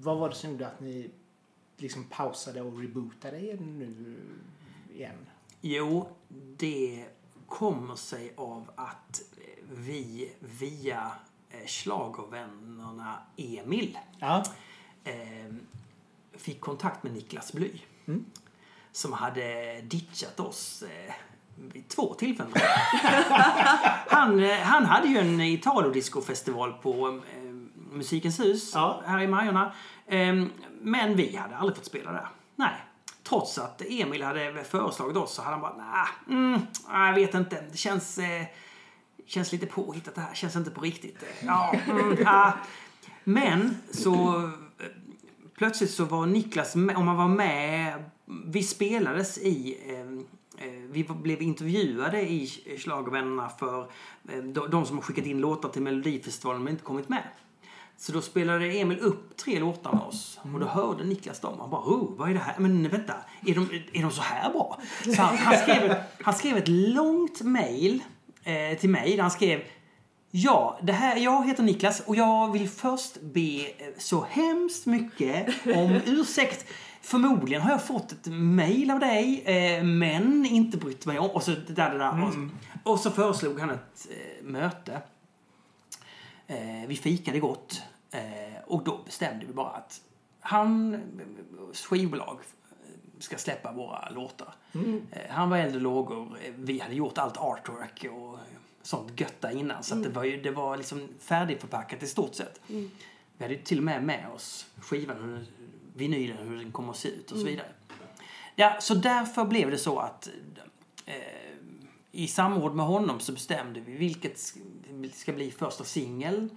vad 0.00 0.18
var 0.18 0.28
det 0.28 0.34
som 0.34 0.50
gjorde 0.50 0.66
att 0.66 0.80
ni 0.80 1.10
liksom 1.82 2.04
pausade 2.04 2.60
och 2.62 2.80
rebootade 2.80 3.38
nu 3.60 4.16
igen? 4.94 5.26
Jo, 5.60 6.08
det 6.56 7.04
kommer 7.46 7.96
sig 7.96 8.32
av 8.36 8.70
att 8.74 9.22
vi 9.70 10.32
via 10.40 11.10
eh, 11.50 11.66
schlagervännerna 11.66 13.18
Emil 13.36 13.98
Ja. 14.18 14.44
eh, 15.04 15.54
fick 16.32 16.60
kontakt 16.60 17.02
med 17.02 17.12
Niklas 17.12 17.52
Bly. 17.52 17.70
Mm. 18.06 18.24
Som 18.92 19.12
hade 19.12 19.80
ditchat 19.80 20.40
oss 20.40 20.82
eh, 20.82 21.14
vid 21.56 21.88
två 21.88 22.14
tillfällen. 22.14 22.52
han, 24.06 24.44
eh, 24.44 24.58
han 24.58 24.84
hade 24.84 25.08
ju 25.08 25.18
en 25.18 25.40
Italodisco-festival 25.40 26.72
på 26.72 27.20
Musikens 27.92 28.40
hus 28.40 28.70
Ja. 28.74 29.02
här 29.06 29.20
i 29.20 29.26
Majorna. 29.28 29.72
Eh, 30.06 30.44
men 30.80 31.16
vi 31.16 31.36
hade 31.36 31.56
aldrig 31.56 31.76
fått 31.76 31.86
spela 31.86 32.12
där. 32.12 32.28
Nej. 32.56 32.74
trots 33.22 33.58
att 33.58 33.82
Emil 33.88 34.22
hade 34.22 34.64
föreslagit 34.64 35.16
oss 35.16 35.34
så 35.34 35.42
hade 35.42 35.56
han 35.56 35.60
bara, 35.60 36.08
mm, 36.28 36.60
nej, 36.88 37.06
jag 37.08 37.14
vet 37.14 37.34
inte. 37.34 37.64
Det 37.70 37.76
känns, 37.76 38.18
eh, 38.18 38.44
känns 39.26 39.52
lite 39.52 39.66
påhittat 39.66 40.14
det 40.14 40.20
här. 40.20 40.34
Känns 40.34 40.56
inte 40.56 40.70
på 40.70 40.80
riktigt. 40.80 41.24
Ja, 41.46 41.74
mm, 41.90 42.16
ah. 42.26 42.52
Men 43.24 43.76
så 43.90 44.36
eh, 44.36 44.86
plötsligt 45.58 45.90
så 45.90 46.04
var 46.04 46.26
Niklas 46.26 46.74
med, 46.74 46.96
om 46.96 47.04
man 47.06 47.16
var 47.16 47.28
med, 47.28 48.04
vi 48.46 48.62
spelades 48.62 49.38
i 49.38 49.78
eh, 49.88 50.66
eh, 50.66 50.72
vi 50.90 51.04
blev 51.04 51.42
intervjuade 51.42 52.22
i 52.22 52.46
Schlagervännerna 52.78 53.48
för 53.48 53.80
eh, 54.28 54.42
de, 54.42 54.70
de 54.70 54.86
som 54.86 54.96
har 54.96 55.02
skickat 55.02 55.26
in 55.26 55.40
låtar 55.40 55.68
till 55.68 55.82
Melodifestivalen 55.82 56.62
men 56.62 56.70
inte 56.70 56.84
kommit 56.84 57.08
med. 57.08 57.22
Så 57.96 58.12
då 58.12 58.20
spelade 58.20 58.72
Emil 58.72 58.98
upp 58.98 59.36
tre 59.36 59.60
låtar 59.60 59.92
med 59.92 60.02
oss 60.02 60.40
och 60.52 60.60
då 60.60 60.66
hörde 60.66 61.04
Niklas 61.04 61.40
dem. 61.40 61.60
Han 61.60 61.70
bara 61.70 61.80
oh, 61.80 62.16
vad 62.16 62.30
är 62.30 62.34
det 62.34 62.40
här? 62.40 62.54
Men 62.58 62.88
vänta, 62.88 63.14
är 63.46 63.54
de, 63.54 63.68
är 63.92 64.02
de 64.02 64.10
så 64.10 64.22
här 64.22 64.52
bra? 64.52 64.80
Så 65.04 65.22
han, 65.22 65.36
han, 65.36 65.56
skrev, 65.56 65.94
han 66.22 66.34
skrev 66.34 66.56
ett 66.56 66.68
långt 66.68 67.40
mail 67.40 68.02
eh, 68.44 68.78
till 68.78 68.90
mig 68.90 69.16
där 69.16 69.22
han 69.22 69.30
skrev 69.30 69.60
Ja, 70.34 70.78
det 70.82 70.92
här, 70.92 71.16
jag 71.16 71.46
heter 71.46 71.62
Niklas 71.62 72.00
och 72.00 72.16
jag 72.16 72.52
vill 72.52 72.68
först 72.68 73.20
be 73.20 73.40
eh, 73.40 73.86
så 73.98 74.26
hemskt 74.30 74.86
mycket 74.86 75.48
om 75.66 76.00
ursäkt. 76.06 76.66
Förmodligen 77.02 77.62
har 77.62 77.70
jag 77.70 77.86
fått 77.86 78.12
ett 78.12 78.26
mail 78.26 78.90
av 78.90 78.98
dig, 78.98 79.42
eh, 79.44 79.84
men 79.84 80.46
inte 80.46 80.76
brytt 80.76 81.06
mig 81.06 81.18
om. 81.18 81.30
Och 81.30 81.42
så, 81.42 81.50
där, 81.50 81.90
det 81.90 81.98
där. 81.98 82.24
Och, 82.84 82.92
och 82.92 83.00
så 83.00 83.10
föreslog 83.10 83.60
han 83.60 83.70
ett 83.70 84.08
eh, 84.10 84.44
möte. 84.44 85.02
Eh, 86.52 86.86
vi 86.86 86.96
fikade 86.96 87.38
gott 87.40 87.82
eh, 88.10 88.62
och 88.66 88.84
då 88.84 88.98
bestämde 89.04 89.46
vi 89.46 89.52
bara 89.52 89.70
att 89.70 90.00
han, 90.40 91.00
skivbolag, 91.74 92.38
ska 93.18 93.38
släppa 93.38 93.72
våra 93.72 94.10
låtar. 94.10 94.54
Eh, 95.10 95.30
han 95.30 95.50
var 95.50 95.66
och 95.66 95.80
lågor, 95.80 96.38
vi 96.56 96.78
hade 96.78 96.94
gjort 96.94 97.18
allt 97.18 97.36
artwork 97.36 98.04
och 98.12 98.38
sånt 98.82 99.20
götta 99.20 99.52
innan 99.52 99.82
så 99.82 99.94
att 99.94 100.02
det 100.02 100.08
var 100.08 100.24
ju 100.24 100.42
det 100.42 100.50
var 100.50 100.76
liksom 100.76 101.08
färdigförpackat 101.18 102.02
i 102.02 102.06
stort 102.06 102.34
sett. 102.34 102.60
Vi 102.66 102.90
hade 103.38 103.54
ju 103.54 103.62
till 103.62 103.78
och 103.78 103.84
med 103.84 104.02
med 104.02 104.26
oss 104.34 104.66
skivan, 104.80 105.46
vinylen, 105.94 106.48
hur 106.48 106.56
den 106.56 106.72
kommer 106.72 106.90
att 106.90 106.96
se 106.96 107.08
ut 107.08 107.30
och 107.30 107.38
så 107.38 107.44
vidare. 107.44 107.68
Ja, 108.56 108.76
så 108.80 108.94
därför 108.94 109.44
blev 109.44 109.70
det 109.70 109.78
så 109.78 109.98
att 109.98 110.28
eh, 111.06 111.14
i 112.12 112.26
samråd 112.26 112.74
med 112.74 112.86
honom 112.86 113.20
så 113.20 113.32
bestämde 113.32 113.80
vi 113.80 113.92
vilket 113.92 114.36
sk- 114.36 115.10
ska 115.12 115.32
bli 115.32 115.50
första 115.50 115.84
singel, 115.84 116.48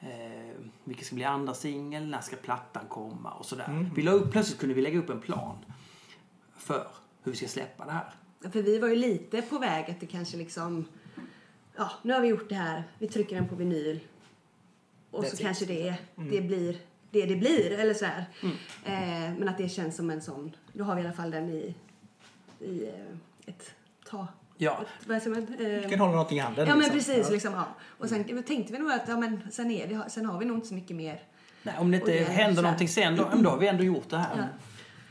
eh, 0.00 0.60
vilket 0.84 1.06
ska 1.06 1.14
bli 1.14 1.24
andra 1.24 1.54
singel, 1.54 2.06
när 2.06 2.20
ska 2.20 2.36
plattan 2.36 2.84
komma 2.88 3.30
och 3.32 3.46
sådär. 3.46 3.90
Vi 3.96 4.02
la 4.02 4.10
upp, 4.10 4.32
plötsligt 4.32 4.58
kunde 4.60 4.74
vi 4.74 4.82
lägga 4.82 4.98
upp 4.98 5.10
en 5.10 5.20
plan 5.20 5.58
för 6.56 6.86
hur 7.22 7.32
vi 7.32 7.38
ska 7.38 7.48
släppa 7.48 7.84
det 7.84 7.92
här. 7.92 8.14
För 8.52 8.62
vi 8.62 8.78
var 8.78 8.88
ju 8.88 8.96
lite 8.96 9.42
på 9.42 9.58
väg 9.58 9.90
att 9.90 10.00
det 10.00 10.06
kanske 10.06 10.36
liksom... 10.36 10.84
Ja, 11.76 11.90
nu 12.02 12.12
har 12.12 12.20
vi 12.20 12.28
gjort 12.28 12.48
det 12.48 12.54
här. 12.54 12.82
Vi 12.98 13.08
trycker 13.08 13.36
den 13.36 13.48
på 13.48 13.54
vinyl. 13.54 14.00
Och 15.10 15.24
That's 15.24 15.28
så 15.28 15.34
it. 15.34 15.40
kanske 15.40 15.64
det, 15.64 15.94
det 16.16 16.40
blir 16.40 16.78
det 17.10 17.26
det 17.26 17.36
blir. 17.36 17.70
Eller 17.72 17.94
så 17.94 18.04
här. 18.04 18.24
Eh, 18.84 19.38
men 19.38 19.48
att 19.48 19.58
det 19.58 19.68
känns 19.68 19.96
som 19.96 20.10
en 20.10 20.22
sån... 20.22 20.56
Då 20.72 20.84
har 20.84 20.94
vi 20.96 21.02
i 21.02 21.04
alla 21.04 21.14
fall 21.14 21.30
den 21.30 21.50
i, 21.50 21.74
i 22.60 22.84
eh, 22.88 23.16
ett 23.46 23.74
ta... 24.06 24.26
Ja, 24.62 24.80
vad 25.06 25.22
säger 25.22 25.36
man? 25.36 25.54
Eh, 25.54 25.82
Du 25.82 25.88
kan 25.88 25.98
hålla 26.00 26.12
någonting 26.12 26.38
i 26.38 26.40
handen. 26.40 26.68
Ja 26.68 26.74
men 26.76 26.78
liksom. 26.78 26.98
precis. 26.98 27.26
Ja. 27.26 27.32
Liksom, 27.32 27.52
ja. 27.52 27.64
Och 27.98 28.08
sen 28.08 28.42
tänkte 28.42 28.72
vi 28.72 28.78
nog 28.78 28.90
att 28.90 29.08
ja, 29.08 29.16
men 29.16 29.40
sen, 29.50 29.70
är 29.70 29.86
det, 29.86 30.10
sen 30.10 30.26
har 30.26 30.38
vi 30.38 30.44
nog 30.44 30.56
inte 30.56 30.68
så 30.68 30.74
mycket 30.74 30.96
mer. 30.96 31.22
nej, 31.62 31.74
om 31.78 31.90
det 31.90 31.96
inte 31.96 32.12
det 32.12 32.24
händer 32.24 32.56
så 32.56 32.62
någonting 32.62 32.88
sen, 32.88 33.16
då, 33.16 33.30
då 33.34 33.50
har 33.50 33.58
vi 33.58 33.66
ändå 33.68 33.84
gjort 33.84 34.08
det 34.10 34.16
här. 34.16 34.48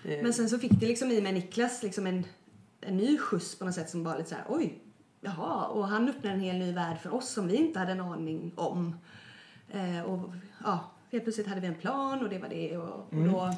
Ja. 0.03 0.17
Men 0.23 0.33
sen 0.33 0.49
så 0.49 0.59
fick 0.59 0.71
det 0.71 0.85
liksom 0.87 1.11
i 1.11 1.21
med 1.21 1.33
Niklas 1.33 1.83
liksom 1.83 2.07
en, 2.07 2.25
en 2.81 2.97
ny 2.97 3.17
skjuts 3.17 3.59
på 3.59 3.65
något 3.65 3.75
sätt 3.75 3.89
som 3.89 4.03
var 4.03 4.17
lite 4.17 4.29
så 4.29 4.35
här, 4.35 4.43
oj, 4.49 4.79
jaha. 5.21 5.65
Och 5.65 5.87
han 5.87 6.09
öppnade 6.09 6.35
en 6.35 6.41
hel 6.41 6.55
ny 6.55 6.71
värld 6.73 6.97
för 7.03 7.13
oss 7.13 7.29
som 7.29 7.47
vi 7.47 7.55
inte 7.55 7.79
hade 7.79 7.91
en 7.91 8.01
aning 8.01 8.51
om. 8.55 8.95
Eh, 9.71 10.01
och 10.01 10.29
ja, 10.63 10.91
helt 11.11 11.23
plötsligt 11.23 11.47
hade 11.47 11.61
vi 11.61 11.67
en 11.67 11.75
plan 11.75 12.23
och 12.23 12.29
det 12.29 12.39
var 12.39 12.49
det. 12.49 12.77
Och, 12.77 12.93
och 13.13 13.25
då, 13.25 13.53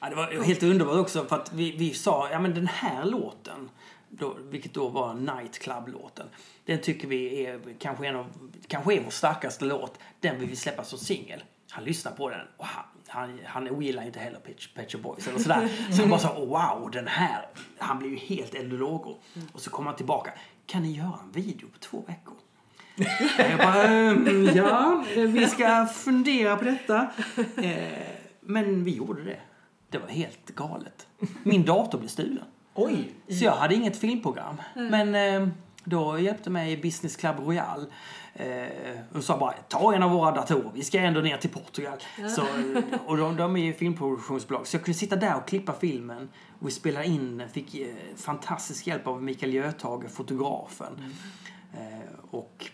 Ja, 0.00 0.08
det 0.10 0.16
var 0.16 0.44
helt 0.44 0.62
underbart 0.62 0.96
också 0.96 1.24
för 1.24 1.36
att 1.36 1.52
vi, 1.52 1.76
vi 1.76 1.94
sa, 1.94 2.28
ja 2.30 2.38
men 2.40 2.54
den 2.54 2.66
här 2.66 3.04
låten, 3.04 3.68
då, 4.10 4.36
vilket 4.50 4.74
då 4.74 4.88
var 4.88 5.14
Nightclub-låten, 5.14 6.26
den 6.64 6.80
tycker 6.80 7.08
vi 7.08 7.46
är 7.46 7.60
kanske 7.78 8.06
en 8.06 8.16
av, 8.16 8.26
kanske 8.66 8.94
är 8.94 9.04
vår 9.04 9.10
starkaste 9.10 9.64
låt. 9.64 9.98
Den 10.20 10.40
vill 10.40 10.48
vi 10.48 10.56
släppa 10.56 10.84
som 10.84 10.98
singel. 10.98 11.42
Han 11.70 11.84
lyssnar 11.84 12.12
på 12.12 12.30
den 12.30 12.40
och 12.56 12.66
han, 12.66 12.84
han, 13.06 13.40
han 13.44 13.70
ogillar 13.70 14.02
inte 14.02 14.20
heller 14.20 14.38
Pet, 14.74 14.92
Shop 14.92 14.98
Boys 14.98 15.28
eller 15.28 15.38
sådär. 15.38 15.68
Så 15.92 16.00
han 16.00 16.10
bara 16.10 16.20
sa, 16.20 16.38
oh, 16.38 16.48
wow, 16.48 16.90
den 16.90 17.06
här. 17.06 17.48
Han 17.78 17.98
blev 17.98 18.10
ju 18.10 18.18
helt 18.18 18.54
eld 18.54 18.72
och 18.72 18.78
lågor. 18.78 19.16
Och 19.52 19.60
så 19.60 19.70
kom 19.70 19.86
han 19.86 19.96
tillbaka. 19.96 20.32
Kan 20.66 20.82
ni 20.82 20.96
göra 20.96 21.18
en 21.24 21.32
video 21.32 21.68
på 21.68 21.78
två 21.78 22.04
veckor? 22.06 22.34
Jag 23.38 23.58
bara, 23.58 23.82
ehm, 23.82 24.46
ja, 24.54 25.04
vi 25.16 25.46
ska 25.46 25.86
fundera 25.86 26.56
på 26.56 26.64
detta. 26.64 27.10
Eh, 27.56 28.06
men 28.40 28.84
vi 28.84 28.96
gjorde 28.96 29.24
det. 29.24 29.40
Det 29.90 29.98
var 29.98 30.08
helt 30.08 30.54
galet. 30.54 31.06
Min 31.42 31.64
dator 31.64 31.98
blev 31.98 32.08
stulen. 32.08 32.44
Oj! 32.80 33.12
Så 33.28 33.44
jag 33.44 33.52
hade 33.52 33.74
inget 33.74 33.96
filmprogram. 33.96 34.56
Men 34.74 35.14
eh, 35.14 35.48
då 35.84 36.18
hjälpte 36.18 36.50
mig 36.50 36.76
Business 36.76 37.16
Club 37.16 37.36
Royal. 37.38 37.86
Eh, 38.34 38.66
och 39.14 39.24
sa 39.24 39.38
bara, 39.38 39.52
ta 39.52 39.94
en 39.94 40.02
av 40.02 40.10
våra 40.10 40.30
datorer, 40.30 40.70
vi 40.74 40.84
ska 40.84 40.98
ändå 40.98 41.20
ner 41.20 41.36
till 41.36 41.50
Portugal. 41.50 41.98
Så, 42.36 42.42
eh, 42.42 42.82
och 43.06 43.16
de, 43.16 43.36
de 43.36 43.56
är 43.56 43.60
ju 43.64 43.72
filmproduktionsbolag. 43.72 44.66
Så 44.66 44.76
jag 44.76 44.84
kunde 44.84 44.98
sitta 44.98 45.16
där 45.16 45.36
och 45.36 45.48
klippa 45.48 45.72
filmen. 45.72 46.28
Och 46.60 46.66
vi 46.66 46.70
spelade 46.72 47.06
in 47.06 47.38
den, 47.38 47.48
fick 47.48 47.74
eh, 47.74 47.86
fantastisk 48.16 48.86
hjälp 48.86 49.06
av 49.06 49.22
Mikael 49.22 49.54
Göthage, 49.54 50.10
fotografen. 50.10 51.12
Eh, 51.74 51.80
och 52.30 52.66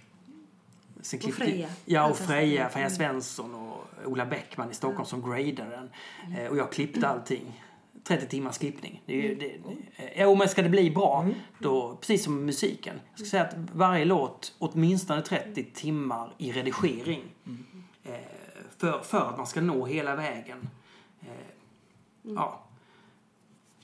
sen 1.02 1.20
klippte- 1.20 1.44
Freja. 1.44 1.68
Ja, 1.84 2.10
och. 2.10 2.16
Freja, 2.16 2.68
Freja 2.68 2.90
Svensson 2.90 3.54
och 3.54 3.86
Ola 4.06 4.26
Bäckman 4.26 4.70
i 4.70 4.74
Stockholm 4.74 5.06
som 5.06 5.22
gradade 5.22 5.70
den. 5.70 5.90
Eh, 6.38 6.50
och 6.50 6.56
jag 6.56 6.72
klippte 6.72 7.08
allting. 7.08 7.60
30 8.04 8.26
timmars 8.26 8.58
klippning. 8.58 9.02
Det 9.06 9.12
är 9.12 9.22
ju, 9.22 9.34
det, 9.34 9.46
eh, 9.96 10.22
jo, 10.22 10.34
men 10.34 10.48
ska 10.48 10.62
det 10.62 10.68
bli 10.68 10.90
bra, 10.90 11.28
då, 11.58 11.96
precis 12.00 12.24
som 12.24 12.44
musiken. 12.44 13.00
Jag 13.10 13.18
ska 13.18 13.30
säga 13.30 13.44
att 13.44 13.54
varje 13.72 14.04
låt, 14.04 14.54
åtminstone 14.58 15.22
30 15.22 15.64
timmar 15.64 16.34
i 16.38 16.52
redigering. 16.52 17.22
Eh, 18.04 18.14
för, 18.76 18.98
för 18.98 19.28
att 19.28 19.36
man 19.36 19.46
ska 19.46 19.60
nå 19.60 19.86
hela 19.86 20.16
vägen. 20.16 20.68
Eh, 21.20 21.28
ja. 22.22 22.60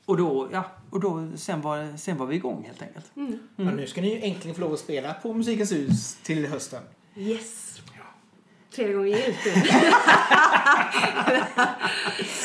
Och 0.05 0.17
då, 0.17 0.49
ja, 0.53 0.65
och 0.91 1.01
då, 1.01 1.29
sen 1.37 1.61
var, 1.61 1.97
sen 1.97 2.17
var 2.17 2.27
vi 2.27 2.37
igång 2.37 2.65
helt 2.67 2.83
enkelt. 2.83 3.11
Ja, 3.57 3.71
nu 3.71 3.87
ska 3.87 4.01
ni 4.01 4.15
ju 4.15 4.23
äntligen 4.23 4.55
få 4.55 4.61
lov 4.61 4.73
att 4.73 4.79
spela 4.79 5.15
på 5.15 5.35
Musikens 5.35 5.73
hus 5.73 6.19
till 6.23 6.47
hösten. 6.47 6.83
yes! 7.17 7.70
Tredje 8.75 8.93
gången 8.95 9.11
gillt 9.11 9.45
nu. 9.47 9.53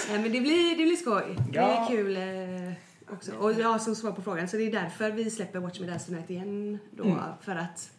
Nej, 0.10 0.20
men 0.22 0.32
det 0.32 0.42
blir, 0.42 0.70
det 0.78 0.84
blir 0.84 0.96
skoj. 0.96 1.36
Det 1.52 1.58
Ja. 1.58 1.62
är 1.86 1.88
kul 1.90 2.18
eh, 2.18 3.14
också. 3.16 3.32
Och 3.32 3.54
ja, 3.54 3.80
som 3.80 3.96
svar 3.96 4.12
på 4.12 4.22
frågan, 4.22 4.48
så 4.48 4.58
det 4.58 4.64
är 4.68 4.72
därför 4.72 5.12
vi 5.12 5.32
släpper 5.32 5.60
Watch 5.60 5.80
Me 5.80 5.88
Dance 5.88 6.06
Tonight 6.06 6.30
igen 6.30 6.80
då. 6.92 7.20
För 7.42 7.56
att 7.56 7.90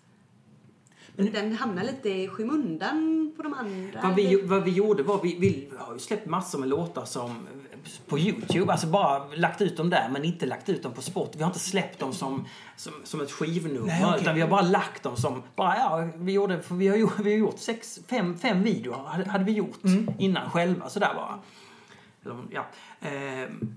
den 1.16 1.52
hamnar 1.56 1.84
lite 1.84 2.08
i 2.08 2.28
skymundan 2.28 3.32
på 3.36 3.42
de 3.42 3.54
andra. 3.54 4.00
Vad 4.02 4.14
vi, 4.14 4.42
vad 4.42 4.64
vi 4.64 4.70
gjorde 4.70 5.02
var, 5.02 5.22
vi, 5.22 5.36
vi 5.38 5.68
har 5.78 5.92
ju 5.94 5.98
släppt 5.98 6.26
massor 6.26 6.58
med 6.58 6.68
låtar 6.68 7.04
som 7.04 7.46
på 8.08 8.18
Youtube, 8.18 8.72
alltså 8.72 8.86
bara 8.86 9.24
lagt 9.34 9.60
ut 9.60 9.76
dem 9.76 9.90
där 9.90 10.08
men 10.08 10.24
inte 10.24 10.46
lagt 10.46 10.68
ut 10.68 10.82
dem 10.82 10.92
på 10.92 11.02
spot. 11.02 11.30
Vi 11.36 11.42
har 11.42 11.50
inte 11.50 11.58
släppt 11.58 11.98
dem 11.98 12.12
som, 12.12 12.48
som, 12.76 12.92
som 13.04 13.20
ett 13.20 13.30
skivnummer 13.30 13.86
Nej, 13.86 14.04
okej. 14.06 14.20
utan 14.20 14.34
vi 14.34 14.40
har 14.40 14.48
bara 14.48 14.62
lagt 14.62 15.02
dem 15.02 15.16
som, 15.16 15.42
bara 15.56 15.76
ja, 15.76 16.08
vi 16.14 16.32
gjorde, 16.32 16.62
för 16.62 16.74
vi 16.74 16.88
har, 16.88 16.96
gjort- 16.96 17.18
vi 17.18 17.30
har 17.30 17.38
gjort 17.38 17.58
sex, 17.58 18.00
fem, 18.08 18.38
fem 18.38 18.62
videor 18.62 18.94
hade, 19.06 19.30
hade 19.30 19.44
vi 19.44 19.52
gjort 19.52 19.80
innan 20.18 20.50
själva 20.50 20.88
sådär 20.88 21.14
bara. 21.14 21.38
Eller, 22.24 22.36
Ja. 22.50 22.66
Ehm, 23.00 23.76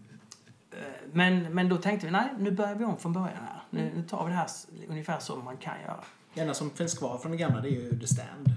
eh, 0.71 0.77
Men, 1.13 1.53
men 1.53 1.69
då 1.69 1.77
tänkte 1.77 2.05
vi, 2.05 2.11
nej 2.11 2.27
nu 2.39 2.51
börjar 2.51 2.75
vi 2.75 2.85
om 2.85 2.97
från 2.97 3.13
början 3.13 3.37
här. 3.47 3.61
Nu, 3.69 3.91
nu 3.95 4.03
tar 4.03 4.23
vi 4.25 4.29
det 4.31 4.37
här 4.37 4.47
ungefär 4.89 5.19
som 5.19 5.43
man 5.45 5.57
kan 5.57 5.73
göra. 5.81 6.03
Det 6.33 6.41
enda 6.41 6.53
som 6.53 6.69
finns 6.69 6.93
kvar 6.97 7.17
från 7.17 7.31
det 7.31 7.37
gamla 7.37 7.61
det 7.61 7.67
är 7.67 7.71
ju 7.71 7.99
The 7.99 8.07
Stand. 8.07 8.53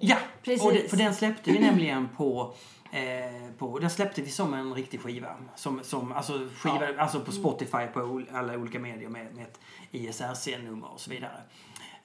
Ja, 0.00 0.16
Precis. 0.42 0.64
Och 0.66 0.72
det, 0.72 0.88
för 0.90 0.96
den 0.96 1.14
släppte 1.14 1.50
vi 1.52 1.58
nämligen 1.58 2.08
på, 2.16 2.54
eh, 2.92 3.50
på... 3.58 3.78
Den 3.78 3.90
släppte 3.90 4.22
vi 4.22 4.30
som 4.30 4.54
en 4.54 4.74
riktig 4.74 5.00
skiva. 5.00 5.36
Som, 5.56 5.80
som, 5.82 6.12
alltså, 6.12 6.48
skiva 6.56 6.98
alltså 7.02 7.20
på 7.20 7.32
Spotify, 7.32 7.86
på 7.94 8.00
ol- 8.00 8.26
alla 8.32 8.56
olika 8.58 8.78
medier 8.78 9.08
med, 9.08 9.34
med 9.34 9.44
ett 9.44 9.60
ISRC-nummer 9.90 10.92
och 10.92 11.00
så 11.00 11.10
vidare. 11.10 11.40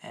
Eh, 0.01 0.09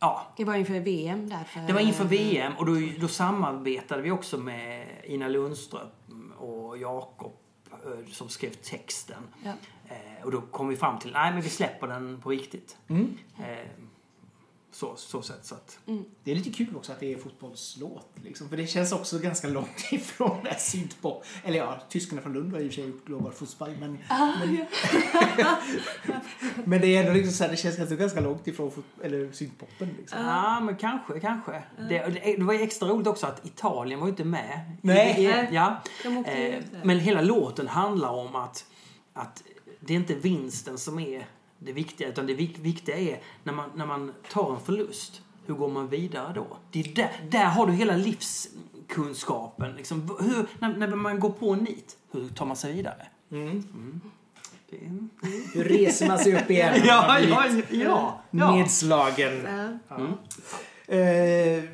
ja, 0.00 0.26
Det 0.36 0.44
var 0.44 0.54
inför 0.54 0.80
VM 0.80 1.28
därför. 1.28 1.60
det 1.60 1.72
var 1.72 1.80
inför 1.80 2.04
VM 2.04 2.52
och 2.58 2.66
då, 2.66 2.72
då 3.00 3.08
samarbetade 3.08 4.02
vi 4.02 4.10
också 4.10 4.38
med 4.38 4.86
Ina 5.04 5.28
Lundström 5.28 6.32
och 6.38 6.78
Jakob 6.78 7.32
eh, 7.70 8.10
som 8.12 8.28
skrev 8.28 8.50
texten. 8.50 9.22
Ja. 9.44 9.52
Eh, 9.88 10.24
och 10.24 10.30
då 10.30 10.40
kom 10.40 10.68
vi 10.68 10.76
fram 10.76 10.98
till 10.98 11.12
nej 11.12 11.32
men 11.32 11.42
vi 11.42 11.48
släpper 11.48 11.86
den 11.86 12.20
på 12.20 12.30
riktigt. 12.30 12.76
Mm. 12.88 13.18
Så, 14.74 14.96
så 14.96 15.22
sätt 15.22 15.38
så 15.42 15.54
att... 15.54 15.78
Det 16.24 16.30
är 16.30 16.34
lite 16.34 16.50
kul 16.50 16.76
också 16.76 16.92
att 16.92 17.00
det 17.00 17.12
är 17.12 17.18
fotbollslåt. 17.18 18.08
Liksom, 18.24 18.48
för 18.48 18.56
det 18.56 18.66
känns 18.66 18.92
också 18.92 19.18
ganska 19.18 19.48
långt 19.48 19.84
ifrån 19.92 20.46
syntpop. 20.58 21.24
Eller 21.44 21.58
ja, 21.58 21.80
tyskarna 21.88 22.22
från 22.22 22.32
Lund 22.32 22.52
har 22.52 22.60
i 22.60 22.62
och 22.62 22.66
för 22.66 22.74
sig 22.74 22.86
gjort 22.86 23.06
global 23.06 23.32
fotboll. 23.32 23.76
Men, 23.80 23.98
men, 24.08 24.66
men 26.64 26.80
det 26.80 26.96
är 26.96 27.00
ändå 27.00 27.12
liksom 27.12 27.32
så 27.32 27.44
här, 27.44 27.50
det 27.50 27.56
känns 27.56 27.78
ändå 27.78 27.96
ganska 27.96 28.20
långt 28.20 28.46
ifrån 28.46 28.70
fot, 28.70 28.84
eller 29.02 29.32
syntpoppen. 29.32 29.94
Liksom. 29.98 30.18
Ja, 30.18 30.60
men 30.60 30.76
kanske, 30.76 31.20
kanske. 31.20 31.62
Det, 31.78 31.88
det, 31.88 32.36
det 32.36 32.44
var 32.44 32.54
ju 32.54 32.60
extra 32.60 32.88
roligt 32.88 33.06
också 33.06 33.26
att 33.26 33.46
Italien 33.46 34.00
var 34.00 34.06
ju 34.06 34.10
inte 34.10 34.24
med. 34.24 34.76
Nej. 34.82 35.24
I, 35.24 35.54
ja. 35.54 35.82
Eh, 36.26 36.62
men 36.82 36.98
hela 36.98 37.20
låten 37.20 37.68
handlar 37.68 38.10
om 38.10 38.36
att, 38.36 38.66
att 39.12 39.42
det 39.80 39.92
är 39.92 39.96
inte 39.96 40.14
vinsten 40.14 40.78
som 40.78 40.98
är 40.98 41.26
det 41.64 41.72
viktiga, 41.72 42.08
utan 42.08 42.26
det 42.26 42.34
vik- 42.34 42.58
viktiga 42.58 42.96
är 42.98 43.22
när 43.42 43.52
man, 43.52 43.70
när 43.74 43.86
man 43.86 44.12
tar 44.30 44.54
en 44.54 44.60
förlust, 44.60 45.22
hur 45.46 45.54
går 45.54 45.68
man 45.68 45.88
vidare 45.88 46.32
då? 46.34 46.46
Det 46.70 46.80
är 46.80 46.94
där, 46.94 47.10
där 47.30 47.44
har 47.44 47.66
du 47.66 47.72
hela 47.72 47.96
livskunskapen. 47.96 49.76
Liksom, 49.76 50.16
hur, 50.20 50.46
när, 50.58 50.76
när 50.76 50.96
man 50.96 51.20
går 51.20 51.30
på 51.30 51.52
en 51.52 51.58
nit, 51.58 51.96
hur 52.12 52.28
tar 52.28 52.46
man 52.46 52.56
sig 52.56 52.72
vidare? 52.72 53.06
Mm. 53.30 54.00
Det 54.70 54.76
är, 54.76 55.08
Hur 55.54 55.64
reser 55.64 56.08
man 56.08 56.18
sig 56.18 56.36
upp 56.42 56.50
igen? 56.50 56.74
när 56.80 56.86
ja, 56.88 57.04
man 57.08 57.28
ja, 57.28 57.62
ja, 57.70 58.22
ja. 58.30 58.56
Nedslagen. 58.56 59.46
Ja. 59.88 59.96
Mm. 59.96 60.12
Eh, 60.86 61.64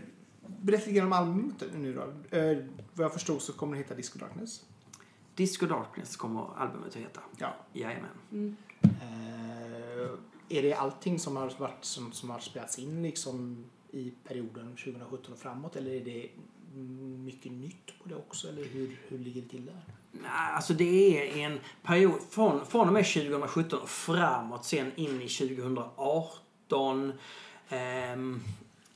berätta 0.47 0.87
lite 0.87 0.93
grann 0.93 1.07
om 1.07 1.13
albumet 1.13 1.63
nu 1.75 1.95
då. 1.95 2.37
Eh, 2.39 2.59
vad 2.95 3.05
jag 3.05 3.13
förstod 3.13 3.43
så 3.43 3.53
kommer 3.53 3.73
det 3.77 3.83
heta 3.83 3.95
Disco 3.95 4.19
Darkness. 4.19 4.63
Disco 5.35 5.67
Darkness 5.67 6.17
kommer 6.17 6.47
albumet 6.59 6.89
att 6.89 6.97
heta. 6.97 7.21
Ja. 7.39 7.55
Jajamän. 7.73 8.57
Eh, 8.83 8.91
är 10.51 10.63
det 10.63 10.75
allting 10.75 11.19
som 11.19 11.37
har, 11.37 11.53
varit, 11.59 11.85
som, 11.85 12.13
som 12.13 12.31
har 12.31 12.39
spelats 12.39 12.79
in 12.79 13.03
liksom 13.03 13.65
i 13.93 14.13
perioden 14.29 14.77
2017 14.77 15.33
och 15.33 15.39
framåt 15.39 15.77
eller 15.77 15.91
är 15.91 16.05
det 16.05 16.29
mycket 17.25 17.53
nytt 17.53 17.87
på 18.03 18.09
det 18.09 18.15
också? 18.15 18.49
Eller 18.49 18.65
hur, 18.65 18.97
hur 19.09 19.19
ligger 19.19 19.43
det 19.43 19.49
till 19.49 19.67
där? 19.67 19.83
Nej, 20.13 20.31
alltså 20.55 20.75
det 20.75 21.19
är 21.19 21.47
en 21.47 21.61
period 21.83 22.21
från, 22.31 22.67
från 22.67 22.87
och 22.87 22.93
med 22.93 23.07
2017 23.07 23.81
och 23.81 23.89
framåt, 23.89 24.65
sen 24.65 24.93
in 24.97 25.23
i 25.23 25.29
2018. 25.29 27.13
ehm, 27.69 28.41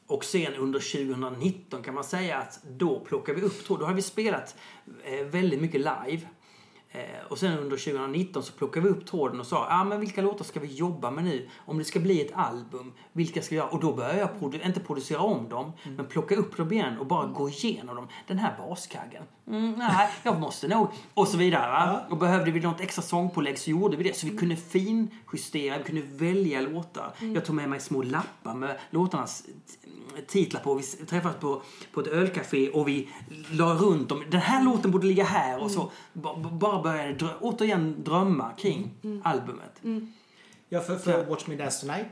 och 0.07 0.25
sen 0.25 0.55
under 0.55 0.81
2019 0.81 1.83
kan 1.83 1.95
man 1.95 2.05
säga 2.05 2.39
att 2.39 2.61
då 2.69 3.01
plockar 3.01 3.35
vi 3.35 3.43
upp, 3.43 3.69
då 3.69 3.85
har 3.85 3.95
vi 3.95 4.03
spelat 4.03 4.57
eh, 5.05 5.27
väldigt 5.27 5.61
mycket 5.61 5.81
live. 5.81 6.29
Eh, 6.97 7.01
och 7.29 7.39
sen 7.39 7.59
under 7.59 7.77
2019 7.77 8.43
så 8.43 8.53
plockade 8.53 8.87
vi 8.87 8.93
upp 8.93 9.07
tråden 9.07 9.41
och 9.41 9.47
sa, 9.47 9.67
ah, 9.71 9.85
men 9.85 10.01
vilka 10.01 10.23
låtar 10.23 10.45
ska 10.45 10.61
vi 10.61 10.75
jobba 10.75 11.11
med 11.11 11.25
nu? 11.25 11.49
Om 11.67 11.79
det 11.79 11.85
ska 11.85 12.01
bli 12.01 12.21
ett 12.27 12.33
album, 12.35 12.93
vilka 13.13 13.43
ska 13.43 13.51
vi 13.55 13.57
göra? 13.57 13.69
Och 13.69 13.81
då 13.81 13.93
började 13.93 14.19
jag 14.19 14.29
produ- 14.41 14.67
inte 14.67 14.81
producera 14.81 15.21
om 15.21 15.49
dem, 15.49 15.73
men 15.97 16.07
plocka 16.07 16.37
upp 16.37 16.57
dem 16.57 16.73
igen 16.73 16.99
och 16.99 17.07
bara 17.07 17.27
gå 17.27 17.49
igenom 17.49 17.97
dem. 17.97 18.09
Den 18.27 18.39
här 18.39 18.55
baskaggen, 18.59 19.23
mm, 19.49 19.73
nej, 19.73 20.09
jag 20.23 20.41
måste 20.41 20.69
nog. 20.69 20.89
Och 21.15 21.29
så 21.29 21.37
vidare. 21.37 21.71
va? 21.71 22.01
Och 22.11 22.17
behövde 22.19 22.51
vi 22.51 22.61
något 22.61 22.81
extra 22.81 23.03
sångpålägg 23.03 23.59
så 23.59 23.71
gjorde 23.71 23.97
vi 23.97 24.05
det. 24.05 24.17
Så 24.17 24.27
vi 24.27 24.37
kunde 24.37 24.57
finjustera, 24.57 25.79
vi 25.79 25.85
kunde 25.85 26.03
välja 26.03 26.61
låtar. 26.61 27.13
Jag 27.35 27.45
tog 27.45 27.55
med 27.57 27.69
mig 27.69 27.81
små 27.81 28.03
lappar 28.03 28.55
med 28.55 28.79
låtarnas 28.91 29.45
titlar 30.29 30.61
på. 30.61 30.75
Vi 30.75 30.83
träffades 30.83 31.41
på, 31.41 31.63
på 31.93 32.01
ett 32.01 32.07
ölcafé 32.07 32.69
och 32.71 32.89
vi 32.89 33.09
la 33.51 33.75
runt 33.75 34.09
dem. 34.09 34.25
Den 34.31 34.41
här 34.41 34.65
låten 34.65 34.91
borde 34.91 35.07
ligga 35.07 35.25
här 35.25 35.63
och 35.63 35.71
så. 35.71 35.91
ba- 36.13 36.37
ba- 36.37 36.51
Bara 36.51 36.83
började 36.85 37.13
drö 37.13 37.29
återigen 37.41 38.05
drömma 38.05 38.53
kring 38.59 38.91
albumet. 39.25 39.81
Ja, 40.69 40.81
för, 40.81 40.97
för 40.99 41.25
Watch 41.25 41.47
Me 41.47 41.57
Dance 41.57 41.81
Tonight 41.87 42.07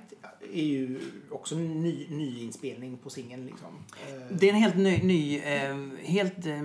är 0.52 0.62
ju 0.64 1.00
också 1.30 1.54
en 1.54 1.82
ny, 1.82 2.06
ny 2.10 2.42
inspelning 2.42 2.96
på 2.98 3.10
singeln 3.10 3.46
liksom. 3.46 3.68
Eh, 4.08 4.36
Det 4.36 4.46
är 4.48 4.52
en 4.52 4.60
helt 4.60 4.76
ny, 4.76 4.98
ny, 5.02 5.38
eh, 5.38 5.76
helt, 6.02 6.46
eh, 6.46 6.62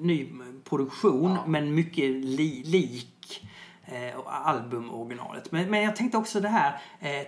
ny 0.00 0.28
produktion 0.64 1.30
Ja. 1.30 1.44
men 1.46 1.74
mycket 1.74 2.10
li, 2.10 2.62
lik 2.66 3.48
eh, 3.84 4.18
albumoriginalet. 4.26 5.52
Men, 5.52 5.70
men 5.70 5.82
jag 5.82 5.96
tänkte 5.96 6.18
också 6.18 6.40
det 6.40 6.48
här, 6.48 6.80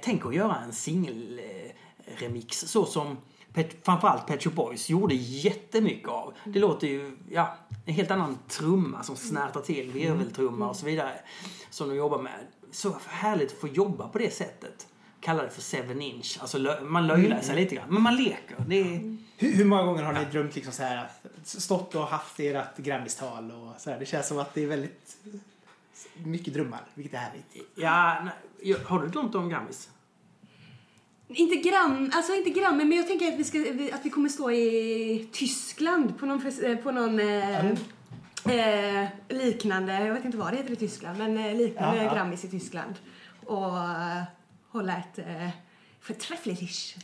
tänk 0.03 0.27
att 0.27 0.35
göra 0.35 0.57
en 0.57 0.73
singelremix 0.73 1.75
remix, 2.21 2.59
så 2.61 2.85
som 2.85 3.17
Pet, 3.53 3.77
framförallt 3.85 4.27
Pet 4.27 4.43
Shop 4.43 4.51
Boys 4.51 4.91
gjorde 4.91 5.15
jättemycket 5.15 6.09
av. 6.09 6.35
Det 6.45 6.59
låter 6.59 6.87
ju, 6.87 7.17
ja, 7.31 7.57
en 7.87 7.95
helt 7.95 8.11
annan 8.11 8.39
trumma 8.49 9.03
som 9.03 9.17
snärtar 9.17 9.61
till, 9.61 9.91
virveltrumma 9.93 10.69
och 10.69 10.77
så 10.77 10.87
vidare. 10.87 11.21
Som 11.71 11.89
de 11.89 11.95
jobbar 11.97 12.23
med. 12.23 12.41
Så 12.71 12.97
härligt 13.07 13.53
att 13.53 13.59
få 13.59 13.69
jobba 13.69 14.09
på 14.09 14.19
det 14.19 14.31
sättet. 14.35 14.87
Kalla 15.21 15.43
det 15.43 15.51
för 15.51 15.63
seven 15.63 16.03
inch. 16.03 16.39
Alltså 16.41 16.59
lö- 16.59 16.81
man 16.85 17.07
löjlar 17.07 17.41
sig 17.41 17.57
lite 17.57 17.75
grann. 17.75 17.89
Men 17.89 18.03
man 18.03 18.17
leker. 18.17 18.57
Det 18.67 18.81
är, 18.81 19.17
hur, 19.37 19.53
hur 19.53 19.65
många 19.65 19.83
gånger 19.83 20.03
har 20.03 20.13
ni 20.13 20.25
drömt 20.25 20.55
liksom 20.55 20.73
så 20.73 20.83
här, 20.83 21.09
stått 21.45 21.95
och 21.95 22.07
haft 22.07 22.41
ert 22.41 22.77
Grammistal 22.77 23.51
och 23.51 23.81
så 23.81 23.91
här? 23.91 23.99
Det 23.99 24.07
känns 24.07 24.29
som 24.29 24.39
att 24.39 24.55
det 24.55 24.63
är 24.63 24.67
väldigt 24.67 25.17
mycket 26.15 26.55
drömmar, 26.55 26.81
vilket 26.95 27.15
är 27.15 27.19
härligt. 27.19 27.47
ja, 27.75 28.23
nej, 28.25 28.77
har 28.85 29.03
du 29.03 29.09
drömt 29.09 29.35
om 29.35 29.49
Grammis? 29.49 29.89
Inte 31.35 31.57
gram, 31.57 32.11
alltså 32.15 32.35
inte 32.35 32.51
grammen, 32.51 32.89
men 32.89 32.99
jag 32.99 33.07
tänker 33.07 33.29
att 33.33 33.39
vi, 33.39 33.45
ska, 33.45 33.59
att 33.95 34.05
vi 34.07 34.11
kommer 34.11 34.29
stå 34.29 34.51
i 34.51 35.29
Tyskland 35.33 36.19
på 36.19 36.27
någon, 36.27 36.47
eh, 36.65 36.77
på 36.77 36.91
någon 36.91 37.21
eh, 37.21 37.67
eh, 38.45 39.09
liknande, 39.29 40.05
jag 40.07 40.15
vet 40.15 40.25
inte 40.25 40.39
vad 40.39 40.53
det 40.53 40.57
heter 40.57 40.73
i 40.73 40.77
Tyskland, 40.77 41.19
men 41.19 41.39
eh, 41.39 41.57
liknande 41.57 41.97
Ja, 41.97 42.05
ja. 42.05 42.15
Grammis 42.15 42.45
i 42.45 42.49
Tyskland. 42.49 42.95
Och 43.47 43.73
hålla 44.71 44.97
ett 44.97 45.19
eh, 45.19 45.49
förträffligt 46.01 46.61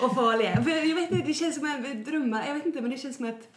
Och 0.00 0.14
få 0.14 0.36
le. 0.36 0.62
För 0.64 0.70
jag 0.70 0.94
vet 0.94 1.10
inte, 1.10 1.26
det 1.26 1.34
känns 1.34 1.54
som 1.54 1.66
en 1.66 2.04
drömmar, 2.04 2.46
jag 2.46 2.54
vet 2.54 2.66
inte, 2.66 2.80
men 2.80 2.90
det 2.90 2.98
känns 2.98 3.16
som 3.16 3.26
att 3.26 3.48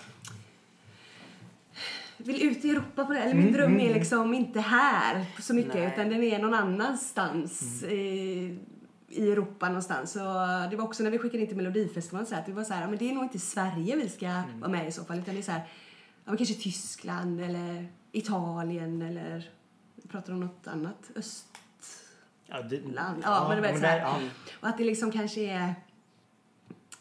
vill 2.26 2.42
ut 2.50 2.66
i 2.66 2.70
Europa 2.70 3.06
på 3.06 3.14
det. 3.14 3.20
Eller 3.20 3.34
min 3.34 3.54
dröm 3.54 3.80
är 3.80 3.94
liksom 3.94 4.34
inte 4.34 4.60
här 4.60 5.26
så 5.40 5.54
mycket 5.54 5.74
Nej. 5.74 5.92
utan 5.94 6.10
den 6.10 6.24
är 6.24 6.40
någon 6.40 6.54
annanstans 6.54 7.84
i, 7.84 8.60
i 9.08 9.32
Europa 9.32 9.68
någonstans. 9.68 10.12
Så 10.12 10.20
det 10.72 10.76
var 10.76 10.84
också 10.84 11.04
när 11.04 11.12
vi 11.12 11.18
skickade 11.18 11.44
in 11.44 11.48
till 11.48 11.58
Melodifestivalen 11.58 12.28
så 12.28 12.36
att 12.36 12.46
det 12.46 12.52
var 12.52 12.64
så 12.64 12.74
här, 12.74 12.88
men 12.88 12.98
det 12.98 13.10
är 13.10 13.14
nog 13.14 13.24
inte 13.24 13.40
Sverige 13.40 13.96
vi 13.96 14.10
ska 14.10 14.44
vara 14.60 14.72
med 14.72 14.88
i 14.88 14.92
så 14.92 15.04
fall 15.04 15.20
utan 15.20 15.34
det 15.34 15.42
är 15.42 15.44
så 15.44 15.52
här, 15.52 15.62
ja, 16.26 16.32
men 16.32 16.38
kanske 16.38 16.56
Tyskland 16.56 17.42
eller 17.42 17.88
Italien 18.12 19.02
eller 19.02 19.50
vi 19.96 20.10
pratar 20.10 20.34
om 20.34 20.40
något 20.40 20.68
annat 20.68 21.12
öst 21.16 21.46
Ja, 22.54 22.62
det, 22.62 22.88
land. 22.88 23.22
Ja, 23.26 23.46
men 23.50 23.62
det 23.62 23.72
var 23.72 23.80
så 23.80 23.86
här. 23.86 24.00
ja. 24.00 24.20
och 24.60 24.68
att 24.68 24.78
det 24.78 24.84
liksom 24.84 25.12
kanske 25.12 25.42
är 25.42 25.76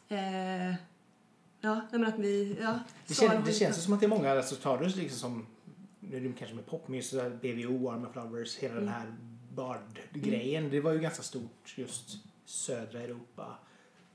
eh, 0.09 0.75
ja, 1.61 1.81
men 1.93 2.05
att 2.05 2.19
vi 2.19 2.57
ja, 2.61 2.79
Det, 3.07 3.15
så- 3.15 3.27
känns, 3.29 3.47
det 3.47 3.53
känns 3.53 3.85
som 3.85 3.93
att 3.93 4.01
det 4.01 4.07
är 4.07 4.09
många, 4.09 4.43
tar 4.43 4.79
du 4.79 4.85
liksom 4.85 5.09
som, 5.19 5.47
nu 6.01 6.33
kanske 6.39 6.57
med 6.57 6.67
popmusik, 6.67 7.11
så 7.11 7.21
här 7.21 7.31
BVO, 7.31 7.91
Arma 7.91 8.13
Flowers, 8.13 8.57
hela 8.57 8.75
den 8.75 8.89
här 8.89 9.15
Bard-grejen. 9.55 10.71
Det 10.71 10.81
var 10.81 10.93
ju 10.93 10.99
ganska 11.01 11.23
stort 11.23 11.75
just 11.77 12.17
södra 12.45 13.01
Europa 13.01 13.59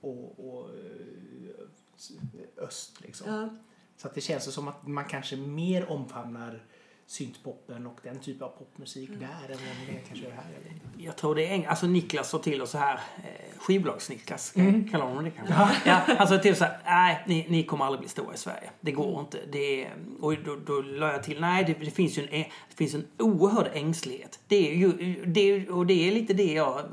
och, 0.02 0.50
och 0.50 0.70
eh, 0.70 2.64
öst 2.64 3.02
liksom. 3.02 3.30
ja. 3.32 3.50
Så 3.98 4.08
att 4.08 4.16
det 4.16 4.22
känns 4.22 4.54
som 4.54 4.68
att 4.68 4.88
man 4.88 5.06
kanske 5.06 5.36
mer 5.36 5.90
omfamnar 5.92 6.64
syntpoppen 7.08 7.88
och 7.88 8.00
den 8.04 8.20
typen 8.20 8.44
av 8.44 8.50
popmusik 8.50 9.10
där 9.10 9.26
än 9.26 9.28
vad 9.50 9.88
det 9.88 10.02
kanske 10.08 10.28
är 10.28 10.32
här. 10.32 10.44
Inte. 10.72 11.04
Jag 11.04 11.16
tror 11.16 11.36
det 11.36 11.48
är 11.48 11.56
en, 11.56 11.66
alltså 11.66 11.88
Niklas 11.88 12.30
sa 12.30 12.40
till 12.40 12.62
oss 12.62 12.70
så 12.70 12.78
här, 12.78 12.94
eh, 13.18 13.60
skivbolags-Niklas, 13.60 14.58
mm. 14.58 14.90
kallar 14.90 15.06
honom 15.06 15.24
det 15.24 15.32
kanske? 15.32 15.54
Ja, 15.86 16.02
han 16.18 16.28
sa 16.28 16.38
till 16.38 16.52
oss 16.52 16.58
så 16.58 16.64
här, 16.66 16.80
nej 16.86 17.24
ni, 17.28 17.46
ni 17.50 17.64
kommer 17.64 17.86
aldrig 17.86 18.00
bli 18.00 18.10
stora 18.10 18.34
i 18.34 18.38
Sverige. 18.38 18.70
Det 18.82 18.92
går 18.92 19.20
inte. 19.20 19.40
Det 19.52 19.88
och 20.22 20.36
då, 20.46 20.56
då 20.56 20.82
la 20.82 21.12
jag 21.12 21.24
till, 21.24 21.42
nej 21.42 21.64
det, 21.64 21.86
det, 21.86 21.92
finns 21.92 22.18
ju 22.18 22.24
en, 22.24 22.30
ä- 22.30 22.52
det 22.70 22.76
finns 22.76 22.94
en 22.94 23.08
oerhörd 23.18 23.70
ängslighet. 23.74 24.40
Det 24.48 24.72
är 24.72 24.76
ju, 24.76 25.24
det, 25.26 25.70
och 25.70 25.86
det 25.86 26.08
är 26.08 26.12
lite 26.12 26.34
det 26.34 26.54
jag 26.54 26.80
eh, 26.80 26.86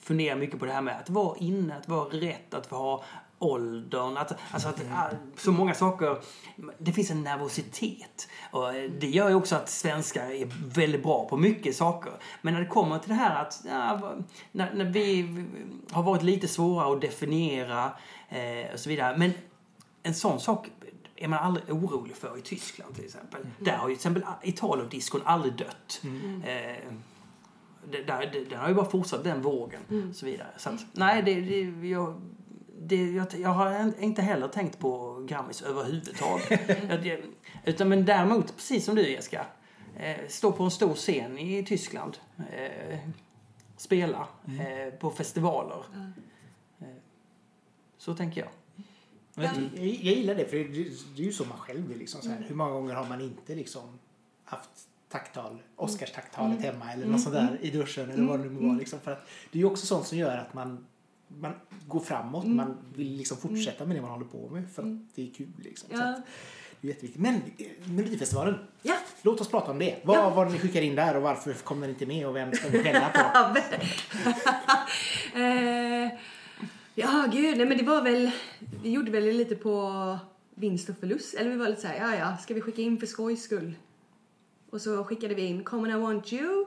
funderar 0.00 0.36
mycket 0.36 0.58
på 0.58 0.66
det 0.66 0.72
här 0.72 0.82
med 0.82 0.96
att 1.00 1.10
vara 1.10 1.36
inne, 1.38 1.76
att 1.76 1.88
vara 1.88 2.08
rätt, 2.08 2.54
att 2.54 2.70
vara 2.70 3.00
åldern, 3.42 4.16
att, 4.16 4.38
alltså 4.50 4.68
att 4.68 4.82
ah, 4.92 5.10
så 5.36 5.52
många 5.52 5.74
saker, 5.74 6.18
det 6.78 6.92
finns 6.92 7.10
en 7.10 7.22
nervositet. 7.22 8.28
Och 8.50 8.74
eh, 8.74 8.90
det 8.90 9.06
gör 9.06 9.28
ju 9.28 9.34
också 9.34 9.56
att 9.56 9.68
svenskar 9.68 10.30
är 10.30 10.48
väldigt 10.74 11.02
bra 11.02 11.28
på 11.28 11.36
mycket 11.36 11.76
saker. 11.76 12.12
Men 12.42 12.54
när 12.54 12.60
det 12.60 12.66
kommer 12.66 12.98
till 12.98 13.08
det 13.08 13.14
här 13.14 13.42
att, 13.42 13.60
ja, 13.64 14.14
när, 14.52 14.74
när 14.74 14.84
vi 14.84 15.44
har 15.90 16.02
varit 16.02 16.22
lite 16.22 16.48
svåra 16.48 16.92
att 16.92 17.00
definiera 17.00 17.92
eh, 18.28 18.72
och 18.72 18.80
så 18.80 18.88
vidare. 18.88 19.16
Men 19.16 19.32
en 20.02 20.14
sån 20.14 20.40
sak 20.40 20.70
är 21.16 21.28
man 21.28 21.38
aldrig 21.38 21.70
orolig 21.70 22.16
för 22.16 22.38
i 22.38 22.40
Tyskland 22.40 22.94
till 22.94 23.04
exempel. 23.04 23.40
Där 23.58 23.76
har 23.76 23.88
ju 23.88 23.94
till 23.94 23.98
exempel 23.98 24.22
Italo-diskon 24.42 25.20
aldrig 25.24 25.54
dött. 25.54 26.02
Eh, 26.44 26.92
där, 27.90 28.30
det, 28.32 28.44
den 28.44 28.58
har 28.58 28.68
ju 28.68 28.74
bara 28.74 28.90
fortsatt 28.90 29.24
den 29.24 29.42
vågen. 29.42 29.80
Och 30.10 30.16
så 30.16 30.26
vidare. 30.26 30.48
Så 30.56 30.70
att, 30.70 30.80
nej, 30.92 31.22
det, 31.22 31.40
det, 31.40 31.88
jag, 31.88 32.20
det, 32.86 33.10
jag, 33.12 33.26
jag 33.34 33.48
har 33.50 33.92
inte 34.00 34.22
heller 34.22 34.48
tänkt 34.48 34.78
på 34.78 35.22
Grammis 35.28 35.62
överhuvudtaget. 35.62 36.60
Jag- 37.06 37.22
Utan 37.64 37.88
men 37.88 38.04
däremot, 38.04 38.56
precis 38.56 38.84
som 38.84 38.94
du 38.94 39.10
Jessica, 39.10 39.46
eh, 39.96 40.16
stå 40.28 40.52
på 40.52 40.64
en 40.64 40.70
stor 40.70 40.94
scen 40.94 41.38
i 41.38 41.64
Tyskland. 41.64 42.18
Eh, 42.52 42.98
spela 43.76 44.26
eh, 44.46 44.94
på 44.98 45.10
festivaler. 45.10 45.82
Eh, 46.80 46.86
så 47.98 48.14
tänker 48.14 48.40
jag. 48.40 48.50
Jag, 49.34 49.44
jag, 49.44 49.84
jag 49.86 50.14
gillar 50.14 50.34
det, 50.34 50.44
för 50.44 50.56
det, 50.56 50.64
det 51.16 51.22
är 51.22 51.26
ju 51.26 51.32
så 51.32 51.44
man 51.44 51.58
själv 51.58 51.92
är. 51.92 51.96
Liksom, 51.96 52.22
så 52.22 52.28
här. 52.28 52.44
Hur 52.48 52.54
många 52.54 52.70
gånger 52.70 52.94
har 52.94 53.04
man 53.08 53.20
inte 53.20 53.54
liksom 53.54 53.98
haft 54.44 54.70
tacktal, 55.08 55.62
Oscars-tacktalet 55.76 56.60
hemma 56.62 56.92
eller 56.92 57.06
något 57.06 57.20
sånt 57.20 57.34
där 57.34 57.58
i 57.60 57.70
duschen 57.70 58.10
eller 58.10 58.24
vad 58.24 58.38
det 58.40 58.44
nu 58.44 58.50
må 58.50 58.66
vara. 58.68 58.78
Liksom, 58.78 59.00
för 59.00 59.12
att 59.12 59.28
det 59.52 59.58
är 59.58 59.60
ju 59.60 59.66
också 59.66 59.86
sånt 59.86 60.06
som 60.06 60.18
gör 60.18 60.36
att 60.38 60.54
man, 60.54 60.86
man 61.40 61.52
går 61.88 62.00
framåt, 62.00 62.46
man 62.46 62.76
vill 62.96 63.16
liksom 63.16 63.36
fortsätta 63.36 63.84
med 63.86 63.96
det 63.96 64.00
man 64.02 64.10
håller 64.10 64.24
på 64.26 64.48
med 64.48 64.70
för 64.74 64.82
att 64.82 65.14
det 65.14 65.22
är 65.28 65.34
kul. 65.34 65.46
Liksom. 65.58 65.88
Ja. 65.92 66.04
att, 66.08 66.22
det 66.80 66.88
är 66.88 66.92
jätteviktigt. 66.92 67.22
Men 67.22 67.34
eh, 67.34 67.66
Melodifestivalen, 67.90 68.54
Ja. 68.82 68.94
låt 69.22 69.40
oss 69.40 69.48
prata 69.48 69.70
om 69.70 69.78
det. 69.78 69.96
Vad 70.04 70.16
Ja. 70.16 70.30
var 70.30 70.46
det 70.46 70.52
ni 70.52 70.58
skickade 70.58 70.86
in 70.86 70.94
där 70.94 71.16
och 71.16 71.22
varför 71.22 71.52
kom 71.52 71.80
den 71.80 71.90
inte 71.90 72.06
med 72.06 72.26
och 72.26 72.36
vem 72.36 72.52
ska 72.52 72.68
vi 72.68 72.78
skälla 72.82 73.08
på? 73.08 73.58
eh, 75.38 76.08
ja, 76.94 77.24
gud. 77.32 77.56
Nej, 77.56 77.66
men 77.66 77.78
det 77.78 77.84
var 77.84 78.02
väl... 78.02 78.30
Vi 78.82 78.90
gjorde 78.90 79.10
väl 79.10 79.24
lite 79.24 79.54
på 79.56 80.18
vinst 80.54 80.88
och 80.88 80.96
förlust. 80.98 81.34
Eller 81.34 81.50
vi 81.50 81.56
var 81.56 81.68
lite 81.68 81.80
så 81.80 81.86
här, 81.88 81.96
ja, 81.96 82.16
ja, 82.18 82.36
ska 82.36 82.54
vi 82.54 82.60
skicka 82.60 82.82
in 82.82 82.98
för 82.98 83.06
skojs 83.06 83.42
skull? 83.42 83.74
Och 84.70 84.80
så 84.80 85.04
skickade 85.04 85.34
vi 85.34 85.42
in 85.42 85.64
Come 85.64 85.92
and 85.92 86.02
I 86.02 86.04
want 86.06 86.32
you. 86.32 86.66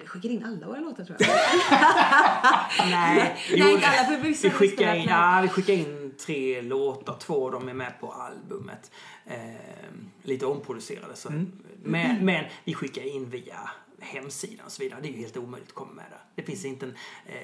Vi 0.00 0.06
skickade 0.06 0.34
in 0.34 0.44
alla 0.44 0.66
våra 0.66 0.80
låtar 0.80 1.04
tror 1.04 1.16
jag. 1.20 1.28
Nej, 2.90 3.36
Nej, 3.56 3.72
inte 3.72 3.86
alla, 3.86 4.08
för 4.08 4.16
vissa 4.16 4.48
vi 4.48 4.54
skickar 4.54 4.94
in, 4.94 5.08
ja, 5.08 5.40
vi 5.42 5.48
skickar 5.48 5.74
in 5.74 6.14
tre 6.26 6.62
låtar, 6.62 7.16
två 7.20 7.46
av 7.46 7.52
dem 7.52 7.68
är 7.68 7.74
med 7.74 8.00
på 8.00 8.12
albumet. 8.12 8.90
Eh, 9.26 9.36
lite 10.22 10.46
omproducerade. 10.46 11.16
Så. 11.16 11.28
Mm. 11.28 11.52
Men, 11.82 12.24
men 12.24 12.44
vi 12.64 12.74
skickar 12.74 13.02
in 13.02 13.30
via 13.30 13.70
hemsidan 14.00 14.66
och 14.66 14.72
så 14.72 14.82
vidare. 14.82 15.00
Det 15.02 15.08
är 15.08 15.12
ju 15.12 15.18
helt 15.18 15.36
omöjligt 15.36 15.68
att 15.68 15.74
komma 15.74 15.92
med 15.92 16.04
där. 16.10 16.20
Det 16.34 16.42
finns 16.42 16.64
inte 16.64 16.86
en, 16.86 16.94
eh, 17.26 17.34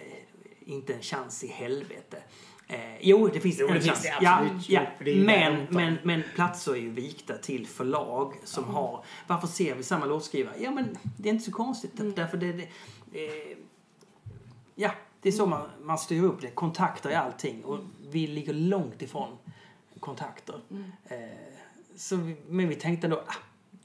inte 0.61 0.95
en 0.95 1.03
chans 1.03 1.45
i 1.45 1.49
helvete. 1.49 2.23
Eh, 2.69 2.79
jo, 3.01 3.29
det 3.29 3.41
finns 3.41 3.57
Jo, 3.61 3.69
en 3.69 3.75
det 3.75 3.81
finns 3.81 3.93
chans. 3.93 4.03
det 4.03 4.25
ja, 4.25 4.39
absolut. 4.41 4.69
ja. 4.69 4.81
Jo, 4.81 4.87
för 4.99 5.05
det 5.05 5.17
Men, 5.17 5.67
men, 5.71 5.99
men 6.03 6.23
platser 6.35 6.73
är 6.73 6.77
ju 6.77 6.91
vikta 6.91 7.35
till 7.35 7.67
förlag 7.67 8.35
som 8.45 8.65
har... 8.65 9.05
Varför 9.27 9.47
ser 9.47 9.75
vi 9.75 9.83
samma 9.83 10.07
låtskrivare? 10.07 10.55
Ja, 10.61 10.71
men 10.71 10.99
det 11.17 11.29
är 11.29 11.33
inte 11.33 11.45
så 11.45 11.53
konstigt. 11.53 12.01
Mm. 12.01 12.15
Därför 12.15 12.37
det, 12.37 12.53
det, 12.53 12.63
eh, 13.25 13.57
Ja, 14.75 14.91
det 15.21 15.29
är 15.29 15.33
så 15.33 15.47
man, 15.47 15.69
man 15.83 15.99
styr 15.99 16.23
upp 16.23 16.41
det. 16.41 16.51
Kontakter 16.51 17.11
är 17.11 17.17
allting. 17.17 17.65
Och 17.65 17.79
vi 18.11 18.27
ligger 18.27 18.53
långt 18.53 19.03
ifrån 19.03 19.39
kontakter. 20.01 20.61
Mm. 20.71 20.85
Eh, 21.07 21.19
så 21.97 22.17
vi, 22.17 22.37
men 22.49 22.69
vi 22.69 22.75
tänkte 22.75 23.09
då, 23.09 23.17
ah, 23.17 23.35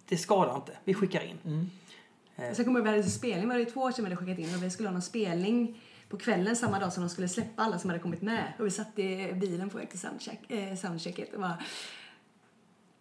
det 0.05 0.17
skadar 0.17 0.55
inte. 0.55 0.77
Vi 0.83 0.93
skickar 0.93 1.21
in. 1.23 1.69
Sen 2.53 2.65
kommer 2.65 2.81
vi 2.81 2.89
hade 2.89 3.01
en 3.01 3.09
spelning, 3.09 3.47
var 3.49 3.55
det 3.55 3.65
två 3.65 3.81
år 3.81 3.91
sedan 3.91 4.05
vi 4.05 4.11
hade 4.11 4.25
skickat 4.25 4.39
in 4.39 4.55
och 4.55 4.63
vi 4.63 4.69
skulle 4.69 4.89
ha 4.89 4.93
någon 4.93 5.01
spelning 5.01 5.81
på 6.09 6.17
kvällen 6.17 6.55
samma 6.55 6.79
dag 6.79 6.93
som 6.93 7.03
de 7.03 7.09
skulle 7.09 7.27
släppa 7.27 7.63
alla 7.63 7.79
som 7.79 7.89
hade 7.89 7.99
kommit 8.01 8.21
med. 8.21 8.53
Och 8.59 8.65
vi 8.65 8.71
satt 8.71 8.99
i 8.99 9.33
bilen 9.33 9.69
på 9.69 9.77
väg 9.77 9.89
till 9.89 9.99
soundcheck, 9.99 10.39
eh, 10.51 10.75
soundchecket 10.75 11.33
och 11.33 11.41
bara 11.41 11.57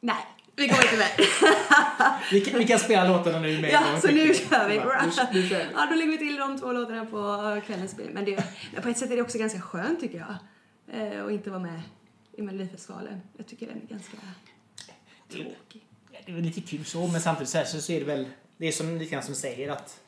Nej, 0.01 0.17
vi 0.57 0.69
kommer 0.69 0.83
inte 0.85 0.97
med. 0.97 1.11
Vi 2.33 2.41
kan, 2.41 2.59
vi 2.59 2.67
kan 2.67 2.79
spela 2.79 3.09
låtarna 3.09 3.39
nu 3.39 3.61
med 3.61 3.71
ja, 3.73 4.01
så 4.01 4.07
nu 4.07 4.35
kör 4.35 4.69
vi. 4.69 4.75
Ja, 4.77 5.03
nu- 5.33 5.41
nu 5.41 5.49
kör 5.49 5.59
vi. 5.59 5.65
Ja, 5.75 5.87
då 5.91 5.95
lägger 5.97 6.11
vi 6.13 6.19
till 6.19 6.37
de 6.37 6.59
två 6.61 6.73
låtarna 6.73 7.07
på 7.07 7.61
kvällens 7.67 7.91
spelning. 7.91 8.15
Men, 8.15 8.25
det, 8.25 8.45
men 8.75 8.83
på 8.83 8.89
ett 8.89 8.99
sätt 8.99 9.11
är 9.11 9.17
det 9.17 9.23
också 9.23 9.39
ganska 9.39 9.61
skönt 9.61 10.01
tycker 10.01 10.19
jag. 10.19 10.35
Eh, 11.13 11.25
att 11.25 11.31
inte 11.31 11.51
vara 11.51 11.61
med 11.63 11.81
i 12.33 12.43
Melodifestivalen. 12.43 13.21
Jag 13.37 13.47
tycker 13.47 13.67
den 13.67 13.77
är 13.83 13.87
ganska 13.87 14.17
tråkig. 15.33 15.85
Det 16.25 16.31
är 16.33 16.35
väl 16.35 16.45
lite 16.45 16.61
kul 16.61 16.85
så, 16.85 17.07
men 17.07 17.21
samtidigt 17.21 17.49
så, 17.49 17.59
här, 17.59 17.65
så, 17.65 17.81
så 17.81 17.93
är 17.93 18.01
det 18.01 18.07
väl, 18.07 18.27
det 18.57 18.67
är 18.69 18.73
som 18.73 18.99
lite 18.99 19.13
grann 19.13 19.23
som 19.23 19.35
säger 19.35 19.71
att 19.73 20.01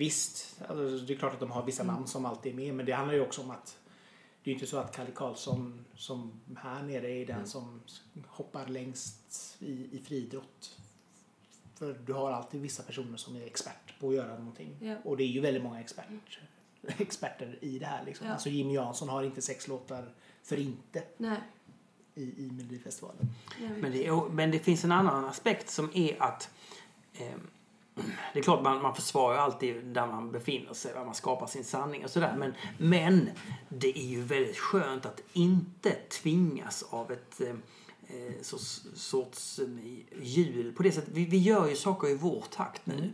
visst, 0.00 0.60
alltså, 0.68 1.06
det 1.06 1.12
är 1.12 1.16
klart 1.18 1.34
att 1.34 1.40
de 1.40 1.50
har 1.50 1.66
vissa 1.66 1.84
namn 1.84 2.06
som 2.06 2.26
alltid 2.26 2.52
är 2.52 2.56
med, 2.56 2.74
men 2.74 2.86
det 2.86 2.92
handlar 2.92 3.14
ju 3.14 3.20
också 3.20 3.42
om 3.42 3.50
att 3.50 3.78
det 4.42 4.50
är 4.50 4.54
inte 4.54 4.66
så 4.66 4.78
att 4.78 4.96
Kalle 4.96 5.10
Karlsson 5.10 5.84
som 5.94 6.40
här 6.56 6.82
nere 6.82 7.10
är 7.10 7.26
den 7.26 7.46
som 7.46 7.80
hoppar 8.26 8.66
längst 8.66 9.56
i, 9.58 9.72
i 9.72 10.02
friidrott. 10.04 10.78
För 11.74 11.92
du 12.06 12.12
har 12.12 12.30
alltid 12.30 12.60
vissa 12.60 12.82
personer 12.82 13.16
som 13.16 13.36
är 13.36 13.46
expert 13.46 14.00
på 14.00 14.08
att 14.08 14.14
göra 14.14 14.38
någonting. 14.38 14.76
Ja. 14.80 14.96
Och 15.04 15.16
det 15.16 15.24
är 15.24 15.28
ju 15.28 15.40
väldigt 15.40 15.62
många 15.62 15.80
expert, 15.80 16.38
experter 16.98 17.58
i 17.60 17.78
det 17.78 17.86
här. 17.86 18.04
Liksom. 18.04 18.26
Ja. 18.26 18.32
Alltså 18.32 18.48
Jimmy 18.48 18.74
Jansson 18.74 19.08
har 19.08 19.22
inte 19.22 19.42
sex 19.42 19.68
låtar 19.68 20.14
för 20.42 20.56
inte 20.56 21.02
Nej. 21.16 21.40
i, 22.14 22.22
i 22.22 22.50
Melodifestivalen. 22.52 23.34
Men 23.80 23.92
det, 23.92 24.12
men 24.30 24.50
det 24.50 24.58
finns 24.58 24.84
en 24.84 24.92
annan 24.92 25.24
aspekt 25.24 25.70
som 25.70 25.90
är 25.94 26.22
att 26.22 26.50
eh, 27.12 27.36
det 28.32 28.38
är 28.38 28.42
klart 28.42 28.62
man, 28.62 28.82
man 28.82 28.94
försvarar 28.94 29.38
alltid 29.38 29.84
där 29.84 30.06
man 30.06 30.32
befinner 30.32 30.74
sig, 30.74 30.92
där 30.94 31.04
man 31.04 31.14
skapar 31.14 31.46
sin 31.46 31.64
sanning 31.64 32.04
och 32.04 32.10
sådär. 32.10 32.34
Men, 32.38 32.54
men 32.78 33.30
det 33.68 33.98
är 33.98 34.06
ju 34.06 34.22
väldigt 34.22 34.58
skönt 34.58 35.06
att 35.06 35.22
inte 35.32 35.90
tvingas 35.92 36.84
av 36.90 37.12
ett 37.12 37.40
eh, 37.40 37.48
eh, 37.48 38.42
sorts, 38.42 38.82
sorts 38.94 39.58
eh, 39.58 39.66
hjul 40.22 40.72
på 40.72 40.82
det 40.82 40.92
sättet. 40.92 41.14
Vi, 41.14 41.24
vi 41.24 41.38
gör 41.38 41.68
ju 41.68 41.76
saker 41.76 42.08
i 42.08 42.14
vår 42.14 42.44
takt 42.50 42.86
nu. 42.86 43.12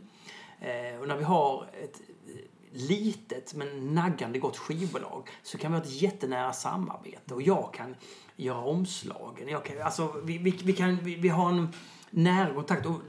Eh, 0.61 1.01
och 1.01 1.09
när 1.09 1.17
vi 1.17 1.25
har 1.25 1.69
ett 1.83 2.01
eh, 2.29 2.41
litet 2.73 3.55
men 3.55 3.95
naggande 3.95 4.39
gott 4.39 4.57
skivbolag 4.57 5.29
så 5.43 5.59
kan 5.59 5.73
vi 5.73 5.79
ha 5.79 5.85
ett 5.85 6.03
jättenära 6.03 6.53
samarbete 6.53 7.35
och 7.35 7.43
jag 7.43 7.75
kan 7.75 7.97
göra 8.37 8.59
omslagen. 8.59 9.49
Jag 9.49 9.65
kan, 9.65 9.83
alltså, 9.83 10.21
vi, 10.25 10.39
vi, 10.39 10.51
vi, 10.51 10.73
kan, 10.73 10.97
vi, 10.97 11.15
vi 11.15 11.29
har 11.29 11.49
en 11.49 11.69
nära 12.11 12.55
kontakt 12.55 12.87
och 12.87 13.01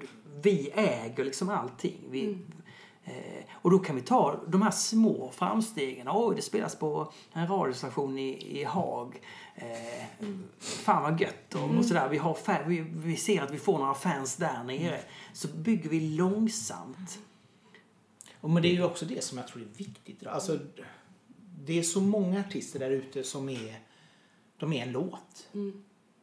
vi 0.42 0.72
äger 0.74 1.24
liksom 1.24 1.50
allting. 1.50 2.00
Vi, 2.10 2.38
eh, 3.04 3.44
och 3.52 3.72
då 3.72 3.80
kan 3.80 3.96
vi 3.96 4.02
ta 4.02 4.40
de 4.48 4.62
här 4.62 4.72
små 4.72 5.32
framstegen. 5.32 6.08
Oj, 6.12 6.36
det 6.36 6.42
spelas 6.42 6.76
på 6.76 7.12
en 7.34 7.48
radiostation 7.48 8.18
i, 8.18 8.60
i 8.60 8.64
Haag. 8.64 9.22
Eh, 9.56 10.26
Fan 10.60 11.04
vad 11.04 11.22
gött 11.22 11.56
och, 11.56 11.78
och 11.78 11.86
sådär. 11.86 12.10
Vi, 12.10 12.18
har 12.18 12.68
vi, 12.68 12.82
vi 12.82 13.18
ser 13.18 13.42
att 13.42 13.52
vi 13.52 13.58
får 13.58 13.78
några 13.78 13.94
fans 13.94 14.36
där 14.36 14.64
nere. 14.64 15.00
Så 15.34 15.48
bygger 15.48 15.90
vi 15.90 16.00
långsamt. 16.00 17.20
Och 18.42 18.50
men 18.50 18.62
det 18.62 18.70
är 18.70 18.74
ju 18.74 18.84
också 18.84 19.06
det 19.06 19.24
som 19.24 19.38
jag 19.38 19.48
tror 19.48 19.62
är 19.64 19.78
viktigt. 19.78 20.28
Alltså, 20.28 20.60
det 21.66 21.80
är 21.80 21.84
så 21.84 22.02
många 22.02 22.40
artister 22.40 22.80
där 22.80 22.90
ute 22.90 23.24
som 23.24 23.50
är, 23.50 23.80
de 24.58 24.74
är 24.74 24.84
en 24.84 24.92
låt. 24.92 25.50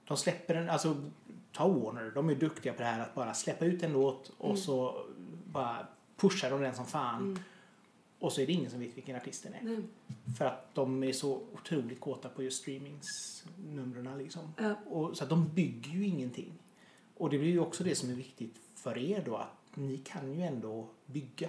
De 0.09 0.17
släpper 0.17 0.55
en, 0.55 0.71
alltså 0.71 1.11
ta 1.55 1.69
Warner, 1.69 2.13
de 2.15 2.29
är 2.29 2.35
duktiga 2.35 2.73
på 2.73 2.79
det 2.79 2.89
här 2.89 3.01
att 3.01 3.15
bara 3.15 3.35
släppa 3.35 3.65
ut 3.65 3.83
en 3.83 3.93
låt 3.93 4.33
och 4.39 4.59
så 4.59 5.07
bara 5.45 5.87
pushar 6.17 6.51
de 6.51 6.61
den 6.61 6.75
som 6.75 6.87
fan. 6.87 7.39
Och 8.19 8.33
så 8.33 8.41
är 8.41 8.47
det 8.47 8.53
ingen 8.53 8.71
som 8.71 8.81
vet 8.81 8.97
vilken 8.97 9.17
artist 9.17 9.43
den 9.43 9.55
är. 9.55 9.63
Nej. 9.63 9.83
För 10.39 10.45
att 10.45 10.75
de 10.75 11.05
är 11.05 11.13
så 11.13 11.43
otroligt 11.53 12.01
kåta 12.01 12.29
på 12.29 12.43
just 12.43 12.61
streamingsnumren 12.63 14.19
liksom. 14.19 14.55
Ja. 14.57 14.75
Och, 14.87 15.17
så 15.17 15.25
att 15.25 15.31
de 15.31 15.49
bygger 15.49 15.91
ju 15.91 16.07
ingenting. 16.07 16.53
Och 17.17 17.31
det 17.31 17.39
blir 17.39 17.51
ju 17.51 17.61
också 17.61 17.85
det 17.85 17.95
som 17.95 18.11
är 18.11 18.15
viktigt 18.15 18.61
för 18.75 18.99
er 18.99 19.23
då 19.27 19.37
att 19.37 19.77
ni 19.77 19.99
kan 19.99 20.33
ju 20.33 20.43
ändå 20.43 20.89
bygga. 21.07 21.49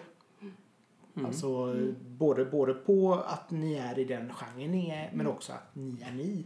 Alltså 1.25 1.75
både, 2.07 2.45
både 2.45 2.73
på 2.73 3.13
att 3.13 3.51
ni 3.51 3.73
är 3.73 3.99
i 3.99 4.05
den 4.05 4.33
genren 4.33 4.71
ni 4.71 4.89
är 4.89 5.11
men 5.13 5.27
också 5.27 5.53
att 5.53 5.75
ni 5.75 6.01
är 6.01 6.11
ni. 6.11 6.45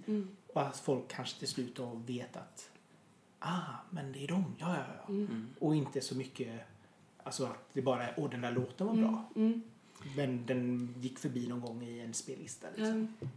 Och 0.53 0.61
att 0.61 0.77
folk 0.77 1.07
kanske 1.07 1.39
till 1.39 1.47
slut 1.47 1.75
då 1.75 2.01
vet 2.05 2.37
att 2.37 2.69
ah, 3.39 3.73
men 3.89 4.11
det 4.11 4.23
är 4.23 4.27
de, 4.27 4.55
ja 4.59 4.75
ja 4.77 4.83
ja. 5.07 5.13
Och 5.59 5.75
inte 5.75 6.01
så 6.01 6.15
mycket 6.15 6.61
alltså 7.23 7.45
att 7.45 7.73
det 7.73 7.81
bara 7.81 8.07
är, 8.07 8.13
åh 8.17 8.29
den 8.29 8.41
där 8.41 8.51
låten 8.51 8.87
var 8.87 8.95
bra. 8.95 9.29
Mm. 9.35 9.61
Men 10.15 10.45
den 10.45 10.93
gick 10.99 11.19
förbi 11.19 11.47
någon 11.47 11.61
gång 11.61 11.83
i 11.83 11.99
en 11.99 12.13
spellista. 12.13 12.67
Liksom. 12.75 13.13
Så 13.19 13.27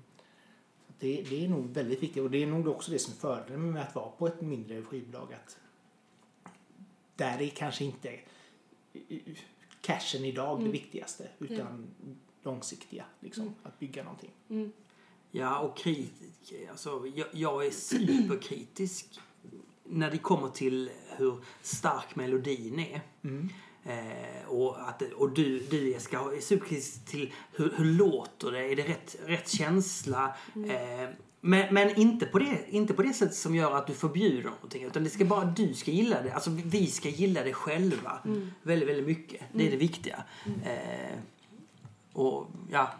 Det, 0.98 1.22
det 1.22 1.44
är 1.44 1.48
nog 1.48 1.66
väldigt 1.70 2.02
viktigt 2.02 2.22
och 2.22 2.30
det 2.30 2.42
är 2.42 2.46
nog 2.46 2.68
också 2.68 2.90
det 2.90 2.98
som 2.98 3.12
är 3.12 3.16
fördelen 3.16 3.72
med 3.72 3.82
att 3.82 3.94
vara 3.94 4.10
på 4.10 4.26
ett 4.26 4.40
mindre 4.40 4.82
skivbolag. 4.82 5.32
Att 5.32 5.58
där 7.16 7.42
är 7.42 7.48
kanske 7.48 7.84
inte 7.84 8.20
cashen 9.80 10.24
idag 10.24 10.64
det 10.64 10.70
viktigaste 10.70 11.28
utan 11.38 11.86
långsiktiga. 12.42 13.04
Liksom, 13.20 13.54
Att 13.62 13.78
bygga 13.78 14.02
någonting. 14.04 14.30
Ja, 15.30 15.58
och 15.58 15.76
kritik. 15.76 16.54
Alltså, 16.70 17.06
jag, 17.14 17.26
jag 17.32 17.66
är 17.66 17.70
superkritisk 17.70 19.20
när 19.92 20.10
det 20.10 20.18
kommer 20.18 20.48
till 20.48 20.90
hur 21.16 21.36
stark 21.62 22.16
melodin 22.16 22.78
är. 22.78 23.00
Eh, 23.84 24.48
och 24.48 24.88
att, 24.88 25.02
och 25.02 25.30
du, 25.30 25.58
du 25.58 25.90
Jessica, 25.90 26.18
är 26.18 26.40
superkritisk 26.40 27.04
till 27.06 27.32
hur, 27.52 27.72
hur 27.76 27.84
låter 27.84 28.52
det? 28.52 28.72
Är 28.72 28.76
det 28.76 28.82
rätt, 28.82 29.16
rätt 29.26 29.48
känsla? 29.48 30.34
Eh, 30.54 31.08
men, 31.40 31.74
men 31.74 32.00
inte, 32.00 32.26
på 32.26 32.38
det, 32.38 32.64
inte 32.68 32.94
på 32.94 33.02
det 33.02 33.12
sättet 33.12 33.34
som 33.34 33.54
gör 33.54 33.76
att 33.76 33.86
du 33.86 33.94
förbjuder 33.94 34.50
någonting. 34.50 34.84
Utan 34.84 35.04
det 35.04 35.10
ska 35.10 35.24
bara 35.24 35.44
du 35.44 35.74
ska 35.74 35.90
gilla 35.90 36.22
det. 36.22 36.32
Alltså 36.32 36.50
vi 36.50 36.86
ska 36.86 37.08
gilla 37.08 37.42
det 37.42 37.52
själva. 37.52 38.18
Väldigt, 38.62 38.88
väldigt 38.88 39.06
mycket. 39.06 39.42
Det 39.52 39.66
är 39.66 39.70
det 39.70 39.76
viktiga. 39.76 40.24
Eh, 40.64 41.18
och 42.12 42.46
ja, 42.70 42.90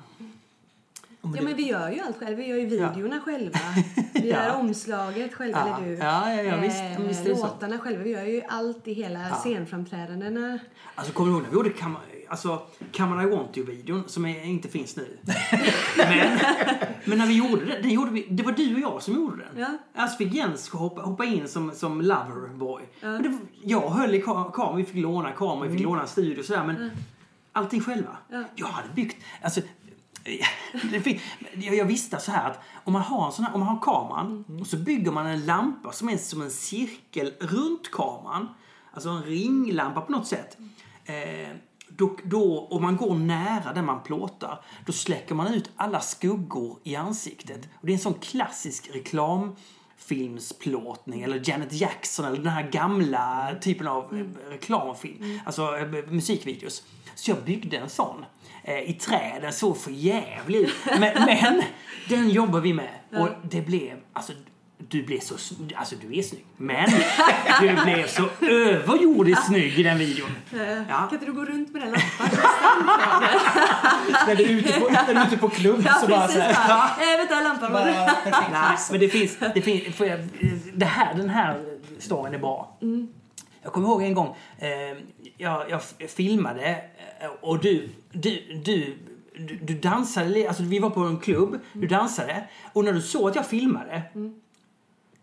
Ja 1.23 1.43
men 1.43 1.57
vi 1.57 1.69
gör 1.69 1.91
ju 1.91 2.01
allt 2.01 2.19
själva. 2.19 2.37
Vi 2.37 2.47
gör 2.49 2.57
ju 2.57 2.67
videorna 2.67 3.21
själva. 3.21 3.59
Vi 4.15 4.29
gör 4.29 4.47
Ja. 4.47 4.55
omslaget 4.57 5.35
själva, 5.35 5.59
Ja. 5.69 5.77
eller 5.79 5.89
du. 5.89 5.95
Ja, 5.97 6.35
ja, 6.35 6.43
ja, 6.43 6.57
visst. 6.57 6.77
Ja, 6.99 7.05
visst 7.09 7.25
låtarna 7.43 7.79
själva. 7.79 8.03
Vi 8.05 8.11
gör 8.11 8.23
ju 8.25 8.43
allt 8.49 8.89
i 8.89 8.93
hela 8.93 9.35
scenframträdandena. 9.35 10.59
Alltså 10.95 11.13
kommer 11.13 11.31
du 11.31 11.35
ihåg 11.37 11.43
när 11.43 11.51
vi 11.51 11.57
gjorde 11.57 11.71
kam- 11.71 11.97
alltså 12.29 12.63
Come 12.97 13.15
On 13.17 13.23
I 13.33 13.37
Want 13.37 13.57
You-videon 13.59 14.05
som 14.09 14.27
är, 14.27 14.45
inte 14.45 14.69
finns 14.69 14.97
nu. 14.97 15.19
men, 15.97 16.39
men 17.05 17.19
när 17.19 17.27
vi 17.27 17.37
gjorde 17.39 17.65
det, 17.65 17.79
det, 17.83 17.89
gjorde 17.89 18.11
vi, 18.11 18.27
det 18.31 18.43
var 18.43 18.53
du 18.53 18.75
och 18.75 18.81
jag 18.81 19.03
som 19.03 19.15
gjorde 19.15 19.37
den. 19.45 19.61
Ja. 19.63 19.79
Alltså 20.03 20.17
fick 20.17 20.35
Jens 20.35 20.71
hoppa, 20.71 21.01
hoppa 21.03 21.25
in 21.25 21.49
som, 21.49 21.73
som 21.75 22.01
loverboy. 22.01 22.83
Det, 23.01 23.09
var- 23.29 23.39
jag 23.63 23.91
höll 23.91 24.15
i 24.15 24.23
ka- 24.23 24.53
kameran, 24.53 24.77
vi 24.77 24.85
fick 24.85 25.03
låna 25.03 25.31
kameran, 25.33 25.63
vi 25.69 25.77
fick 25.77 25.85
låna 25.87 26.03
en 26.03 26.09
studio 26.09 26.39
och 26.39 26.45
sådär. 26.45 26.65
Men 26.67 26.91
allting 27.53 27.81
själva. 27.81 28.17
Ja. 28.31 28.43
Jag 28.57 28.67
hade 28.67 28.89
byggt, 28.95 29.17
alltså 29.43 29.61
jag, 31.55 31.85
visste 31.85 32.19
så 32.19 32.33
här 32.33 32.51
att 32.51 32.61
om 32.85 32.93
man 32.93 33.03
har 33.03 33.27
en 33.27 33.33
sån 33.33 33.45
här, 33.45 33.55
om 33.55 33.61
man 33.61 33.69
har 33.69 33.81
kameran 33.81 34.45
och 34.61 34.67
så 34.67 34.77
bygger 34.77 35.11
man 35.11 35.27
en 35.27 35.47
lampa 35.47 35.93
som 35.93 36.09
är 36.09 36.17
som 36.17 36.43
en 36.43 36.51
cirkel 36.51 37.33
runt 37.41 37.91
kameran. 37.91 38.49
Alltså 38.93 39.09
en 39.09 39.23
ringlampa 39.23 40.01
på 40.01 40.13
något 40.13 40.27
sätt. 40.27 40.57
Eh, 41.05 41.49
då, 41.89 42.17
då, 42.25 42.55
och 42.55 42.83
man 42.83 42.97
går 42.97 43.15
nära 43.15 43.73
där 43.73 43.83
man 43.83 44.03
plåtar, 44.03 44.65
då 44.87 44.93
släcker 44.93 45.35
man 45.35 45.55
ut 45.55 45.71
alla 45.77 46.01
skuggor 46.01 46.79
i 46.83 46.97
ansiktet. 46.97 47.69
Och 47.81 47.87
det 47.87 47.93
är 47.93 47.95
en 47.95 48.01
sån 48.01 48.15
klassisk 48.15 48.91
reklamfilmsplåtning 48.93 51.23
eller 51.23 51.51
Janet 51.51 51.73
Jackson 51.73 52.25
eller 52.25 52.37
den 52.37 52.53
här 52.53 52.71
gamla 52.71 53.55
typen 53.61 53.87
av 53.87 54.17
eh, 54.17 54.25
reklamfilm, 54.51 55.41
alltså 55.47 55.77
eh, 55.77 55.89
musikvideos. 56.09 56.83
Så 57.15 57.31
jag 57.31 57.45
byggde 57.45 57.77
en 57.77 57.91
sån 57.91 58.25
i 58.65 58.93
trä. 58.93 59.39
Den 59.41 59.53
såg 59.53 59.79
för 59.79 59.91
jävlig 59.91 60.59
ut. 60.59 60.75
Men, 60.99 61.01
men 61.27 61.63
den 62.09 62.31
jobbar 62.31 62.61
vi 62.61 62.73
med. 62.73 62.91
Och 63.17 63.29
det 63.51 63.61
blev, 63.61 63.97
alltså 64.13 64.33
du 64.89 65.03
blev 65.03 65.21
så, 65.21 65.35
alltså 65.77 65.95
du 65.97 66.19
är 66.19 66.23
snygg. 66.23 66.45
Men 66.57 66.91
du 67.61 67.83
blev 67.85 68.07
så 68.07 68.29
överjordiskt 68.41 69.47
snygg 69.47 69.79
i 69.79 69.83
den 69.83 69.99
videon. 69.99 70.31
Eh, 70.53 70.61
Ja. 70.89 70.97
Kan 70.97 71.13
inte 71.13 71.27
du 71.27 71.33
gå 71.33 71.45
runt 71.45 71.73
med 71.73 71.83
den 71.83 71.91
lampan? 71.91 72.39
När 74.27 74.35
du 74.35 74.45
är 74.45 74.49
ute 74.49 74.73
på, 74.81 74.89
när 74.89 75.15
du 75.15 75.21
är 75.21 75.27
ute 75.27 75.37
på 75.37 75.49
klubb 75.49 75.83
ja, 75.87 75.93
så 75.95 76.07
bara 76.09 76.29
så 76.29 76.39
här. 76.41 76.69
Bara, 76.69 77.13
äh, 77.13 77.19
vänta, 77.19 77.41
lampan. 77.41 77.73
Perfekt. 78.25 78.53
Nej, 78.53 78.77
men 78.91 79.01
det 79.01 79.09
finns, 79.09 79.39
det 79.55 79.63
finns, 79.63 79.97
får 79.97 80.07
jag, 80.07 80.21
det 80.75 80.85
här, 80.85 81.15
den 81.15 81.31
här 81.31 81.61
storyn 81.99 82.35
är 82.35 82.39
bra. 82.39 82.79
Jag 83.63 83.73
kommer 83.73 83.89
ihåg 83.89 84.03
en 84.03 84.15
gång, 84.15 84.37
eh, 84.59 84.69
jag, 85.37 85.71
jag 85.71 85.83
filmade 86.11 86.85
eh, 87.21 87.31
och 87.41 87.59
du, 87.59 87.89
du, 88.13 88.61
du, 88.65 88.99
du, 89.37 89.57
du 89.57 89.79
dansade, 89.79 90.49
alltså 90.49 90.63
vi 90.63 90.79
var 90.79 90.91
på 90.91 91.01
en 91.01 91.19
klubb, 91.19 91.61
du 91.73 91.87
dansade 91.87 92.45
och 92.73 92.85
när 92.85 92.93
du 92.93 93.03
såg 93.03 93.29
att 93.31 93.37
jag 93.37 93.47
filmade 93.47 94.03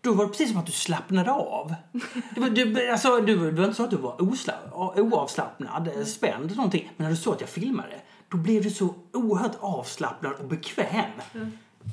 då 0.02 0.12
var 0.12 0.24
det 0.24 0.30
precis 0.30 0.50
som 0.50 0.58
att 0.58 0.66
du 0.66 0.72
slappnade 0.72 1.32
av. 1.32 1.74
Det 2.34 2.40
var, 2.40 2.50
du, 2.50 2.90
alltså, 2.90 3.20
du, 3.20 3.50
det 3.50 3.60
var 3.60 3.64
inte 3.64 3.76
så 3.76 3.84
att 3.84 3.90
du 3.90 3.96
var 3.96 4.22
osla, 4.22 4.54
oavslappnad, 4.96 5.88
eh, 5.88 6.04
spänd 6.04 6.56
någonting. 6.56 6.92
Men 6.96 7.04
när 7.04 7.10
du 7.10 7.16
såg 7.16 7.34
att 7.34 7.40
jag 7.40 7.50
filmade, 7.50 8.00
då 8.28 8.36
blev 8.36 8.62
du 8.62 8.70
så 8.70 8.94
oerhört 9.12 9.56
avslappnad 9.60 10.32
och 10.32 10.44
bekväm. 10.44 11.10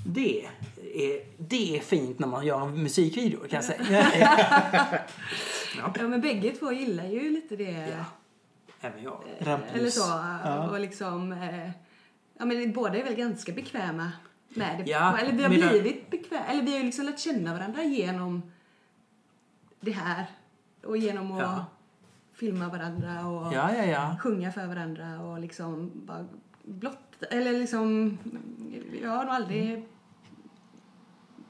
Det, 0.06 0.46
är, 0.46 1.22
det 1.38 1.78
är 1.78 1.82
fint 1.82 2.20
när 2.20 2.28
man 2.28 2.46
gör 2.46 2.62
en 2.62 2.84
musikvideo 2.84 3.40
kan 3.40 3.50
jag 3.50 3.64
säga. 3.64 4.06
Ja, 5.78 6.08
men 6.08 6.22
bägge 6.22 6.52
två 6.52 6.72
gillar 6.72 7.06
ju 7.06 7.30
lite 7.30 7.56
det. 7.56 8.06
Även 8.82 9.04
jag. 9.04 9.24
Rampljus. 9.40 9.74
Eller 9.76 9.90
så. 9.90 10.10
Ja. 10.44 10.70
Och 10.70 10.80
liksom... 10.80 11.32
Eh, 11.32 11.70
ja, 12.38 12.46
men 12.46 12.72
båda 12.74 12.98
är 12.98 13.04
väl 13.04 13.16
ganska 13.16 13.52
bekväma 13.52 14.12
med 14.50 14.78
det. 14.86 14.92
Ja, 14.92 15.18
eller 15.18 15.32
vi 15.34 15.44
har 15.44 15.50
mina- 15.50 15.70
blivit 15.70 16.10
bekväma. 16.12 16.46
Eller 16.46 16.64
vi 16.64 16.72
har 16.72 16.78
ju 16.80 16.84
liksom 16.86 17.06
lärt 17.06 17.20
känna 17.20 17.54
varandra 17.54 17.84
genom 17.84 18.52
det 19.80 19.92
här. 19.92 20.26
Och 20.84 20.98
genom 20.98 21.32
att 21.32 21.40
Ja. 21.42 21.66
filma 22.34 22.68
varandra 22.70 23.28
och 23.28 23.54
Ja, 23.54 23.76
ja, 23.76 23.86
ja. 23.86 24.18
sjunga 24.22 24.52
för 24.52 24.68
varandra 24.68 25.22
och 25.22 25.40
liksom 25.40 25.92
bara 25.94 26.26
blott... 26.64 27.24
Eller 27.32 27.52
liksom... 27.54 28.18
Jag 29.02 29.10
har 29.10 29.24
nog 29.26 29.34
aldrig 29.34 29.86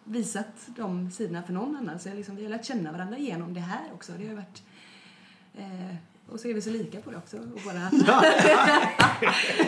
visat 0.08 0.68
de 0.76 1.12
sidorna 1.12 1.44
för 1.44 1.54
någon 1.54 1.76
annan. 1.76 2.00
Så 2.00 2.10
jag 2.10 2.16
liksom, 2.16 2.36
vi 2.36 2.44
har 2.44 2.50
lärt 2.50 2.66
känna 2.66 2.92
varandra 2.92 3.18
genom 3.18 3.54
det 3.54 3.60
här 3.60 3.84
också. 3.94 4.12
Det 4.20 4.28
har 4.28 4.36
varit... 4.36 4.64
Eh, 5.58 5.96
och 6.30 6.40
så 6.40 6.48
är 6.48 6.54
vi 6.54 6.62
så 6.62 6.70
lika 6.70 7.02
på 7.02 7.12
det 7.12 7.18
också. 7.18 7.38
Och 7.38 7.62
bara... 7.66 7.90
ja, 8.08 8.24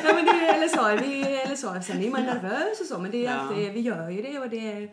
men 0.15 0.25
det 0.25 0.31
är, 0.31 0.55
eller 0.55 0.67
så, 0.67 1.05
vi, 1.05 1.21
eller 1.21 1.55
så. 1.55 1.81
Sen 1.81 2.03
är 2.03 2.09
man 2.11 2.23
nervös 2.23 2.79
och 2.81 2.85
så, 2.85 2.99
men 2.99 3.11
det 3.11 3.25
är 3.25 3.31
Ja. 3.31 3.31
alltid, 3.31 3.73
vi 3.73 3.79
gör 3.79 4.09
ju 4.09 4.21
det 4.21 4.39
och 4.39 4.49
det 4.49 4.71
är... 4.71 4.89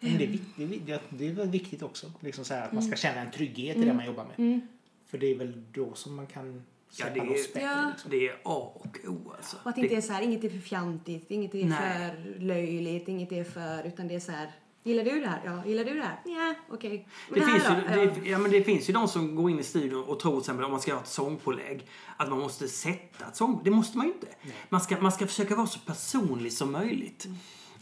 Men 0.00 0.18
det, 0.18 0.24
är 0.24 0.28
viktigt, 0.28 0.86
det, 0.86 0.92
är 0.92 1.00
det 1.10 1.28
är 1.28 1.32
väl 1.32 1.48
viktigt 1.48 1.82
också. 1.82 2.12
Liksom 2.20 2.44
så 2.44 2.54
här, 2.54 2.62
att 2.62 2.72
man 2.72 2.82
ska 2.82 2.96
känna 2.96 3.20
en 3.20 3.30
trygghet 3.30 3.76
i 3.76 3.84
det 3.84 3.94
man 3.94 4.06
jobbar 4.06 4.26
med. 4.36 4.60
För 5.06 5.18
det 5.18 5.26
är 5.26 5.38
väl 5.38 5.62
då 5.72 5.94
som 5.94 6.14
man 6.14 6.26
kan 6.26 6.62
Ja, 6.98 7.06
det 7.14 7.20
är-. 7.20 7.60
Ja. 7.62 7.90
Liksom. 7.90 8.10
Det 8.10 8.28
är 8.28 8.34
A 8.42 8.72
och 8.74 8.98
O 9.06 9.32
alltså. 9.36 9.56
Och 9.62 9.70
att 9.70 9.76
det 9.76 9.82
inte 9.82 9.96
är 9.96 10.00
så 10.00 10.12
här, 10.12 10.22
inget 10.22 10.44
är 10.44 10.48
för 10.48 10.58
fjantigt, 10.58 11.30
inget 11.30 11.54
är 11.54 11.64
Nej. 11.64 11.78
för 11.78 12.40
löjligt, 12.40 13.08
inget 13.08 13.32
är 13.32 13.44
för, 13.44 13.86
utan 13.86 14.08
det 14.08 14.14
är 14.14 14.20
så 14.20 14.32
här, 14.32 14.52
gillar 14.82 15.04
du 15.04 15.20
det 15.20 15.28
här? 15.28 15.40
Ja, 15.44 15.66
gillar 15.66 15.84
du 15.84 15.94
det 15.94 16.02
här? 16.02 16.18
Ja, 16.24 16.54
okej. 16.70 17.08
Det 17.28 17.40
Men 17.40 17.48
finns, 17.48 17.64
ju, 17.70 18.20
det, 18.22 18.30
ja, 18.30 18.38
men 18.38 18.50
det 18.50 18.64
finns 18.64 18.88
ju 18.88 18.92
de 18.92 19.08
som 19.08 19.34
går 19.34 19.50
in 19.50 19.58
i 19.58 19.62
studion 19.62 20.04
och 20.04 20.20
tror 20.20 20.32
till 20.32 20.40
exempel 20.40 20.64
om 20.64 20.70
man 20.70 20.80
ska 20.80 20.90
göra 20.90 21.00
ett 21.00 21.08
sångpålägg 21.08 21.86
att 22.16 22.28
man 22.28 22.38
måste 22.38 22.68
sätta 22.68 23.26
ett 23.26 23.36
sång. 23.36 23.60
Det 23.64 23.70
måste 23.70 23.98
man 23.98 24.06
ju 24.06 24.12
inte. 24.12 24.26
Man 24.68 24.80
ska, 24.80 25.00
man 25.00 25.12
ska 25.12 25.26
försöka 25.26 25.56
vara 25.56 25.66
så 25.66 25.78
personlig 25.78 26.52
som 26.52 26.72
möjligt. 26.72 27.26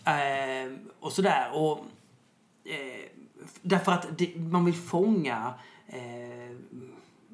Eh, 0.05 0.73
och 1.01 1.13
sådär. 1.13 1.51
Och, 1.55 1.79
eh, 2.65 3.11
därför 3.63 3.93
att 3.93 4.19
det, 4.19 4.37
man 4.37 4.65
vill 4.65 4.75
fånga 4.75 5.55
eh, 5.87 6.57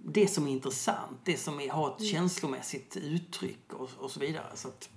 det 0.05 0.29
som 0.29 0.47
är 0.47 0.51
intressant, 0.51 1.19
det 1.25 1.37
som 1.37 1.61
är, 1.61 1.71
har 1.71 1.97
ett 1.97 2.05
känslomässigt 2.05 2.97
uttryck 2.97 3.73
och, 3.73 3.91
och 3.99 4.11
så 4.11 4.21
vidare. 4.21 4.47
Så 4.55 4.69
att, 4.69 4.89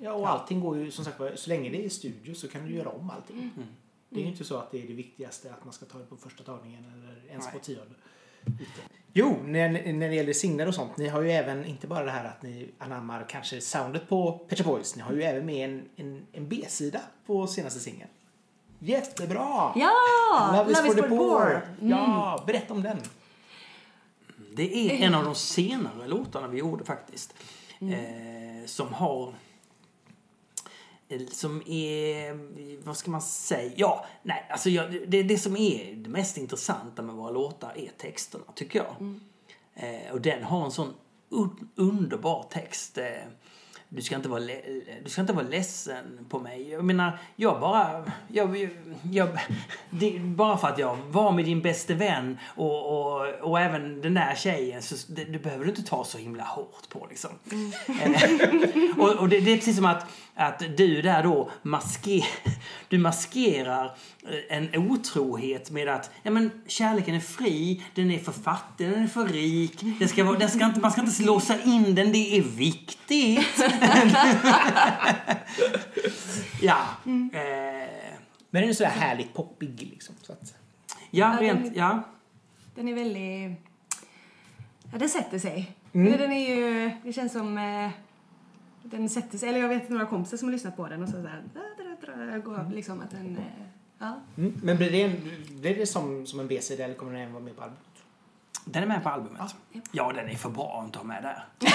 Ja, 0.00 0.12
och 0.12 0.28
allting 0.28 0.60
går 0.60 0.78
ju 0.78 0.90
som 0.90 1.04
sagt 1.04 1.20
så 1.34 1.48
länge 1.48 1.70
det 1.70 1.84
är 1.84 1.88
studio 1.88 2.34
så 2.34 2.48
kan 2.48 2.64
du 2.64 2.74
göra 2.74 2.88
om 2.88 3.10
allting. 3.10 3.50
Det 4.08 4.20
är 4.20 4.24
ju 4.24 4.30
inte 4.30 4.44
så 4.44 4.56
att 4.56 4.70
det 4.70 4.82
är 4.82 4.86
det 4.86 4.94
viktigaste 4.94 5.50
att 5.50 5.64
man 5.64 5.72
ska 5.72 5.86
ta 5.86 5.98
det 5.98 6.04
på 6.04 6.16
första 6.16 6.44
tagningen 6.44 6.84
eller 6.94 7.30
ens 7.30 7.44
Nej. 7.44 7.52
på 7.52 7.58
tionde. 7.58 7.94
Jo, 9.12 9.36
när, 9.44 9.92
när 9.92 10.08
det 10.08 10.14
gäller 10.14 10.32
singlar 10.32 10.66
och 10.66 10.74
sånt. 10.74 10.96
Ni 10.96 11.08
har 11.08 11.22
ju 11.22 11.30
även, 11.30 11.64
inte 11.64 11.86
bara 11.86 12.04
det 12.04 12.10
här 12.10 12.24
att 12.24 12.42
ni 12.42 12.70
anammar 12.78 13.26
kanske 13.28 13.60
soundet 13.60 14.08
på 14.08 14.32
Pet 14.48 14.58
Shop 14.58 14.64
Boys. 14.64 14.96
Ni 14.96 15.02
har 15.02 15.12
ju 15.12 15.22
även 15.22 15.46
med 15.46 15.70
en, 15.70 15.88
en, 15.96 16.26
en 16.32 16.48
B-sida 16.48 17.00
på 17.26 17.46
senaste 17.46 17.80
singeln. 17.80 18.10
Jättebra! 18.78 19.72
Ja! 19.76 20.52
Love 20.52 20.72
is 20.72 20.78
for 20.78 21.02
the 21.02 21.08
poor. 21.08 21.62
Mm. 21.80 21.90
Ja, 21.90 22.44
berätta 22.46 22.74
om 22.74 22.82
den. 22.82 22.98
Det 24.56 24.76
är 24.76 25.06
en 25.06 25.14
av 25.14 25.24
de 25.24 25.34
senare 25.34 26.08
låtarna 26.08 26.48
vi 26.48 26.58
gjorde 26.58 26.84
faktiskt. 26.84 27.34
Eh, 27.80 28.66
som 28.66 28.92
har... 28.94 29.34
eh, 31.08 31.20
Som 31.32 31.62
är... 31.66 32.84
Vad 32.86 32.96
ska 32.96 33.10
man 33.10 33.22
säga? 33.22 33.72
Ja, 33.76 34.06
nej, 34.22 34.46
alltså 34.50 34.70
jag, 34.70 35.10
det, 35.10 35.22
det 35.22 35.38
som 35.38 35.56
är 35.56 35.94
det 35.94 36.08
mest 36.10 36.36
intressanta 36.36 37.02
med 37.02 37.14
våra 37.14 37.30
låtar 37.30 37.72
är 37.76 37.90
texterna, 37.98 38.44
tycker 38.54 38.78
jag. 38.78 39.18
Eh, 39.74 40.12
och 40.12 40.20
den 40.20 40.42
har 40.42 40.64
en 40.64 40.70
sån 40.70 40.94
un, 41.28 41.68
underbar 41.74 42.46
text. 42.50 42.98
Eh, 42.98 43.04
du 43.88 44.02
ska, 44.02 44.16
inte 44.16 44.28
vara 44.28 44.40
du 45.04 45.10
ska 45.10 45.20
inte 45.20 45.32
vara 45.32 45.46
ledsen 45.46 46.26
på 46.28 46.38
mig. 46.38 46.70
Jag 46.70 46.84
menar, 46.84 47.18
jag 47.36 47.60
bara... 47.60 48.12
Jag, 48.28 48.70
jag, 49.12 49.28
det, 49.90 50.18
bara 50.20 50.56
för 50.56 50.68
att 50.68 50.78
jag 50.78 50.96
var 50.96 51.32
med 51.32 51.44
din 51.44 51.62
bäste 51.62 51.94
vän 51.94 52.38
och, 52.56 52.98
och, 52.98 53.26
och 53.40 53.60
även 53.60 54.00
den 54.00 54.14
där 54.14 54.34
tjejen 54.34 54.82
så 54.82 55.12
det, 55.12 55.24
det 55.24 55.38
behöver 55.38 55.64
du 55.64 55.70
inte 55.70 55.82
ta 55.82 56.04
så 56.04 56.18
himla 56.18 56.44
hårt 56.44 56.88
på 56.88 57.06
liksom. 57.10 57.30
Eh, 57.86 58.98
och 58.98 59.16
och 59.16 59.28
det, 59.28 59.40
det 59.40 59.52
är 59.52 59.56
precis 59.56 59.76
som 59.76 59.84
att, 59.84 60.06
att 60.38 60.58
du 60.76 61.02
där 61.02 61.22
då 61.22 61.50
masker, 61.62 62.24
du 62.88 62.98
maskerar 62.98 63.84
eh, 64.28 64.56
en 64.56 64.90
otrohet 64.90 65.70
med 65.70 65.88
att 65.88 66.10
ja, 66.22 66.30
men, 66.30 66.50
kärleken 66.66 67.14
är 67.14 67.20
fri, 67.20 67.84
den 67.94 68.10
är 68.10 68.18
för 68.18 68.32
fattig, 68.32 68.90
den 68.90 69.02
är 69.02 69.06
för 69.06 69.26
rik. 69.26 69.80
Den 69.98 70.08
ska 70.08 70.24
vara, 70.24 70.38
den 70.38 70.50
ska 70.50 70.64
inte, 70.64 70.80
man 70.80 70.92
ska 70.92 71.00
inte 71.00 71.22
låsa 71.22 71.62
in 71.62 71.94
den, 71.94 72.12
det 72.12 72.38
är 72.38 72.42
viktigt. 72.42 73.58
ja. 76.60 76.78
Eh, 77.04 77.88
Men 78.50 78.62
den 78.62 78.68
är 78.68 78.72
så 78.72 78.84
här 78.84 79.00
härligt 79.00 79.34
poppig 79.34 79.88
liksom. 79.92 80.14
Så 80.22 80.32
att, 80.32 80.54
ja, 81.10 81.36
rent, 81.40 81.64
den- 81.64 81.74
ja. 81.74 82.02
Den 82.74 82.88
är 82.88 82.94
väldigt... 82.94 83.60
Ja, 84.92 84.98
den 84.98 85.08
sätter 85.08 85.38
sig. 85.38 85.72
Mm. 85.92 86.12
Den 86.18 86.32
är 86.32 86.54
ju... 86.56 86.90
Det 87.04 87.12
känns 87.12 87.32
som... 87.32 87.58
Eh, 87.58 87.90
den 88.90 89.08
sätter 89.08 89.38
sig. 89.38 89.48
Eller 89.48 89.60
jag 89.60 89.68
vet 89.68 89.88
några 89.88 90.06
kompisar 90.06 90.36
som 90.36 90.48
har 90.48 90.52
lyssnat 90.52 90.76
på 90.76 90.88
den 90.88 91.02
och 91.02 91.08
så 91.08 91.16
da, 91.16 92.38
går, 92.38 92.70
liksom 92.74 93.00
att 93.00 93.10
den... 93.10 93.36
Eh, 93.36 93.42
ja. 93.98 94.20
mm. 94.36 94.60
Men 94.62 94.76
blir 94.76 94.90
det, 94.90 95.02
en, 95.02 95.20
blir 95.60 95.76
det 95.76 95.86
som, 95.86 96.26
som 96.26 96.40
en 96.40 96.48
B-sida 96.48 96.84
eller 96.84 96.94
kommer 96.94 97.12
den 97.12 97.20
även 97.20 97.32
vara 97.32 97.44
med 97.44 97.56
på 97.56 97.62
albumet? 97.62 97.82
Den 98.68 98.82
är 98.82 98.86
med 98.86 99.02
på 99.02 99.08
albumet. 99.08 99.54
Ja, 99.92 100.12
den 100.12 100.28
är 100.28 100.34
för 100.34 100.50
bra 100.50 100.78
att 100.80 100.86
inte 100.86 100.98
ha 100.98 101.04
med 101.04 101.22
där. 101.22 101.44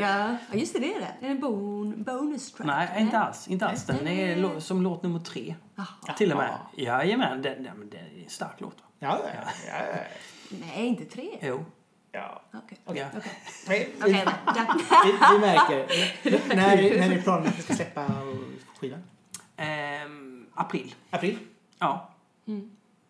ja. 0.00 0.36
ja, 0.50 0.58
just 0.58 0.72
det, 0.72 0.78
det 0.78 0.94
är 0.94 1.00
det. 1.00 1.14
Det 1.20 1.26
är 1.26 1.30
en 1.30 1.40
bon, 1.40 2.02
bonus 2.02 2.52
track. 2.52 2.66
Nej, 2.66 3.02
inte 3.02 3.18
alls. 3.18 3.48
Inte 3.48 3.66
alls. 3.66 3.86
Den 3.86 4.08
är 4.08 4.60
som 4.60 4.82
låt 4.82 5.02
nummer 5.02 5.18
tre. 5.18 5.54
Jaha. 5.74 6.14
Till 6.16 6.32
och 6.32 6.38
med. 6.38 6.58
Jajamän, 6.76 7.42
den, 7.42 7.62
den, 7.62 7.90
den 7.90 8.00
är 8.00 8.22
en 8.24 8.30
stark 8.30 8.60
låt. 8.60 8.76
Ja, 8.98 9.20
ja, 9.24 9.30
ja. 9.34 9.74
ja. 9.92 9.98
Nej, 10.48 10.86
inte 10.86 11.04
tre. 11.04 11.38
Jo. 11.40 11.64
Ja. 12.14 12.42
Okej. 12.54 12.78
Ja. 12.84 13.06
Okej. 13.16 13.32
Nej, 13.68 13.88
vi, 13.96 14.02
Okej, 14.02 14.24
ja. 14.46 14.76
vi, 15.04 15.12
vi 15.32 15.38
märker. 15.38 15.86
när, 16.56 16.98
när 17.08 17.16
är 17.16 17.22
planen 17.22 17.46
att 17.48 17.58
vi 17.58 17.62
ska 17.62 17.74
släppa 17.74 18.10
skivan? 18.78 19.00
Ehm, 19.56 20.46
april. 20.54 20.94
April? 21.10 21.38
Ja. 21.78 22.10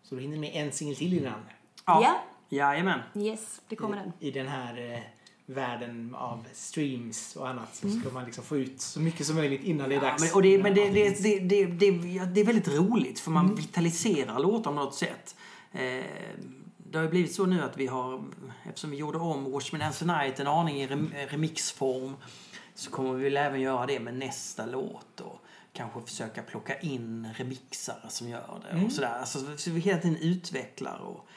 Så 0.03 0.15
då 0.15 0.21
hinner 0.21 0.37
med 0.37 0.51
en 0.53 0.71
singel 0.71 0.95
till 0.95 1.17
innan. 1.17 1.39
Ja. 1.85 2.01
Ja. 2.03 2.23
Jajamän. 2.49 2.99
Yes, 3.15 3.61
det 3.67 3.75
kommer 3.75 3.97
den. 3.97 4.11
I 4.19 4.31
den 4.31 4.47
här 4.47 4.93
eh, 4.93 4.99
världen 5.45 6.15
av 6.15 6.45
streams 6.53 7.35
och 7.35 7.49
annat 7.49 7.75
så 7.75 7.89
ska 7.89 8.09
man 8.09 8.25
liksom 8.25 8.43
få 8.43 8.57
ut 8.57 8.81
så 8.81 8.99
mycket 8.99 9.25
som 9.25 9.35
möjligt 9.35 9.63
innan 9.63 9.89
det 9.89 9.95
är 9.95 9.99
Ja, 9.99 10.09
dags. 10.09 10.23
men, 10.23 10.33
och 10.33 10.41
det, 10.41 10.63
men 10.63 10.73
det, 10.75 10.89
det, 10.89 11.23
det, 11.23 11.39
det, 11.39 11.65
det, 11.65 11.85
ja, 12.07 12.25
det 12.25 12.41
är 12.41 12.45
väldigt 12.45 12.67
roligt 12.67 13.19
för 13.19 13.31
man 13.31 13.55
vitaliserar 13.55 14.39
låtar 14.39 14.71
på 14.71 14.75
något 14.77 14.95
sätt. 14.95 15.35
Eh, 15.71 16.03
det 16.95 16.99
har 16.99 17.03
ju 17.03 17.09
blivit 17.09 17.35
så 17.35 17.45
nu 17.45 17.61
att 17.61 17.77
vi 17.77 17.87
har, 17.87 18.23
eftersom 18.65 18.91
vi 18.91 18.97
gjorde 18.97 19.17
om 19.17 19.51
Watchmen 19.51 19.93
the 19.93 20.05
Night 20.05 20.39
en 20.39 20.47
aning 20.47 20.81
i 20.81 20.87
rem, 20.87 21.11
remixform 21.29 22.15
så 22.75 22.91
kommer 22.91 23.13
vi 23.13 23.23
väl 23.23 23.37
även 23.37 23.61
göra 23.61 23.85
det 23.85 23.99
med 23.99 24.13
nästa 24.13 24.65
låt 24.65 25.21
och 25.21 25.39
kanske 25.73 26.01
försöka 26.01 26.41
plocka 26.41 26.79
in 26.79 27.27
remixare 27.37 28.09
som 28.09 28.29
gör 28.29 28.59
det 28.71 28.85
och 28.85 28.91
sådär. 28.91 29.19
Alltså, 29.19 29.39
så 29.57 29.71
vi 29.71 29.79
hela 29.79 30.01
tiden 30.01 30.17
utvecklar 30.17 30.97
och 30.99 31.27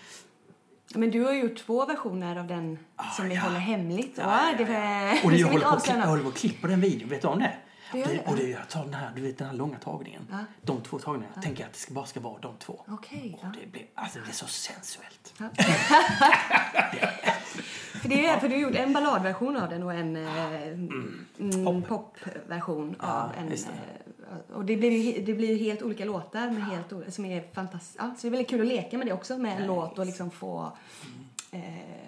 Men 0.94 1.10
du 1.10 1.24
har 1.24 1.32
gjort 1.32 1.56
två 1.56 1.86
versioner 1.86 2.36
av 2.36 2.46
den 2.46 2.78
som 3.16 3.28
vi 3.28 3.34
ja. 3.34 3.40
håller 3.40 3.58
hemligt. 3.58 4.14
Ja, 4.16 4.24
Ja, 4.24 4.50
ja, 4.58 4.64
det. 4.64 5.20
Och 5.24 5.30
det, 5.30 5.36
jag, 5.36 5.48
håller 5.48 5.64
på, 5.64 5.76
klippa- 5.76 5.98
jag 5.98 6.06
håller 6.06 6.22
på 6.22 6.28
att 6.28 6.36
klippa 6.36 6.68
den 6.68 6.80
videon, 6.80 7.08
vet 7.08 7.22
du 7.22 7.28
om 7.28 7.38
det? 7.38 7.56
Det 7.92 8.04
det, 8.04 8.26
och 8.26 8.36
det, 8.36 8.48
jag 8.48 8.68
tar 8.68 8.84
den 8.84 8.94
här, 8.94 9.12
du 9.14 9.22
vet 9.22 9.38
den 9.38 9.48
här 9.48 9.54
långa 9.54 9.78
tagningen. 9.78 10.26
Ja. 10.30 10.38
De 10.62 10.80
två 10.80 10.98
tagningarna, 10.98 11.32
jag 11.34 11.42
tänker 11.44 11.64
att 11.66 11.72
det 11.72 11.78
ska, 11.78 11.94
bara 11.94 12.06
ska 12.06 12.20
vara 12.20 12.38
de 12.38 12.56
två. 12.56 12.72
Och 12.86 13.06
ja. 13.10 13.52
det, 13.60 13.66
blir, 13.72 13.86
alltså, 13.94 14.18
det 14.18 14.24
blir 14.24 14.34
så 14.34 14.46
sensuellt. 14.46 15.34
För, 17.98 18.08
det 18.08 18.26
är, 18.26 18.38
för 18.38 18.48
du 18.48 18.56
gjorde 18.56 18.78
en 18.78 18.92
balladversion 18.92 19.56
av 19.56 19.68
den 19.68 19.82
och 19.82 19.92
en 19.92 20.16
eh, 20.16 20.68
mm, 21.38 21.82
popversion 21.88 22.96
av 22.98 23.32
en... 23.38 23.52
eh, 23.52 24.56
och 24.56 24.64
det 24.64 24.76
blir 24.76 25.22
det 25.26 25.34
blir 25.34 25.58
helt 25.58 25.82
olika 25.82 26.04
låtar 26.04 26.50
med 26.50 26.64
helt, 26.64 27.14
som 27.14 27.24
är 27.24 27.42
fantastiska. 27.54 28.02
Ja, 28.02 28.14
så 28.16 28.22
det 28.22 28.28
är 28.28 28.30
väldigt 28.30 28.50
kul 28.50 28.60
att 28.60 28.66
leka 28.66 28.98
med 28.98 29.06
det 29.06 29.12
också 29.12 29.38
med 29.38 29.60
en 29.60 29.66
låt 29.66 29.98
och 29.98 30.06
liksom 30.06 30.30
få... 30.30 30.72
Eh, 31.50 32.07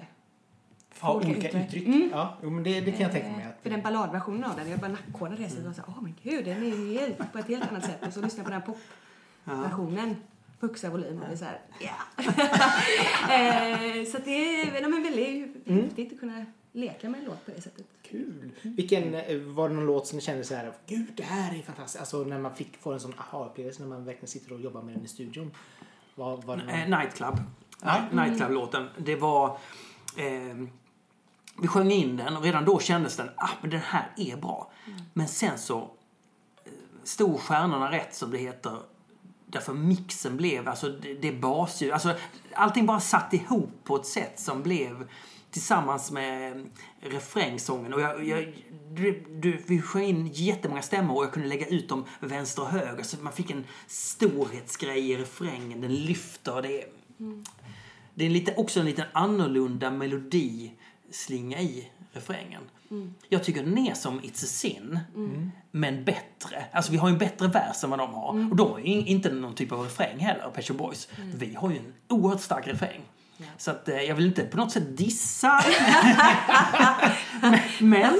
ja, 1.03 1.15
olika 1.15 1.49
uttryck. 1.49 1.67
uttryck. 1.67 2.13
Ja, 2.13 2.37
jo, 2.43 2.51
men 2.51 2.65
det, 2.65 2.81
det 2.81 2.93
kan 2.93 3.01
jag 3.01 3.13
tänka 3.13 3.29
mig. 3.29 3.43
Eh, 3.43 3.49
Att, 3.49 3.63
För 3.63 3.71
den 3.71 3.83
balladversionen 3.83 4.45
av 4.45 4.57
den, 4.57 4.71
jag 4.71 4.79
bara 4.81 4.91
nackhåren 4.91 5.37
reser 5.37 5.69
och 5.69 5.75
så 5.75 5.83
åh 5.89 6.03
men 6.03 6.15
gud, 6.23 6.45
den 6.45 6.63
är 6.63 6.67
ju 6.67 6.99
helt, 6.99 7.33
på 7.33 7.39
ett 7.39 7.49
helt 7.49 7.71
annat 7.71 7.85
sätt. 7.85 8.07
Och 8.07 8.13
så 8.13 8.21
lyssnar 8.21 8.51
jag 8.51 8.65
på 8.65 8.73
den 8.73 8.77
popversionen 9.45 10.17
på 10.61 10.67
högsta 10.67 10.91
volym 10.91 11.19
och 11.23 11.27
det 11.29 11.33
är 11.33 11.37
så 11.37 11.45
här, 11.45 11.61
ja. 11.81 12.23
eh, 13.35 14.05
så 14.05 14.17
att 14.17 14.25
det 14.25 14.61
är 14.61 14.73
nej, 14.73 14.91
men 14.91 15.03
väldigt 15.03 15.67
häftigt 15.67 16.13
att 16.13 16.21
kunna 16.21 16.47
leka 16.73 17.09
med 17.09 17.21
en 17.21 17.27
låt 17.27 17.47
på 17.47 17.51
det 17.57 17.61
sättet. 17.61 17.87
Kul! 18.03 18.51
Vilken, 18.63 19.15
eh, 19.15 19.39
var 19.39 19.69
det 19.69 19.75
någon 19.75 19.87
låt 19.87 20.07
som 20.07 20.17
ni 20.17 20.23
kände 20.23 20.45
så 20.45 20.55
här, 20.55 20.73
gud 20.87 21.13
det 21.17 21.23
här 21.23 21.59
är 21.59 21.63
fantastiskt. 21.63 22.01
Alltså 22.01 22.25
när 22.25 22.39
man 22.39 22.55
fick 22.55 22.77
få 22.77 22.93
en 22.93 23.01
sån 23.01 23.15
aha-upplevelse 23.19 23.83
när 23.83 23.89
man 23.89 24.05
verkligen 24.05 24.29
sitter 24.29 24.53
och 24.53 24.61
jobbar 24.61 24.83
med 24.83 24.95
den 24.95 25.05
i 25.05 25.09
studion. 25.09 25.51
Var, 26.15 26.37
var 26.37 26.57
det 26.57 26.63
någon... 26.65 26.75
Eh, 26.75 26.99
Nightclub. 26.99 27.35
Ja. 27.83 28.03
Nightclub-låten. 28.13 28.89
Det 28.99 29.17
var... 29.17 29.59
Eh, 30.17 30.67
vi 31.59 31.69
sjöng 31.69 31.91
in 31.91 32.17
den 32.17 32.37
och 32.37 32.43
redan 32.43 32.65
då 32.65 32.81
kändes 32.81 33.17
den, 33.17 33.31
ah 33.37 33.51
men 33.61 33.71
den 33.71 33.81
här 33.81 34.13
är 34.17 34.37
bra. 34.37 34.71
Men 35.13 35.29
sen 35.29 35.59
så 35.59 35.79
eh, 35.79 36.73
stod 37.05 37.41
stjärnorna 37.41 37.93
rätt 37.93 38.15
som 38.15 38.31
det 38.31 38.39
heter. 38.39 38.79
Därför 39.47 39.75
mixen 39.75 40.37
blev, 40.37 40.69
alltså 40.69 40.89
det, 40.89 41.15
det 41.15 41.33
basljud, 41.33 41.93
alltså 41.93 42.15
allting 42.55 42.87
bara 42.87 43.01
satt 43.01 43.35
ihop 43.35 43.71
på 43.85 43.97
ett 43.97 44.07
sätt 44.07 44.41
som 44.41 44.63
blev 44.63 45.09
tillsammans 45.51 46.11
med 46.11 46.67
refrängsången. 47.01 47.95
Och 47.95 48.01
jag, 48.01 48.25
jag, 48.25 48.65
du, 48.91 49.25
du, 49.29 49.63
vi 49.67 49.83
sjöng 49.83 50.05
in 50.05 50.31
jättemånga 50.33 50.83
stämmor 50.83 51.17
och 51.17 51.25
jag 51.25 51.33
kunde 51.33 51.49
lägga 51.49 51.67
ut 51.67 51.89
dem 51.89 52.05
vänster 52.21 52.63
och 52.63 52.69
höger. 52.69 53.03
Så 53.03 53.17
man 53.21 53.33
fick 53.33 53.51
en 53.51 53.65
storhetsgrej 53.87 55.11
i 55.11 55.17
refrängen, 55.17 55.81
den 55.81 55.95
lyfter. 55.95 56.63
Det 56.63 56.83
är, 56.83 56.89
det 58.15 58.27
är 58.27 58.31
lite, 58.31 58.55
också 58.55 58.81
en 58.81 58.87
liten 58.87 59.07
annorlunda 59.13 59.91
melodi 59.91 60.73
slinga 61.11 61.61
i 61.61 61.91
refrängen. 62.13 62.63
Jag 63.29 63.45
tycker 63.45 63.63
den 63.63 63.79
är 63.79 63.95
som 63.95 64.21
It's 64.21 64.45
a 64.45 64.47
Sin, 64.47 64.99
men 65.71 66.05
bättre. 66.05 66.65
Alltså 66.73 66.93
vi 66.93 66.99
har 66.99 67.09
ju 67.09 67.13
en 67.13 67.19
bättre 67.19 67.49
vers 67.49 67.85
än 67.85 67.91
vad 67.91 67.99
de 67.99 68.15
har. 68.15 68.29
Och 68.51 68.57
de 68.57 68.71
har 68.71 68.79
ju 68.79 68.85
in- 68.85 69.07
inte 69.07 69.33
någon 69.33 69.55
typ 69.55 69.73
av 69.73 69.81
refräng 69.83 70.19
heller, 70.19 70.51
Pet 70.55 70.65
Shop 70.69 70.75
Boys. 70.75 71.09
Vi 71.35 71.55
har 71.55 71.71
ju 71.71 71.77
en 71.77 71.93
oerhört 72.09 72.41
stark 72.41 72.67
refräng. 72.69 73.01
Så 73.57 73.71
att, 73.71 73.89
eh, 73.89 73.97
jag 74.03 74.15
vill 74.15 74.27
inte 74.27 74.43
på 74.45 74.57
något 74.57 74.73
sätt 74.73 74.97
dissa. 74.97 75.65
men, 77.81 78.19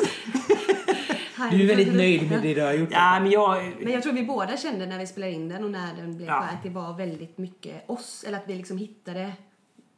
Du 1.51 1.63
är 1.63 1.67
väldigt 1.67 1.95
nöjd 1.95 2.31
med 2.31 2.43
det 2.43 2.55
du 2.55 2.61
har 2.63 2.73
gjort? 2.73 2.89
ja, 2.93 3.21
men 3.21 3.31
jag... 3.31 3.73
Men 3.81 3.93
jag 3.93 4.03
tror 4.03 4.13
vi 4.13 4.25
båda 4.25 4.57
kände 4.57 4.87
när 4.87 4.99
vi 4.99 5.07
spelade 5.07 5.33
in 5.33 5.49
den 5.49 5.65
och 5.65 5.71
när 5.71 5.95
den 5.97 6.17
blev 6.17 6.29
Ja. 6.29 6.35
att 6.43 6.63
det 6.63 6.71
var 6.71 6.97
väldigt 6.97 7.39
mycket 7.39 7.91
oss. 7.91 8.25
Eller 8.29 8.39
att 8.39 8.45
vi 8.49 8.55
liksom 8.55 8.79
hittade... 8.79 9.33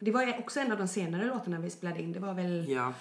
Det 0.04 0.10
var 0.10 0.38
också 0.38 0.60
en 0.60 0.72
av 0.72 0.78
de 0.78 0.88
senare 0.88 1.24
låtarna 1.24 1.58
vi 1.58 1.70
spelade 1.70 2.02
in. 2.02 2.12
Det 2.12 2.20
var 2.20 2.34
väl... 2.34 2.68
Ja. 2.68 2.92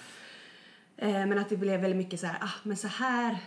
Eh, 0.96 1.26
men 1.26 1.38
att 1.38 1.48
det 1.48 1.56
blev 1.56 1.80
väldigt 1.80 1.96
mycket 1.96 2.20
så 2.20 2.26
här, 2.26 2.38
ah, 2.40 2.50
men 2.62 2.76
så 2.76 2.88
här... 2.88 3.38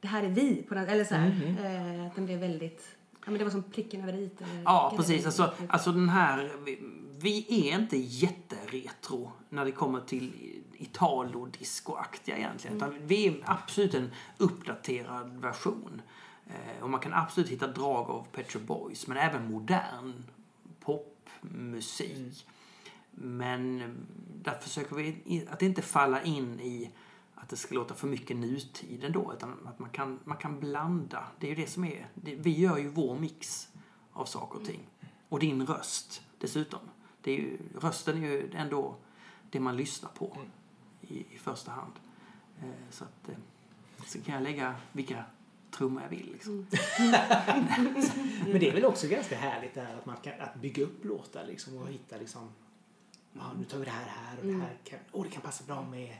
Det 0.00 0.08
här 0.08 0.22
är 0.22 0.28
vi. 0.28 0.62
På 0.62 0.74
något, 0.74 0.88
eller 0.88 1.04
så 1.04 1.14
här. 1.14 1.26
Eh, 1.60 2.06
att 2.06 2.14
den 2.14 2.26
blev 2.26 2.38
väldigt... 2.38 2.96
Ja, 3.12 3.30
men 3.30 3.38
det 3.38 3.44
var 3.44 3.50
som 3.50 3.62
pricken 3.62 4.02
över 4.02 4.12
i. 4.12 4.30
Ja, 4.64 4.94
precis. 4.96 5.26
Alltså, 5.26 5.54
alltså 5.68 5.92
den 5.92 6.08
här... 6.08 6.50
Vi, 6.64 6.78
vi 7.18 7.68
är 7.70 7.78
inte 7.78 7.96
jätteretro 7.96 9.32
när 9.48 9.64
det 9.64 9.72
kommer 9.72 10.00
till 10.00 10.32
Italo-disco-aktiga 10.78 12.36
egentligen. 12.36 12.76
Utan 12.76 12.94
vi 13.06 13.26
är 13.26 13.34
absolut 13.44 13.94
en 13.94 14.10
uppdaterad 14.38 15.40
version. 15.40 16.02
Eh, 16.46 16.82
och 16.82 16.90
man 16.90 17.00
kan 17.00 17.14
absolut 17.14 17.48
hitta 17.48 17.66
drag 17.66 18.10
av 18.10 18.26
Pet 18.32 18.52
Shop 18.52 18.60
Boys, 18.60 19.06
men 19.06 19.16
även 19.16 19.50
modern 19.50 20.24
popmusik. 21.46 22.46
Men 23.10 23.80
eh, 23.80 23.88
där 24.42 24.58
försöker 24.58 24.96
vi 24.96 25.46
att 25.50 25.62
inte 25.62 25.82
falla 25.82 26.22
in 26.22 26.60
i 26.60 26.90
att 27.34 27.48
det 27.48 27.56
ska 27.56 27.74
låta 27.74 27.94
för 27.94 28.06
mycket 28.06 28.36
nutid 28.36 29.04
ändå. 29.04 29.32
Utan 29.36 29.66
att 29.66 29.78
man 29.78 29.90
kan, 29.90 30.20
man 30.24 30.36
kan 30.36 30.60
blanda. 30.60 31.28
Det 31.38 31.46
är 31.46 31.56
ju 31.56 31.62
det 31.62 31.70
som 31.70 31.84
är... 31.84 32.08
Det, 32.14 32.34
vi 32.34 32.50
gör 32.50 32.76
ju 32.78 32.88
vår 32.88 33.18
mix 33.18 33.68
av 34.12 34.24
saker 34.24 34.58
och 34.58 34.64
ting. 34.64 34.80
Och 35.28 35.38
din 35.38 35.66
röst 35.66 36.22
dessutom. 36.38 36.80
Det 37.20 37.30
är 37.30 37.36
ju, 37.36 37.58
rösten 37.80 38.24
är 38.24 38.28
ju 38.28 38.50
ändå 38.54 38.96
det 39.50 39.60
man 39.60 39.76
lyssnar 39.76 40.10
på 40.10 40.36
i, 41.00 41.18
i 41.18 41.38
första 41.38 41.70
hand. 41.70 41.92
Eh, 42.60 42.90
så 42.90 43.04
att... 43.04 43.28
Eh, 43.28 43.36
så 44.06 44.20
kan 44.20 44.34
jag 44.34 44.42
lägga 44.42 44.74
vilka 44.92 45.24
trummor 45.76 46.02
jag 46.02 46.08
vill 46.08 46.32
liksom. 46.32 46.66
Men 48.46 48.60
det 48.60 48.68
är 48.68 48.74
väl 48.74 48.84
också 48.84 49.08
ganska 49.08 49.36
härligt 49.36 49.74
det 49.74 49.80
här 49.80 49.94
att 49.94 50.06
man 50.06 50.16
kan 50.16 50.40
att 50.40 50.54
bygga 50.54 50.82
upp 50.82 51.04
låtar 51.04 51.44
liksom 51.46 51.76
och 51.78 51.88
hitta 51.88 52.16
liksom 52.16 52.48
Ja, 53.38 53.52
nu 53.58 53.64
tar 53.64 53.78
vi 53.78 53.84
det 53.84 53.90
här 53.90 54.04
här 54.04 54.38
och 54.38 54.46
det 54.46 54.52
här 54.52 54.76
kan, 54.84 54.98
oh, 55.12 55.24
det 55.24 55.30
kan 55.30 55.42
passa 55.42 55.64
bra 55.64 55.82
med 55.82 56.16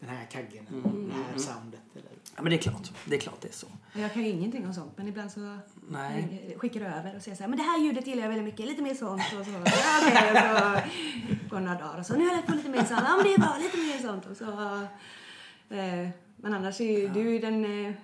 den 0.00 0.08
här 0.08 0.26
kaggen 0.26 0.66
eller 0.68 1.08
det 1.08 1.14
här 1.14 1.38
soundet. 1.38 1.80
Eller. 1.94 2.10
Ja, 2.36 2.42
men 2.42 2.50
det 2.50 2.56
är 2.56 2.62
klart. 2.62 2.90
Det 3.04 3.16
är 3.16 3.20
klart 3.20 3.40
det 3.40 3.48
är 3.48 3.52
så. 3.52 3.66
Jag 3.92 4.12
kan 4.12 4.22
ju 4.22 4.28
ingenting 4.28 4.66
om 4.66 4.74
sånt, 4.74 4.92
men 4.96 5.08
ibland 5.08 5.32
så 5.32 5.58
Nej. 5.88 6.56
skickar 6.58 6.80
jag 6.80 6.98
över 6.98 7.16
och 7.16 7.22
säger 7.22 7.36
så 7.36 7.42
här, 7.42 7.48
men 7.48 7.58
det 7.58 7.64
här 7.64 7.78
ljudet 7.78 8.06
gillar 8.06 8.22
jag 8.22 8.28
väldigt 8.28 8.44
mycket, 8.44 8.66
lite 8.66 8.82
mer 8.82 8.94
sånt 8.94 9.22
och 9.40 9.46
så. 9.46 9.52
Ja, 9.52 10.00
okej, 10.02 10.30
och 10.30 10.38
så 10.38 11.48
går 11.48 11.60
några 11.60 11.78
dagar 11.78 11.98
och 11.98 12.06
så, 12.06 12.12
nu 12.16 12.20
har 12.20 12.26
jag 12.26 12.36
lagt 12.36 12.48
på 12.48 12.54
lite 12.54 12.68
mer 12.68 12.84
sånt, 12.84 13.00
ja 13.04 13.16
men 13.16 13.24
det 13.24 13.34
är 13.34 13.38
bra, 13.38 13.56
lite 13.58 13.76
mer 13.76 13.98
sånt 13.98 14.26
och 14.26 14.36
så. 14.36 14.50
Eh, 15.74 16.08
men 16.36 16.54
annars 16.54 16.80
är 16.80 16.98
ju 16.98 17.08
du 17.08 17.20
är 17.20 17.32
ju 17.32 17.38
den 17.38 17.86
eh, 17.86 17.94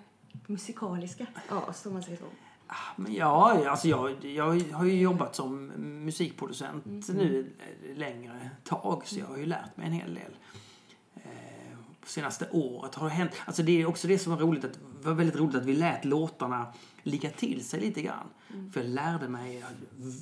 musikaliska 0.46 1.26
av 1.48 1.68
oss, 1.68 1.86
om 1.86 1.92
man 1.92 2.02
säger 2.02 2.18
så. 2.18 2.24
Ah, 2.66 2.74
Men 2.96 3.14
ja, 3.14 3.68
alltså 3.68 3.88
jag, 3.88 4.24
jag 4.24 4.60
har 4.72 4.84
ju 4.84 5.00
jobbat 5.00 5.36
som 5.36 5.66
musikproducent 6.04 6.84
nu 7.08 7.52
ett 7.90 7.98
längre 7.98 8.50
tag 8.64 9.02
så 9.06 9.18
jag 9.18 9.26
har 9.26 9.36
ju 9.36 9.46
lärt 9.46 9.76
mig 9.76 9.86
en 9.86 9.92
hel 9.92 10.14
del. 10.14 10.36
Eh, 11.14 11.78
senaste 12.06 12.48
året 12.52 12.94
har 12.94 13.08
det 13.08 13.14
hänt, 13.14 13.30
alltså 13.44 13.62
det 13.62 13.82
är 13.82 13.86
också 13.86 14.08
det 14.08 14.18
som 14.18 14.32
var 14.32 14.38
roligt, 14.38 14.64
att, 14.64 14.78
var 15.02 15.12
väldigt 15.14 15.36
roligt 15.36 15.56
att 15.56 15.64
vi 15.64 15.74
lät 15.74 16.04
låtarna 16.04 16.66
ligga 17.02 17.30
till 17.30 17.64
sig 17.64 17.80
lite 17.80 18.02
grann. 18.02 18.26
För 18.72 18.80
jag 18.80 18.90
lärde 18.90 19.28
mig 19.28 19.64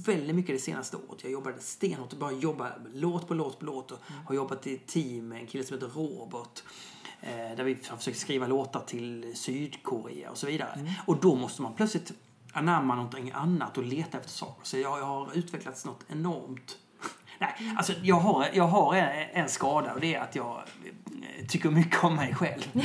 väldigt 0.06 0.36
mycket 0.36 0.56
det 0.56 0.60
senaste 0.62 0.96
året. 0.96 1.22
Jag 1.22 1.32
jobbade 1.32 1.58
stenhårt 1.60 2.12
och 2.12 2.18
bara 2.18 2.32
jobba 2.32 2.72
låt 2.94 3.28
på 3.28 3.34
låt 3.34 3.58
på 3.58 3.64
låt 3.64 3.90
och 3.90 3.98
har 4.26 4.34
jobbat 4.34 4.66
i 4.66 4.74
ett 4.74 4.86
team 4.86 5.28
med 5.28 5.40
en 5.40 5.46
kille 5.46 5.64
som 5.64 5.74
heter 5.74 5.88
Robert. 5.88 6.62
Eh, 7.22 7.56
där 7.56 7.64
vi 7.64 7.78
har 7.88 7.96
försökt 7.96 8.18
skriva 8.18 8.46
låtar 8.46 8.80
till 8.80 9.32
Sydkorea 9.36 10.30
och 10.30 10.38
så 10.38 10.46
vidare. 10.46 10.94
Och 11.06 11.16
då 11.16 11.34
måste 11.34 11.62
man 11.62 11.74
plötsligt 11.74 12.12
anamma 12.52 12.94
någonting 12.94 13.32
annat 13.34 13.78
och 13.78 13.84
leta 13.84 14.18
efter 14.18 14.30
saker. 14.30 14.66
Så 14.66 14.78
jag, 14.78 14.98
jag 14.98 15.04
har 15.04 15.28
utvecklats 15.34 15.84
något 15.84 16.04
enormt. 16.08 16.76
Nej, 17.38 17.74
alltså 17.76 17.92
jag 18.02 18.16
har, 18.16 18.46
jag 18.52 18.66
har 18.66 18.94
en, 18.94 19.28
en 19.32 19.48
skada 19.48 19.94
och 19.94 20.00
det 20.00 20.14
är 20.14 20.20
att 20.20 20.34
jag 20.34 20.56
eh, 20.56 21.46
tycker 21.46 21.70
mycket 21.70 22.04
om 22.04 22.16
mig 22.16 22.34
själv. 22.34 22.70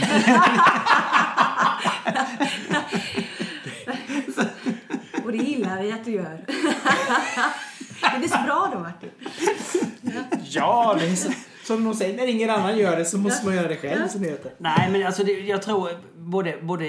Och 5.24 5.32
det 5.32 5.38
gillar 5.38 5.82
vi 5.82 5.92
att 5.92 6.06
du 6.06 6.12
gör. 6.12 6.46
det 8.14 8.20
blir 8.20 8.30
så 8.30 8.44
bra 8.46 8.70
då, 8.74 8.80
Martin. 8.80 9.10
Ja, 10.44 10.96
det 11.00 11.08
är 11.08 11.16
så, 11.16 11.32
Som 11.68 11.84
de 11.84 11.94
säger, 11.94 12.18
när 12.18 12.28
ingen 12.28 12.50
annan 12.50 12.78
gör 12.78 12.98
det 12.98 13.06
så 13.06 13.18
måste 13.18 13.46
man 13.46 13.56
göra 13.56 13.68
det 13.68 13.76
själv 13.78 14.08
som 14.08 14.22
det 14.22 14.30
heter. 14.30 14.52
Nej, 14.58 14.90
men 14.92 15.06
alltså 15.08 15.24
det, 15.24 15.32
jag 15.32 15.62
tror 15.62 15.90
både, 16.18 16.58
både 16.62 16.86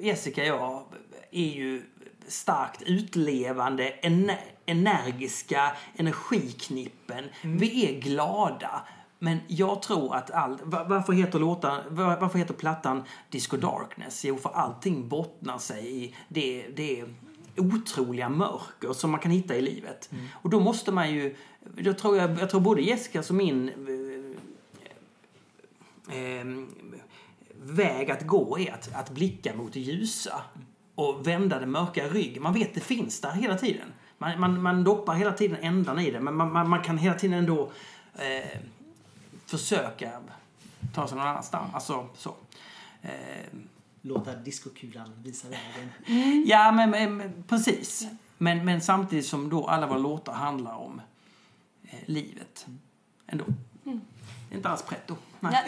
Jessica 0.00 0.40
och 0.42 0.48
jag 0.60 0.84
är 1.30 1.48
ju 1.54 1.82
starkt 2.28 2.82
utlevande, 2.82 3.88
ener, 3.88 4.40
energiska 4.66 5.72
energiknippen. 5.96 7.24
Vi 7.42 7.88
är 7.96 8.00
glada. 8.00 8.82
Men 9.18 9.38
jag 9.48 9.82
tror 9.82 10.14
att 10.14 10.30
all, 10.30 10.58
va- 10.62 10.84
varför, 10.88 11.12
heter 11.12 11.38
låta, 11.38 11.68
va- 11.88 12.18
varför 12.20 12.38
heter 12.38 12.54
plattan 12.54 13.02
Disco 13.30 13.56
Darkness? 13.56 14.24
Jo, 14.24 14.36
för 14.38 14.50
allting 14.50 15.08
bottnar 15.08 15.58
sig 15.58 16.04
i 16.04 16.14
det, 16.28 16.66
det 16.76 17.04
otroliga 17.56 18.28
mörker 18.28 18.92
som 18.92 19.10
man 19.10 19.20
kan 19.20 19.30
hitta 19.30 19.56
i 19.56 19.60
livet. 19.62 20.10
Och 20.42 20.50
då 20.50 20.60
måste 20.60 20.92
man 20.92 21.10
ju, 21.14 21.36
jag 21.76 21.98
tror, 21.98 22.16
jag, 22.16 22.40
jag 22.40 22.50
tror 22.50 22.60
både 22.60 22.82
Jessicas 22.82 23.30
och 23.30 23.36
min 23.36 23.70
väg 27.54 28.10
att 28.10 28.26
gå 28.26 28.58
är 28.58 28.72
att, 28.72 28.94
att 28.94 29.10
blicka 29.10 29.54
mot 29.54 29.72
det 29.72 29.80
ljusa 29.80 30.42
och 30.94 31.26
vända 31.26 31.58
det 31.58 31.66
mörka 31.66 32.08
rygg. 32.08 32.40
Man 32.40 32.52
vet 32.52 32.74
det 32.74 32.80
finns 32.80 33.20
där 33.20 33.30
hela 33.30 33.58
tiden. 33.58 33.92
Man, 34.18 34.40
man, 34.40 34.62
man 34.62 34.84
doppar 34.84 35.14
hela 35.14 35.32
tiden 35.32 35.56
ändan 35.60 35.98
i 35.98 36.10
det, 36.10 36.20
men 36.20 36.36
man, 36.36 36.52
man, 36.52 36.68
man 36.68 36.82
kan 36.82 36.98
hela 36.98 37.14
tiden 37.14 37.38
ändå 37.38 37.72
eh, 38.14 38.60
försöka 39.46 40.20
ta 40.94 41.08
sig 41.08 41.18
någon 41.18 41.26
annanstans. 41.26 41.74
Alltså, 41.74 42.08
så. 42.16 42.34
Eh, 43.02 43.10
Låta 44.06 44.34
diskokulan 44.34 45.12
visa 45.22 45.48
vägen. 45.48 45.90
ja, 46.46 46.72
men, 46.72 46.90
men, 46.90 47.44
precis. 47.48 48.06
Men, 48.38 48.64
men 48.64 48.80
samtidigt 48.80 49.26
som 49.26 49.48
då 49.48 49.66
alla 49.66 49.86
våra 49.86 49.98
låtar 49.98 50.32
handlar 50.32 50.74
om 50.74 51.00
eh, 51.84 51.98
livet. 52.06 52.66
Ändå. 53.26 53.44
Det 53.84 54.54
är 54.54 54.56
inte 54.56 54.68
alls 54.68 54.82
pretto. 54.82 55.16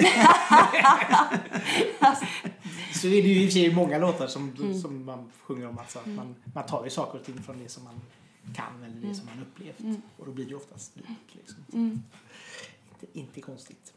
Så 2.94 3.06
är 3.06 3.22
det 3.22 3.28
ju 3.28 3.42
i 3.42 3.46
och 3.46 3.52
för 3.52 3.58
sig 3.58 3.74
många 3.74 3.98
låtar 3.98 4.26
som, 4.26 4.74
som 4.82 5.04
man 5.04 5.32
sjunger 5.42 5.68
om. 5.68 5.78
Alltså, 5.78 5.98
att 5.98 6.06
man, 6.06 6.34
man 6.54 6.66
tar 6.66 6.84
ju 6.84 6.90
saker 6.90 7.18
och 7.18 7.24
ting 7.24 7.42
från 7.42 7.58
det 7.62 7.68
som 7.68 7.84
man 7.84 8.00
kan 8.54 8.82
eller 8.84 9.08
det 9.08 9.14
som 9.14 9.26
man 9.26 9.40
upplevt. 9.42 9.98
Och 10.16 10.26
då 10.26 10.32
blir 10.32 10.44
det 10.44 10.50
ju 10.50 10.56
oftast 10.56 10.96
lyrik. 10.96 11.28
Liksom. 11.32 11.56
Inte, 13.02 13.18
inte 13.18 13.40
konstigt. 13.40 13.92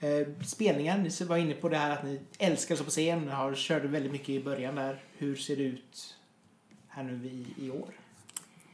Eh, 0.00 0.26
spelningen, 0.46 1.02
ni 1.02 1.24
var 1.24 1.36
inne 1.36 1.54
på 1.54 1.68
det 1.68 1.76
här 1.78 1.90
att 1.90 2.04
ni 2.04 2.20
älskar 2.38 2.76
så 2.76 2.84
på 2.84 2.90
scen. 2.90 3.24
Ni 3.24 3.30
har 3.30 3.54
körde 3.54 3.88
väldigt 3.88 4.12
mycket 4.12 4.28
i 4.28 4.42
början 4.44 4.74
där. 4.74 5.02
Hur 5.16 5.36
ser 5.36 5.56
det 5.56 5.62
ut 5.62 6.16
här 6.88 7.02
nu 7.02 7.26
i, 7.26 7.46
i 7.66 7.70
år? 7.70 7.88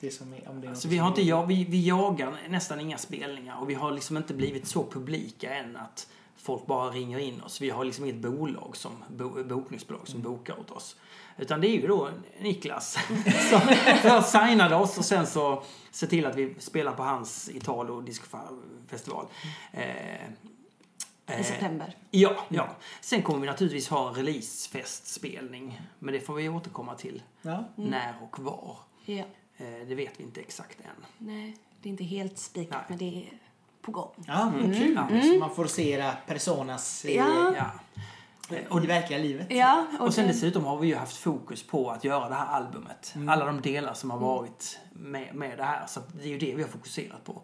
Det 0.01 0.11
som 0.11 0.32
är, 0.32 0.49
om 0.49 0.61
det 0.61 0.66
är 0.66 0.68
Alltså, 0.68 0.88
något 0.88 0.92
vi, 0.95 0.99
har 0.99 1.07
som- 1.11 1.12
inte, 1.20 1.28
ja, 1.28 1.45
vi, 1.45 1.64
vi 1.64 1.86
jagar 1.86 2.36
nästan 2.49 2.80
inga 2.80 2.99
spelningar 2.99 3.61
och 3.61 3.70
vi 3.70 3.74
har 3.74 3.92
liksom 3.92 4.16
inte 4.16 4.34
blivit 4.34 4.66
så 4.66 4.86
publika 4.90 5.55
än 5.55 5.76
att 5.76 6.09
folk 6.45 6.66
bara 6.66 6.90
ringer 6.90 7.18
in 7.18 7.42
oss. 7.42 7.61
Vi 7.61 7.70
har 7.70 7.84
liksom 7.84 8.05
inget 8.05 8.16
bolag 8.22 8.76
som, 8.76 8.92
bo, 9.09 9.45
bokningsbolag 9.45 10.09
som 10.09 10.22
bokar 10.22 10.61
åt 10.61 10.70
oss. 10.70 10.97
Utan 11.38 11.61
det 11.61 11.68
är 11.68 11.80
ju 11.80 11.86
då 11.86 12.11
Niklas 12.40 12.92
som 13.51 13.61
först 14.03 14.28
signade 14.28 14.76
oss 14.76 14.99
och 14.99 15.05
sen 15.05 15.26
så 15.26 15.62
ser 15.90 16.07
till 16.07 16.26
att 16.26 16.36
vi 16.36 16.55
spelar 16.59 16.92
på 16.92 17.03
hans 17.03 17.51
Italo 17.55 18.01
Discofestival. 18.01 19.26
Eh, 19.72 19.84
I 19.84 20.26
eh, 21.26 21.42
september. 21.42 21.97
Ja, 22.11 22.36
ja. 22.49 22.68
Sen 23.01 23.22
kommer 23.22 23.40
vi 23.40 23.47
naturligtvis 23.47 23.88
ha 23.88 24.09
en 24.09 24.14
releasefestspelning. 24.14 25.80
Men 25.99 26.14
det 26.14 26.20
får 26.20 26.34
vi 26.34 26.49
återkomma 26.49 26.95
till 26.95 27.22
Ja. 27.42 27.64
när 27.76 28.14
och 28.22 28.38
var. 28.38 28.76
Ja. 29.05 29.24
Eh, 29.57 29.86
det 29.88 29.95
vet 29.95 30.20
vi 30.20 30.24
inte 30.24 30.40
exakt 30.40 30.80
än. 30.80 31.05
Nej, 31.18 31.57
det 31.82 31.88
är 31.88 31.90
inte 31.90 32.05
helt 32.05 32.38
spikat, 32.38 32.88
men 32.88 32.99
det 32.99 33.05
är 33.05 33.38
på 33.85 33.91
gång. 33.91 34.11
Ja, 34.26 34.53
kul. 34.62 34.99
Ja. 35.11 35.22
Så 35.22 35.39
man 35.39 35.55
får 35.55 35.66
se 35.66 36.11
personas 36.26 37.05
i, 37.05 37.16
Ja. 37.16 37.55
Ja. 37.57 38.82
i 38.82 38.87
verkliga 38.87 39.18
livet. 39.18 39.47
Ja, 39.51 39.87
och, 40.01 40.07
Och 40.07 40.14
sen 40.14 40.26
det- 40.26 40.32
dessutom 40.32 40.64
har 40.64 40.78
vi 40.78 40.87
ju 40.89 40.97
haft 40.97 41.16
fokus 41.16 41.62
på 41.66 41.91
att 41.91 42.05
göra 42.05 42.28
det 42.28 42.35
här 42.35 42.47
albumet. 42.47 43.14
Alla 43.28 43.45
de 43.47 43.61
delar 43.61 43.95
som 43.95 44.11
har 44.11 44.18
varit 44.18 44.78
med, 44.93 45.35
med 45.35 45.59
det 45.59 45.64
här. 45.64 45.87
Så 45.87 46.01
det 46.12 46.22
är 46.24 46.28
ju 46.28 46.39
det 46.39 46.55
vi 46.55 46.62
har 46.62 46.68
fokuserat 46.70 47.24
på. 47.24 47.43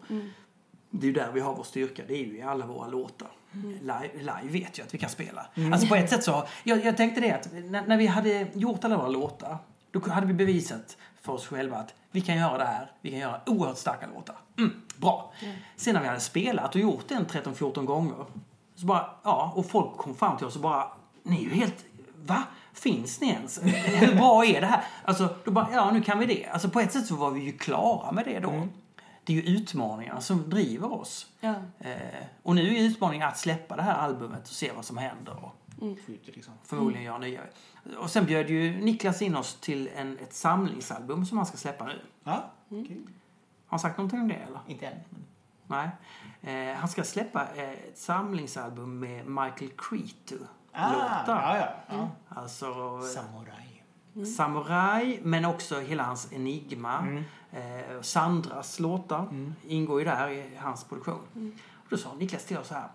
Det 0.89 1.05
är 1.05 1.07
ju 1.07 1.13
där 1.13 1.31
vi 1.33 1.39
har 1.39 1.55
vår 1.55 1.63
styrka. 1.63 2.03
Det 2.07 2.13
är 2.13 2.25
ju 2.25 2.37
i 2.37 2.41
alla 2.41 2.65
våra 2.65 2.87
låtar. 2.87 3.27
Live, 3.81 4.09
live 4.17 4.59
vet 4.59 4.77
jag 4.77 4.85
att 4.85 4.93
vi 4.93 4.97
kan 4.97 5.09
spela. 5.09 5.45
Alltså 5.73 5.87
på 5.87 5.95
ett 5.95 6.09
sätt 6.09 6.23
så, 6.23 6.43
jag, 6.63 6.85
jag 6.85 6.97
tänkte 6.97 7.21
det 7.21 7.31
att 7.31 7.49
när, 7.53 7.87
när 7.87 7.97
vi 7.97 8.07
hade 8.07 8.47
gjort 8.53 8.83
alla 8.83 8.97
våra 8.97 9.07
låtar. 9.07 9.57
Då 9.91 10.09
hade 10.09 10.27
vi 10.27 10.33
bevisat 10.33 10.97
för 11.21 11.33
oss 11.33 11.47
själva 11.47 11.77
att 11.77 11.93
vi 12.11 12.21
kan 12.21 12.37
göra 12.37 12.57
det 12.57 12.65
här. 12.65 12.91
Vi 13.01 13.09
kan 13.09 13.19
göra 13.19 13.41
oerhört 13.45 13.77
starka 13.77 14.07
låtar. 14.07 14.35
Mm, 14.57 14.81
bra. 14.97 15.33
Sen 15.75 15.93
när 15.93 16.01
vi 16.01 16.07
hade 16.07 16.19
spelat 16.19 16.75
och 16.75 16.81
gjort 16.81 17.07
den 17.07 17.25
13-14 17.25 17.85
gånger. 17.85 18.25
Så 18.75 18.85
bara, 18.85 19.09
ja, 19.23 19.53
och 19.55 19.65
folk 19.65 19.97
kom 19.97 20.15
fram 20.15 20.37
till 20.37 20.45
oss 20.47 20.55
och 20.55 20.61
bara, 20.61 20.87
ni 21.23 21.35
är 21.35 21.41
ju 21.41 21.53
helt, 21.53 21.85
va? 22.15 22.43
Finns 22.73 23.21
ni 23.21 23.27
ens? 23.27 23.61
Hur 24.01 24.15
bra 24.15 24.45
är 24.45 24.61
det 24.61 24.67
här? 24.67 24.83
Alltså, 25.05 25.35
då 25.45 25.51
bara, 25.51 25.67
ja 25.73 25.91
nu 25.91 26.03
kan 26.03 26.19
vi 26.19 26.25
det. 26.25 26.45
Alltså 26.47 26.69
på 26.69 26.79
ett 26.79 26.91
sätt 26.91 27.05
så 27.05 27.15
var 27.15 27.31
vi 27.31 27.41
ju 27.43 27.57
klara 27.57 28.11
med 28.11 28.25
det 28.25 28.39
då. 28.39 28.67
Det 29.23 29.33
är 29.33 29.41
ju 29.41 29.57
utmaningarna 29.57 30.21
som 30.21 30.49
driver 30.49 30.93
oss. 30.93 31.27
Ja. 31.39 31.53
Eh, 31.79 31.95
och 32.43 32.55
nu 32.55 32.77
är 32.77 32.81
utmaningen 32.81 33.27
att 33.27 33.37
släppa 33.37 33.75
det 33.75 33.81
här 33.81 33.93
albumet 33.93 34.41
och 34.41 34.53
se 34.53 34.71
vad 34.75 34.85
som 34.85 34.97
händer. 34.97 35.35
Och 35.43 35.55
Skjuter 36.05 36.31
liksom. 36.33 36.53
förmodligen 36.63 37.03
göra 37.03 37.17
nya. 37.17 37.41
Och 37.97 38.09
sen 38.09 38.25
bjöd 38.25 38.49
ju 38.49 38.81
Niklas 38.81 39.21
in 39.21 39.35
oss 39.35 39.55
till 39.55 39.89
en, 39.95 40.19
ett 40.19 40.33
samlingsalbum 40.33 41.25
som 41.25 41.37
han 41.37 41.47
ska 41.47 41.57
släppa 41.57 41.85
nu. 41.85 42.01
Ja, 42.23 42.51
kul. 42.69 43.03
Har 43.65 43.77
han 43.77 43.79
sagt 43.79 43.97
någonting 43.97 44.19
om 44.21 44.27
det 44.27 44.33
eller? 44.33 44.59
Inte 44.67 44.87
än. 44.87 44.99
Nej. 45.67 45.89
Eh, 46.41 46.75
han 46.75 46.89
ska 46.89 47.03
släppa 47.03 47.47
eh, 47.55 47.69
ett 47.69 47.97
samlingsalbum 47.97 48.99
med 48.99 49.27
Michael 49.27 49.71
Cretu. 49.77 50.37
Ah, 50.71 50.91
låtar. 50.93 51.41
ja, 51.41 51.57
ja. 51.57 51.67
ja. 51.89 52.09
Alltså 52.29 53.01
Samurai. 53.01 53.83
Samurai, 54.37 55.19
men 55.23 55.45
också 55.45 55.79
hela 55.79 56.03
hans 56.03 56.33
Enigma. 56.33 57.23
Eh, 57.51 58.01
Sandras 58.01 58.79
låtar 58.79 59.27
ingår 59.67 59.99
ju 59.99 60.05
där 60.05 60.29
i 60.29 60.55
hans 60.57 60.83
produktion. 60.83 61.21
Och 61.73 61.87
då 61.89 61.97
sa 61.97 62.13
Niklas 62.13 62.45
till 62.45 62.57
oss 62.57 62.67
så 62.67 62.73
här. 62.73 62.87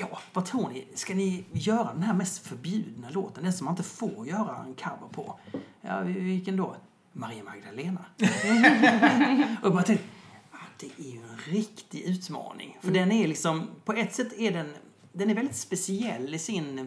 Ja, 0.00 0.18
vad 0.32 0.44
tror 0.44 0.68
ni? 0.68 0.86
Ska 0.94 1.14
ni 1.14 1.44
göra 1.52 1.92
den 1.92 2.02
här 2.02 2.14
mest 2.14 2.46
förbjudna 2.46 3.10
låten? 3.10 3.44
Den 3.44 3.52
som 3.52 3.64
man 3.64 3.72
inte 3.72 3.82
får 3.82 4.26
göra 4.26 4.64
en 4.66 4.74
cover 4.74 5.08
på? 5.12 5.38
Ja, 5.80 6.00
vilken 6.00 6.56
då? 6.56 6.76
Maria 7.12 7.44
Magdalena. 7.44 8.04
och 9.60 9.66
jag 9.66 9.72
bara 9.72 9.82
tänkte, 9.82 10.06
ah, 10.50 10.56
det 10.78 10.86
är 10.86 11.12
ju 11.12 11.22
en 11.22 11.38
riktig 11.54 12.00
utmaning. 12.00 12.78
För 12.80 12.90
den 12.90 13.12
är 13.12 13.28
liksom, 13.28 13.68
på 13.84 13.92
ett 13.92 14.14
sätt 14.14 14.38
är 14.38 14.50
den, 14.50 14.74
den 15.12 15.30
är 15.30 15.34
väldigt 15.34 15.56
speciell 15.56 16.34
i 16.34 16.38
sin 16.38 16.78
eh, 16.78 16.84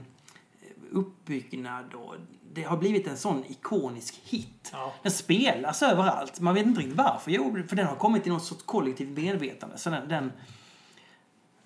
uppbyggnad 0.92 1.94
och 1.94 2.16
det 2.54 2.64
har 2.64 2.78
blivit 2.78 3.08
en 3.08 3.18
sån 3.18 3.46
ikonisk 3.46 4.22
hit. 4.24 4.70
Ja. 4.72 4.94
Den 5.04 5.12
spelas 5.12 5.84
överallt. 5.84 6.40
Man 6.40 6.54
vet 6.54 6.66
inte 6.66 6.80
riktigt 6.80 6.98
varför. 6.98 7.32
Jo, 7.32 7.58
för 7.68 7.76
den 7.76 7.88
har 7.88 7.96
kommit 7.96 8.28
i 8.28 8.30
någon 8.30 8.42
sorts 8.42 8.64
kollektiv 8.64 9.08
medvetande. 9.20 9.78
Så 9.78 9.90
den, 9.90 10.08
den, 10.08 10.32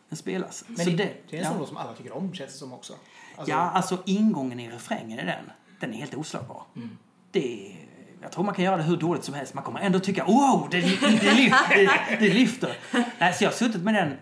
den 0.09 0.17
spelas. 0.17 0.63
Men 0.67 0.77
så 0.77 0.89
det, 0.89 0.95
det, 0.95 1.13
det 1.29 1.35
är 1.35 1.39
en 1.39 1.43
ja. 1.43 1.49
sån 1.49 1.59
låt 1.59 1.67
som 1.67 1.77
alla 1.77 1.93
tycker 1.93 2.17
om 2.17 2.33
känns 2.33 2.51
det 2.51 2.57
som 2.57 2.73
också. 2.73 2.93
Alltså, 3.35 3.51
ja, 3.51 3.57
alltså 3.57 4.03
ingången 4.05 4.59
i 4.59 4.69
refrängen 4.69 5.19
i 5.19 5.25
den, 5.25 5.51
den 5.79 5.93
är 5.93 5.97
helt 5.97 6.13
oslagbar. 6.13 6.63
Mm. 6.75 6.97
Det 7.31 7.71
är, 7.71 7.75
jag 8.21 8.31
tror 8.31 8.43
man 8.43 8.55
kan 8.55 8.65
göra 8.65 8.77
det 8.77 8.83
hur 8.83 8.97
dåligt 8.97 9.23
som 9.23 9.33
helst. 9.33 9.53
Man 9.53 9.63
kommer 9.63 9.79
ändå 9.79 9.99
tycka 9.99 10.25
wow, 10.25 10.67
det, 10.71 10.81
det, 10.81 10.97
det, 11.01 11.33
lyfter, 11.33 11.75
det, 12.09 12.17
det 12.19 12.33
lyfter. 12.33 12.77
Nej, 13.19 13.33
så 13.33 13.43
jag 13.43 13.49
har 13.49 13.55
suttit 13.55 13.81
med 13.83 13.93
den 13.93 14.17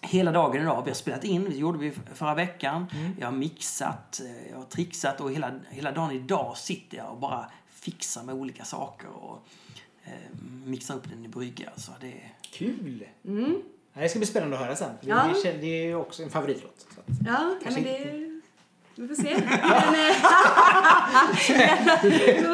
hela 0.00 0.32
dagen 0.32 0.62
idag. 0.62 0.82
Vi 0.84 0.90
har 0.90 0.94
spelat 0.94 1.24
in, 1.24 1.44
det 1.44 1.56
gjorde 1.56 1.78
vi 1.78 1.92
förra 2.14 2.34
veckan. 2.34 2.86
Mm. 2.92 3.16
Jag 3.20 3.26
har 3.26 3.32
mixat, 3.32 4.20
eh, 4.20 4.50
jag 4.50 4.56
har 4.56 4.64
trixat 4.64 5.20
och 5.20 5.32
hela, 5.32 5.52
hela 5.68 5.92
dagen 5.92 6.10
idag 6.10 6.56
sitter 6.56 6.98
jag 6.98 7.10
och 7.10 7.18
bara 7.18 7.50
fixar 7.68 8.22
med 8.22 8.34
olika 8.34 8.64
saker 8.64 9.08
och 9.08 9.46
eh, 10.04 10.12
mixar 10.64 10.94
upp 10.94 11.10
den 11.10 11.24
i 11.24 11.28
brygga. 11.28 11.70
Så 11.76 11.92
det 12.00 12.12
är... 12.12 12.34
Kul! 12.52 13.04
Ja, 13.22 13.32
det 13.94 14.08
ska 14.08 14.18
bli 14.18 14.26
spännande 14.26 14.56
att 14.56 14.62
höra 14.62 14.76
sen. 14.76 14.90
Ja. 15.00 15.24
Det, 15.42 15.66
är 15.66 15.86
ju 15.86 15.94
också 15.94 16.22
en 16.22 16.30
favoritlåt. 16.30 16.86
Ja, 17.26 17.54
ja 17.64 17.70
men 17.70 17.82
det... 17.82 18.26
Vi 18.94 19.08
får 19.08 19.14
se. 19.14 19.34
Men, 19.60 19.94
eh, 19.94 20.16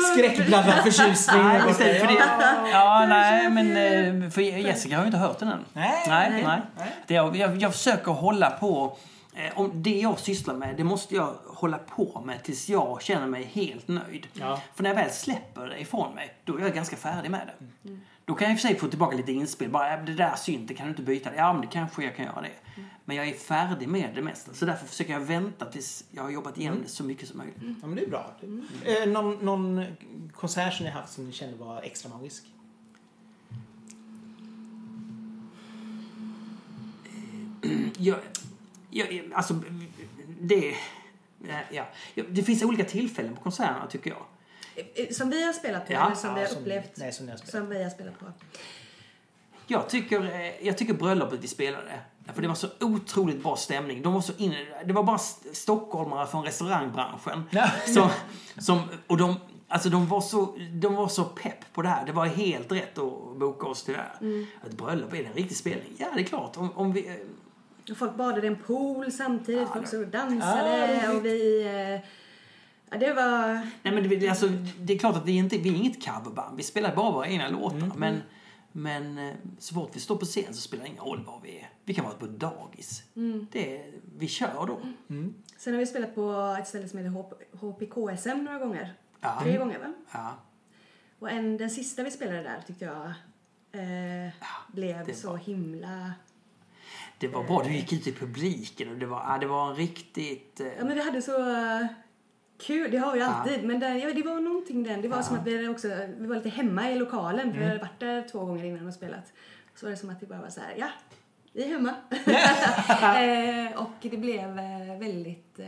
skräckblandad 0.15 0.75
förtjusning. 0.75 1.47
Och- 1.65 1.71
istället 1.71 2.01
för 2.01 2.07
det. 2.07 2.15
Ja. 2.15 2.69
Ja, 2.73 3.07
nej, 3.09 3.51
men 3.51 3.77
eh, 4.25 4.31
för 4.31 4.41
Jessica 4.41 4.97
har 4.97 5.03
ju 5.03 5.07
inte 5.07 5.19
hört 5.19 5.39
den 5.39 5.49
än. 5.49 5.65
Nej, 5.73 6.05
nej. 6.09 6.31
nej, 6.31 6.61
nej. 6.77 6.87
Det 7.07 7.15
jag, 7.15 7.37
jag, 7.37 7.57
jag 7.57 7.73
försöker 7.73 8.13
hålla 8.13 8.51
på, 8.51 8.97
eh, 9.35 9.59
om 9.59 9.83
det 9.83 10.01
jag 10.01 10.19
sysslar 10.19 10.55
med, 10.55 10.77
det 10.77 10.85
måste 10.85 11.15
jag 11.15 11.35
hålla 11.47 11.79
på 11.79 12.23
med 12.25 12.43
tills 12.43 12.69
jag 12.69 13.03
känner 13.03 13.27
mig 13.27 13.45
helt 13.53 13.89
nöjd. 13.89 14.27
Ja. 14.33 14.61
För 14.75 14.83
när 14.83 14.91
jag 14.91 14.97
väl 14.97 15.11
släpper 15.11 15.67
det 15.67 15.81
ifrån 15.81 16.15
mig, 16.15 16.35
då 16.45 16.57
är 16.57 16.61
jag 16.61 16.75
ganska 16.75 16.97
färdig 16.97 17.31
med 17.31 17.41
det. 17.47 17.91
Då 18.27 18.35
kan 18.35 18.45
jag 18.49 18.53
i 18.55 18.57
och 18.57 18.61
för 18.61 18.69
sig 18.69 18.79
få 18.79 18.89
tillbaka 18.89 19.17
lite 19.17 19.33
inspel. 19.33 19.71
Bara, 19.71 19.95
"Äh, 19.99 20.05
det 20.05 20.15
där 20.15 20.37
synt, 20.37 20.69
det 20.69 20.75
kan 20.75 20.87
du 20.87 20.91
inte 20.91 21.03
byta. 21.03 21.35
Ja, 21.37 21.53
men 21.53 21.63
det 21.63 21.69
kanske 21.69 22.05
jag 22.05 22.17
kan 22.17 22.25
göra 22.25 22.41
det. 22.43 22.83
Men 23.05 23.17
jag 23.17 23.29
är 23.29 23.35
färdig 23.35 23.89
med 23.89 24.11
det 24.15 24.23
mesta. 24.23 24.55
Så 24.55 24.65
därför 24.67 24.87
försöker 24.87 25.13
jag 25.13 25.21
vänta 25.21 25.65
tills 25.65 26.05
jag 26.11 26.23
har 26.23 26.31
jobbat 26.31 26.59
igenom 26.59 26.83
det 26.83 26.89
så 26.89 27.05
mycket 27.05 27.29
som 27.29 27.39
möjligt. 27.39 27.57
Ja, 27.61 27.87
men 27.87 27.95
det 27.95 28.03
är 28.03 28.11
bra. 28.11 28.35
Eh, 28.85 29.09
någon, 29.09 29.35
någon 29.45 29.85
konsert 30.35 30.75
som 30.75 30.85
ni 30.85 30.91
haft 30.91 31.13
som 31.13 31.27
ni 31.27 31.33
kände 31.33 31.57
var 31.57 31.83
extra 31.83 32.11
magisk? 32.11 32.45
jag, 37.99 38.19
jag, 38.91 39.33
alltså, 39.35 39.61
det... 40.41 40.75
Ja, 41.73 41.85
ja, 42.15 42.25
det 42.31 42.43
finns 42.43 42.63
olika 42.63 42.85
tillfällen 42.85 43.37
på 43.37 43.43
konserterna 43.43 43.87
tycker 43.87 44.11
jag. 44.11 44.23
Eh, 44.95 45.09
Som 45.11 45.31
vi 45.31 45.45
har 45.47 45.53
spelat 45.53 45.87
på, 45.87 45.93
Ja. 45.93 46.07
eller 46.07 46.15
som 46.17 46.35
vi 46.35 46.41
Ja, 46.41 46.47
har 46.47 46.53
som- 46.53 46.63
upplevt. 46.63 46.91
nej, 46.97 47.13
som 47.13 47.29
har 47.29 47.37
som 47.37 47.69
vi 47.69 47.83
har 47.83 47.91
spelat 47.91 48.19
på. 48.19 48.27
Jag 49.67 49.89
tycker, 49.89 50.23
eh, 50.23 50.67
jag 50.67 50.79
tycker 50.79 50.95
bröllopet 50.95 51.41
vi 51.45 51.49
spelade, 51.49 52.01
för 52.35 52.43
det 52.43 52.49
var 52.49 52.55
så 52.55 52.69
otroligt 52.81 53.43
bra 53.43 53.57
stämning. 53.57 54.03
De 54.03 54.15
var 54.15 54.21
så 54.21 54.33
inne, 54.39 54.57
det 54.85 54.93
var 54.93 55.03
bara 55.03 55.17
st- 55.17 55.55
stockholmare 55.55 56.27
från 56.27 56.45
restaurangbranschen. 56.45 57.43
Ja. 57.51 57.71
Som, 57.87 58.09
som, 58.59 58.81
och 59.07 59.17
de, 59.17 59.35
alltså 59.69 59.89
de, 59.89 60.09
var 60.09 60.21
så, 60.21 60.57
de 60.81 60.95
var 60.95 61.09
så 61.09 61.25
pepp 61.25 61.73
på 61.73 61.83
det 61.83 61.89
här. 61.89 62.07
Det 62.07 62.13
var 62.13 62.27
helt 62.27 62.73
rätt 62.73 62.99
att 62.99 63.37
boka 63.39 63.67
oss 63.67 63.85
till 63.85 63.95
det 63.95 64.01
här. 64.01 64.47
Ett 64.67 64.73
bröllop, 64.77 65.13
är 65.13 65.17
det 65.19 65.25
en 65.25 65.33
riktig 65.35 65.57
spelning? 65.57 65.93
Ja, 65.99 66.07
det 66.15 66.21
är 66.21 66.25
klart. 66.25 66.57
Om, 66.57 66.73
om 66.77 66.93
vi, 66.93 67.09
eh, 67.09 67.15
Och 67.93 67.97
folk 67.97 68.15
badade 68.17 68.47
i 68.47 68.51
en 68.51 68.57
pool 68.57 69.13
samtidigt, 69.13 69.69
folk 69.69 69.89
så 69.89 69.97
Ja, 69.97 70.05
dansade 70.05 70.87
roligt. 71.09 71.19
och 71.19 71.25
vi... 71.25 72.01
Ja, 72.91 72.99
det 72.99 73.13
var... 73.13 73.55
Nej, 73.83 73.95
men 73.95 74.09
det, 74.09 74.17
det- 74.17 74.29
alltså, 74.29 74.49
det 74.81 74.93
är 74.95 74.99
klart 74.99 75.17
att 75.17 75.27
vi 75.27 75.33
inte 75.37 75.59
vi 75.59 75.69
är 75.69 75.75
inget 75.75 76.05
coverband. 76.05 76.57
Vi 76.57 76.63
spelar 76.63 76.97
bara 76.97 77.11
våra 77.13 77.27
egna 77.29 77.49
låtar. 77.49 77.93
Men, 77.97 78.23
men 78.73 79.19
eh, 79.19 79.35
så 79.59 79.75
fort 79.75 79.91
vi 79.95 80.01
står 80.01 80.17
på 80.17 80.25
scen 80.25 80.55
så 80.55 80.61
spelar 80.61 80.85
det 80.85 80.91
ingen 80.91 81.03
roll 81.05 81.25
var 81.27 81.41
vi 81.43 81.59
är. 81.59 81.71
Vi 81.85 81.95
kan 81.95 82.05
vara 82.05 82.15
på 82.15 82.27
dagis. 82.27 83.03
Det, 83.53 83.77
är- 83.79 83.93
vi 84.19 84.29
kör 84.29 84.67
då. 84.67 84.81
Sen 85.59 85.73
har 85.73 85.81
vi 85.81 85.87
spelat 85.87 86.15
på 86.15 86.57
ett 86.61 86.69
ställe 86.69 86.89
som 86.89 86.99
heter 86.99 87.11
HP 87.11 87.33
HPKSM 87.61 88.45
några 88.45 88.59
gånger. 88.59 88.95
Ja. 89.21 89.39
Tre 89.43 89.57
gånger 89.59 89.79
va? 89.79 89.93
Ja. 90.13 90.35
Och 91.19 91.31
en, 91.31 91.57
den 91.57 91.71
sista 91.71 92.03
vi 92.03 92.11
spelade 92.11 92.43
där 92.43 92.63
tyckte 92.67 92.85
jag 92.85 93.07
eh, 93.73 94.33
blev 94.73 95.07
det 95.07 95.15
så 95.15 95.31
var- 95.31 95.37
himla... 95.39 96.13
Det 97.19 97.29
var 97.29 97.45
bra. 97.45 97.63
Du 97.63 97.73
gick 97.73 97.93
ut 97.93 98.07
i 98.07 98.13
publiken 98.13 98.89
och 98.91 98.97
det 98.99 99.07
var, 99.07 99.25
ja, 99.29 99.39
det 99.39 99.47
var 99.47 99.71
en 99.71 99.77
riktigt... 99.77 100.61
eh, 100.61 100.67
Ja 100.67 100.85
men 100.85 100.95
vi 100.95 101.05
hade 101.05 101.23
så 101.23 101.33
kul, 102.59 102.91
det 102.91 102.99
har 102.99 103.13
vi 103.13 103.23
alltid. 103.23 103.65
Men 103.65 103.81
där, 103.81 103.95
ja, 103.95 104.13
det 104.15 104.23
var 104.23 104.41
någonting 104.41 104.83
den. 104.83 105.03
Det 105.03 105.09
var 105.09 105.23
som 105.23 105.37
att 105.37 105.47
vi 105.47 105.69
också, 105.69 105.89
vi 106.19 106.27
var 106.27 106.37
lite 106.37 106.49
hemma 106.49 106.91
i 106.91 106.99
lokalen. 106.99 107.53
För 107.53 107.59
vi 107.59 107.67
hade 107.67 107.79
varit 107.79 108.01
där 108.01 108.29
två 108.29 108.45
gånger 108.45 108.65
innan 108.65 108.87
och 108.87 108.95
spelat. 108.95 109.33
Så 109.75 109.87
var 109.87 109.91
det 109.91 109.97
som 109.97 110.11
att 110.11 110.21
det 110.21 110.27
bara 110.27 110.41
var 110.41 110.49
så 110.49 110.61
här, 110.61 110.75
ja, 110.79 110.89
vi 111.53 111.65
är 111.65 111.69
hemma. 111.69 111.95
eh, 113.73 113.83
och 113.83 113.91
det 114.01 114.17
blev 114.17 114.59
eh, 114.59 114.99
väldigt 114.99 115.59
eh, 115.59 115.67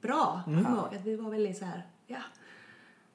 bra. 0.00 0.42
Mm. 0.46 0.66
att 0.66 1.04
vi 1.04 1.16
var 1.16 1.30
väldigt 1.30 1.58
så 1.58 1.64
här, 1.64 1.82
ja, 2.06 2.20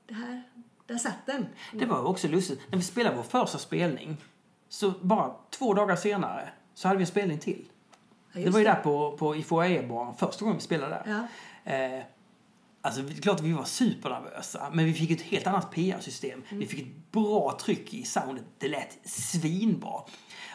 det 0.07 0.13
här, 0.13 0.43
där 0.85 0.97
satt 0.97 1.25
den. 1.25 1.45
Det 1.73 1.85
var 1.85 2.07
också 2.07 2.27
lustigt. 2.27 2.61
När 2.69 2.77
vi 2.77 2.83
spelade 2.83 3.15
vår 3.15 3.23
första 3.23 3.57
spelning, 3.57 4.17
så 4.69 4.93
bara 5.01 5.35
två 5.49 5.73
dagar 5.73 5.95
senare 5.95 6.49
så 6.73 6.87
hade 6.87 6.97
vi 6.97 7.03
en 7.03 7.07
spelning 7.07 7.39
till. 7.39 7.65
Ja, 8.31 8.41
det 8.41 8.49
var 8.49 8.59
ju 8.59 8.65
där 8.65 8.75
på, 8.75 9.17
på 9.17 9.35
i 9.35 9.43
foajébaren, 9.43 10.15
första 10.15 10.45
gången 10.45 10.57
vi 10.57 10.63
spelade 10.63 11.03
där. 11.05 11.27
Ja. 11.65 11.73
Eh, 11.73 12.03
alltså, 12.85 13.01
det 13.01 13.17
är 13.17 13.21
klart 13.21 13.39
att 13.39 13.45
vi 13.45 13.53
var 13.53 13.63
supernervösa, 13.63 14.69
men 14.73 14.85
vi 14.85 14.93
fick 14.93 15.11
ett 15.11 15.21
helt 15.21 15.47
annat 15.47 15.71
PR-system. 15.71 16.41
Vi 16.49 16.65
fick 16.65 16.79
ett 16.79 17.11
bra 17.11 17.57
tryck 17.61 17.93
i 17.93 18.03
soundet. 18.03 18.43
Det 18.57 18.67
lät 18.67 18.97
svinbra. 19.09 20.01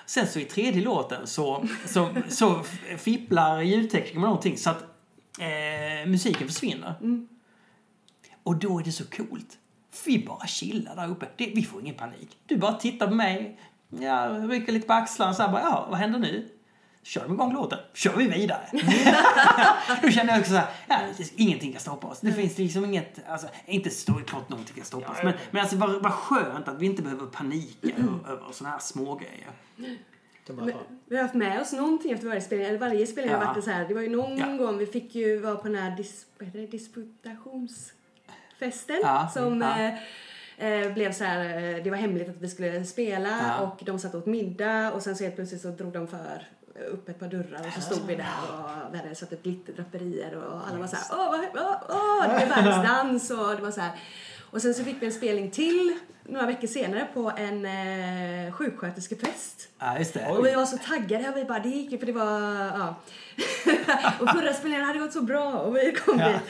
Sen 0.07 0.27
så 0.27 0.39
i 0.39 0.45
tredje 0.45 0.83
låten 0.83 1.27
så, 1.27 1.65
så, 1.87 2.09
så 2.29 2.63
fipplar 2.99 3.61
ljudteknikern 3.61 4.21
med 4.21 4.29
någonting 4.29 4.59
så 4.59 4.71
att 4.71 4.83
eh, 5.39 6.09
musiken 6.09 6.49
försvinner. 6.49 6.95
Och 8.43 8.57
då 8.57 8.79
är 8.79 8.85
det 8.85 8.93
så 8.93 9.05
coolt. 9.05 9.59
Vi 10.07 10.25
bara 10.27 10.47
chillar 10.47 10.97
där 10.97 11.11
uppe. 11.11 11.29
Det, 11.37 11.53
vi 11.55 11.63
får 11.63 11.81
ingen 11.81 11.95
panik. 11.95 12.39
Du 12.47 12.57
bara 12.57 12.73
tittar 12.73 13.09
på 13.09 13.15
mig, 13.15 13.61
ja, 13.89 14.29
rycker 14.29 14.73
lite 14.73 14.87
på 14.87 14.93
axlarna 14.93 15.35
så 15.35 15.43
här 15.43 15.53
bara, 15.53 15.63
ja, 15.63 15.87
vad 15.91 15.99
händer 15.99 16.19
nu? 16.19 16.49
Kör 17.03 17.23
de 17.23 17.33
igång 17.35 17.53
låten, 17.53 17.79
kör 17.95 18.17
vi 18.17 18.29
vidare. 18.29 18.61
Då 20.03 20.11
känner 20.11 20.33
jag 20.33 20.41
också 20.41 20.53
så 20.53 20.57
här, 20.59 20.69
ja, 20.89 20.99
det- 21.17 21.33
ingenting 21.37 21.73
kan 21.73 21.81
stoppa 21.81 22.07
oss. 22.07 22.21
Det 22.21 22.33
finns 22.33 22.59
liksom 22.59 22.85
inget, 22.85 23.29
alltså, 23.29 23.49
inte 23.67 23.91
klart 24.27 24.49
någonting 24.49 24.77
kan 24.77 24.85
stoppa 24.85 25.13
oss. 25.13 25.19
Men, 25.25 25.33
men 25.51 25.61
alltså 25.61 25.77
vad, 25.77 26.03
vad 26.03 26.13
skönt 26.13 26.69
att 26.69 26.79
vi 26.79 26.87
inte 26.87 27.03
behöver 27.03 27.27
panika 27.27 27.89
över, 27.97 28.31
över 28.33 28.53
såna 28.53 28.71
här 28.71 28.79
små 28.79 29.15
grejer. 29.15 29.51
Det 30.47 30.53
var 30.53 30.65
Men 30.65 30.75
Vi 31.07 31.17
har 31.17 31.23
haft 31.23 31.35
med 31.35 31.61
oss 31.61 31.73
någonting 31.73 32.13
efter 32.13 32.27
varje 32.29 32.41
spelning. 32.41 32.69
Eller 32.69 32.79
varje 32.79 33.07
spelning 33.07 33.35
har 33.35 33.43
Ja. 33.45 33.53
varit 33.53 33.65
så 33.65 33.71
här. 33.71 33.89
Det 33.89 33.95
var 33.95 34.03
ju 34.03 34.09
någon 34.17 34.39
Ja. 34.39 34.47
gång 34.67 34.79
vi 34.79 34.87
fick 34.87 35.15
ju 35.15 35.39
vara 35.39 35.57
på 35.57 35.69
den 35.69 35.77
här 35.77 35.97
dis, 35.97 36.27
vad 36.39 36.47
heter 36.47 36.59
det, 36.61 36.67
disputationsfesten. 36.67 38.97
Ja. 39.03 39.31
Som 39.35 39.61
Ja. 39.61 39.79
eh, 39.79 39.95
eh, 40.83 40.93
blev 40.95 41.13
så 41.13 41.25
här, 41.25 41.75
eh, 41.75 41.83
det 41.85 41.91
var 41.91 41.97
hemligt 41.97 42.29
att 42.29 42.37
vi 42.41 42.49
skulle 42.49 42.85
spela 42.85 43.29
Ja. 43.29 43.59
och 43.67 43.81
de 43.85 43.99
satt 43.99 44.15
åt 44.15 44.27
middag 44.27 44.93
och 44.93 45.03
sen 45.03 45.17
så 45.17 45.25
helt 45.25 45.37
plötsligt 45.37 45.61
så 45.63 45.69
drog 45.69 45.93
de 45.93 46.09
för 46.09 46.49
upp 46.93 47.09
ett 47.09 47.19
par 47.21 47.29
dörrar 47.29 47.67
och 47.67 47.73
så 47.73 47.81
stod 47.81 48.07
vi 48.07 48.15
där 48.15 48.27
och 48.53 48.95
vi 48.95 48.99
hade 48.99 49.15
satt 49.15 49.33
upp 49.33 49.43
glitterdraperier 49.43 50.37
och 50.37 50.61
alla 50.69 50.79
var 50.79 50.87
så 50.87 50.97
här, 50.97 51.05
åh, 51.13 51.41
åh, 51.55 51.77
åh, 51.89 52.23
det 52.29 52.37
blev 52.37 52.49
världens 52.49 52.89
dans 52.89 53.31
och 53.31 53.57
det 53.57 53.63
var 53.63 53.71
så 53.71 53.81
här. 53.81 53.91
Och 54.51 54.63
sen 54.63 54.75
så 54.75 54.85
fick 54.85 55.03
vi 55.03 55.07
en 55.07 55.13
spelning 55.13 55.51
till 55.51 55.99
några 56.25 56.47
veckor 56.47 56.67
senare 56.69 57.07
på 57.15 57.33
en 57.37 57.67
eh, 57.67 58.53
sjuksköterskefest. 58.53 59.69
Ja, 59.79 59.99
just 59.99 60.15
det. 60.15 60.27
Och 60.27 60.47
vi 60.47 60.55
var 60.55 60.67
så 60.67 60.79
taggade 60.79 61.29
och 61.29 61.37
vi 61.37 61.45
bara, 61.45 61.59
det 61.59 61.69
gick 61.69 61.93
ju 61.93 61.99
för 61.99 62.07
det 62.07 62.13
var, 62.13 62.41
ja. 62.65 62.95
och 64.21 64.29
förra 64.31 64.53
spelningen 64.53 64.87
hade 64.87 64.99
gått 64.99 65.13
så 65.13 65.23
bra 65.23 65.53
och 65.53 65.77
vi 65.77 65.93
kom 65.93 66.19
Ja. 66.19 66.29
dit. 66.29 66.41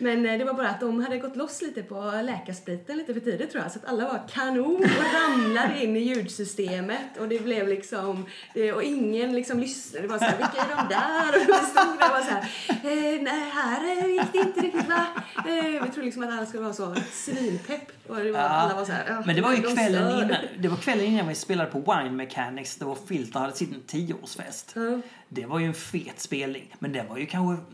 Men 0.00 0.26
eh, 0.26 0.38
det 0.38 0.44
var 0.44 0.54
bara 0.54 0.68
att 0.68 0.80
de 0.80 1.02
hade 1.02 1.18
gått 1.18 1.36
loss 1.36 1.62
lite 1.62 1.82
på 1.82 2.20
läkarspriten 2.24 2.98
lite 2.98 3.14
för 3.14 3.20
tidigt 3.20 3.50
tror 3.50 3.62
jag. 3.62 3.72
Så 3.72 3.78
att 3.78 3.84
alla 3.84 4.04
var 4.04 4.20
kanon 4.28 4.76
och 4.76 5.14
ramlade 5.14 5.84
in 5.84 5.96
i 5.96 6.00
ljudsystemet. 6.00 7.18
Och 7.18 7.28
det 7.28 7.44
blev 7.44 7.68
liksom, 7.68 8.26
det, 8.54 8.72
och 8.72 8.82
ingen 8.82 9.32
liksom 9.32 9.58
lyssnade. 9.60 10.06
Det 10.06 10.12
var 10.12 10.18
så 10.18 10.24
här, 10.24 10.36
vilka 10.36 10.62
är 10.62 10.76
de 10.76 10.88
där? 10.94 11.40
Och 11.40 11.48
vi 11.48 11.66
stod 11.66 11.98
där 11.98 12.06
och 12.06 12.12
var 12.12 12.20
så 12.20 12.30
här, 12.30 12.42
eh, 12.68 13.22
nej 13.22 13.50
här 13.54 13.98
eh, 13.98 14.06
gick 14.06 14.32
det 14.32 14.38
inte 14.38 14.60
riktigt 14.60 14.88
va? 14.88 15.06
Eh, 15.36 15.84
vi 15.84 15.90
trodde 15.90 16.02
liksom 16.02 16.22
att 16.22 16.30
alla 16.30 16.46
skulle 16.46 16.62
vara 16.62 16.74
så 16.74 16.94
svinpepp. 17.12 17.92
Och 18.08 18.16
det 18.16 18.32
var, 18.32 18.40
alla 18.40 18.74
var 18.74 18.84
så 18.84 18.92
här, 18.92 19.04
ja, 19.08 19.22
Men 19.26 19.36
det 19.36 19.42
var 19.42 19.52
ju 19.52 19.62
de 19.62 19.74
kvällen 19.74 20.10
stör. 20.10 20.22
innan, 20.22 20.36
det 20.58 20.68
var 20.68 20.76
kvällen 20.76 21.04
innan 21.04 21.28
vi 21.28 21.34
spelade 21.34 21.70
på 21.70 21.78
Wine 21.78 22.10
Mechanics 22.10 22.76
då 22.76 22.96
Filter 23.08 23.40
hade 23.40 23.52
sin 23.52 23.82
tioårsfest. 23.86 24.72
Ja. 24.74 25.00
Det 25.32 25.46
var 25.46 25.58
ju 25.58 25.66
en 25.66 25.74
fet 25.74 26.20
spelning. 26.20 26.74
Men 26.78 26.92
den 26.92 27.08
var 27.08 27.18
ju 27.18 27.26
kanske 27.26 27.64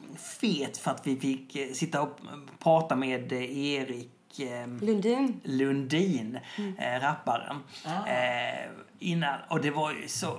fet 0.40 0.78
för 0.78 0.90
att 0.90 1.06
vi 1.06 1.16
fick 1.16 1.56
eh, 1.56 1.72
sitta 1.72 2.02
och 2.02 2.18
prata 2.58 2.96
med 2.96 3.32
eh, 3.32 3.58
Erik 3.58 4.40
eh, 4.40 4.66
Lundin. 4.80 5.40
Lundin, 5.44 6.38
eh, 6.78 7.00
rapparen. 7.00 7.56
Eh, 7.84 8.70
innan, 8.98 9.38
och 9.48 9.60
det 9.60 9.70
var 9.70 9.92
ju 9.92 10.08
så, 10.08 10.38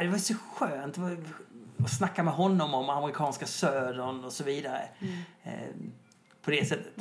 det 0.00 0.08
var 0.08 0.18
så 0.18 0.34
skönt 0.34 0.98
var, 0.98 1.16
att 1.78 1.92
snacka 1.92 2.22
med 2.22 2.34
honom 2.34 2.74
om 2.74 2.90
amerikanska 2.90 3.46
södern 3.46 4.24
och 4.24 4.32
så 4.32 4.44
vidare. 4.44 4.82
Eh, 5.42 5.52
på 6.42 6.50
det 6.50 6.68
sättet. 6.68 6.92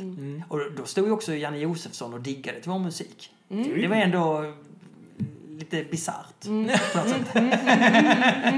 Och 0.50 0.60
då 0.78 0.86
stod 0.86 1.06
ju 1.06 1.12
också 1.12 1.36
Janne 1.36 1.58
Josefsson 1.58 2.14
och 2.14 2.22
diggade 2.22 2.62
till 2.62 2.72
vår 2.72 2.80
musik. 2.80 3.32
Det 3.48 3.88
var 3.88 3.96
ändå 3.96 4.54
lite 5.58 5.84
bisarrt. 5.84 6.42
På 6.42 6.52
något 6.52 7.10
sätt. 7.10 7.28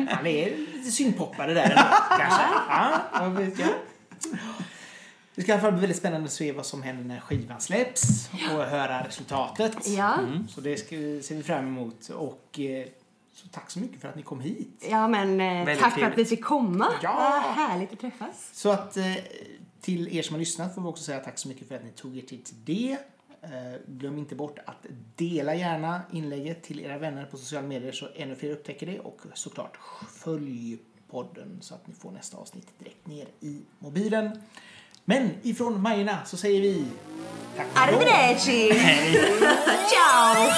Han 0.10 0.28
är 0.28 0.75
lite 0.86 0.96
syndpoppare 0.98 1.54
där 1.54 1.64
ändå, 1.64 1.76
kanske. 2.20 2.42
Ja, 2.70 3.02
vad 3.20 3.32
vet 3.32 3.60
jag. 3.60 3.70
Det 5.36 5.42
ska 5.42 5.52
i 5.52 5.54
alla 5.54 5.62
fall 5.62 5.72
bli 5.72 5.82
väldigt 5.82 5.98
spännande 5.98 6.26
att 6.26 6.34
se 6.34 6.52
vad 6.52 6.66
som 6.66 6.84
händer 6.84 7.04
när 7.04 7.20
skivan 7.20 7.62
släpps 7.62 8.30
och 8.34 8.64
höra 8.64 9.08
resultatet. 9.08 9.88
Ja. 9.88 10.18
Så 10.50 10.62
det 10.62 10.78
ska, 10.78 10.90
ser 10.96 11.36
vi 11.36 11.44
fram 11.44 11.68
emot. 11.68 12.10
Och 12.10 12.60
eh, 12.60 12.86
så 13.34 13.48
tack 13.48 13.72
så 13.72 13.80
mycket 13.80 14.02
för 14.02 14.08
att 14.08 14.16
ni 14.16 14.22
kom 14.22 14.40
hit. 14.40 14.86
Ja, 14.90 15.08
men 15.08 15.42
eh, 15.42 15.48
Väldigt 15.66 15.80
tack 15.80 15.80
för 15.80 15.86
att 15.88 15.94
trevligt. 16.08 16.18
vi 16.32 16.36
fick 16.36 16.46
komma. 16.46 16.88
Ja. 17.02 17.42
Vad 17.44 17.66
härligt 17.68 17.94
att 17.94 18.00
träffas. 18.00 18.50
Så 18.54 18.70
att 18.72 18.98
eh, 18.98 19.04
till 19.82 20.18
er 20.18 20.22
som 20.22 20.34
har 20.34 20.40
lyssnat 20.40 20.76
får 20.76 20.82
vi 20.82 20.88
också 20.88 21.04
säga 21.04 21.20
tack 21.20 21.38
så 21.38 21.48
mycket 21.48 21.68
för 21.68 21.76
att 21.76 21.84
ni 21.84 21.92
tog 21.92 22.18
er 22.18 22.22
tid 22.22 22.46
till 22.46 22.66
det. 22.66 22.98
Eh, 23.46 23.80
glöm 23.88 24.18
inte 24.18 24.36
bort 24.36 24.60
att 24.66 24.86
dela 25.16 25.56
gärna 25.56 26.02
inlägget 26.12 26.64
till 26.64 26.80
era 26.80 26.98
vänner 26.98 27.26
på 27.26 27.38
sociala 27.38 27.68
medier 27.68 27.92
så 27.92 28.08
ännu 28.16 28.36
fler 28.36 28.52
upptäcker 28.52 28.86
det 28.86 29.00
och 29.00 29.22
såklart 29.34 29.78
följ 30.14 30.78
podden 31.10 31.58
så 31.62 31.76
att 31.76 31.88
ni 31.88 31.94
får 31.94 32.12
nästa 32.12 32.38
avsnitt 32.38 32.68
direkt 32.80 33.08
ner 33.08 33.28
i 33.40 33.62
mobilen. 33.80 34.42
Men 35.06 35.30
ifrån 35.42 35.82
Majorna 35.82 36.26
så 36.26 36.38
säger 36.38 36.62
vi 36.62 36.86
tack 37.58 37.68
idag. 37.72 37.84
Arrivederci! 37.84 38.70
Ciao! 39.90 40.52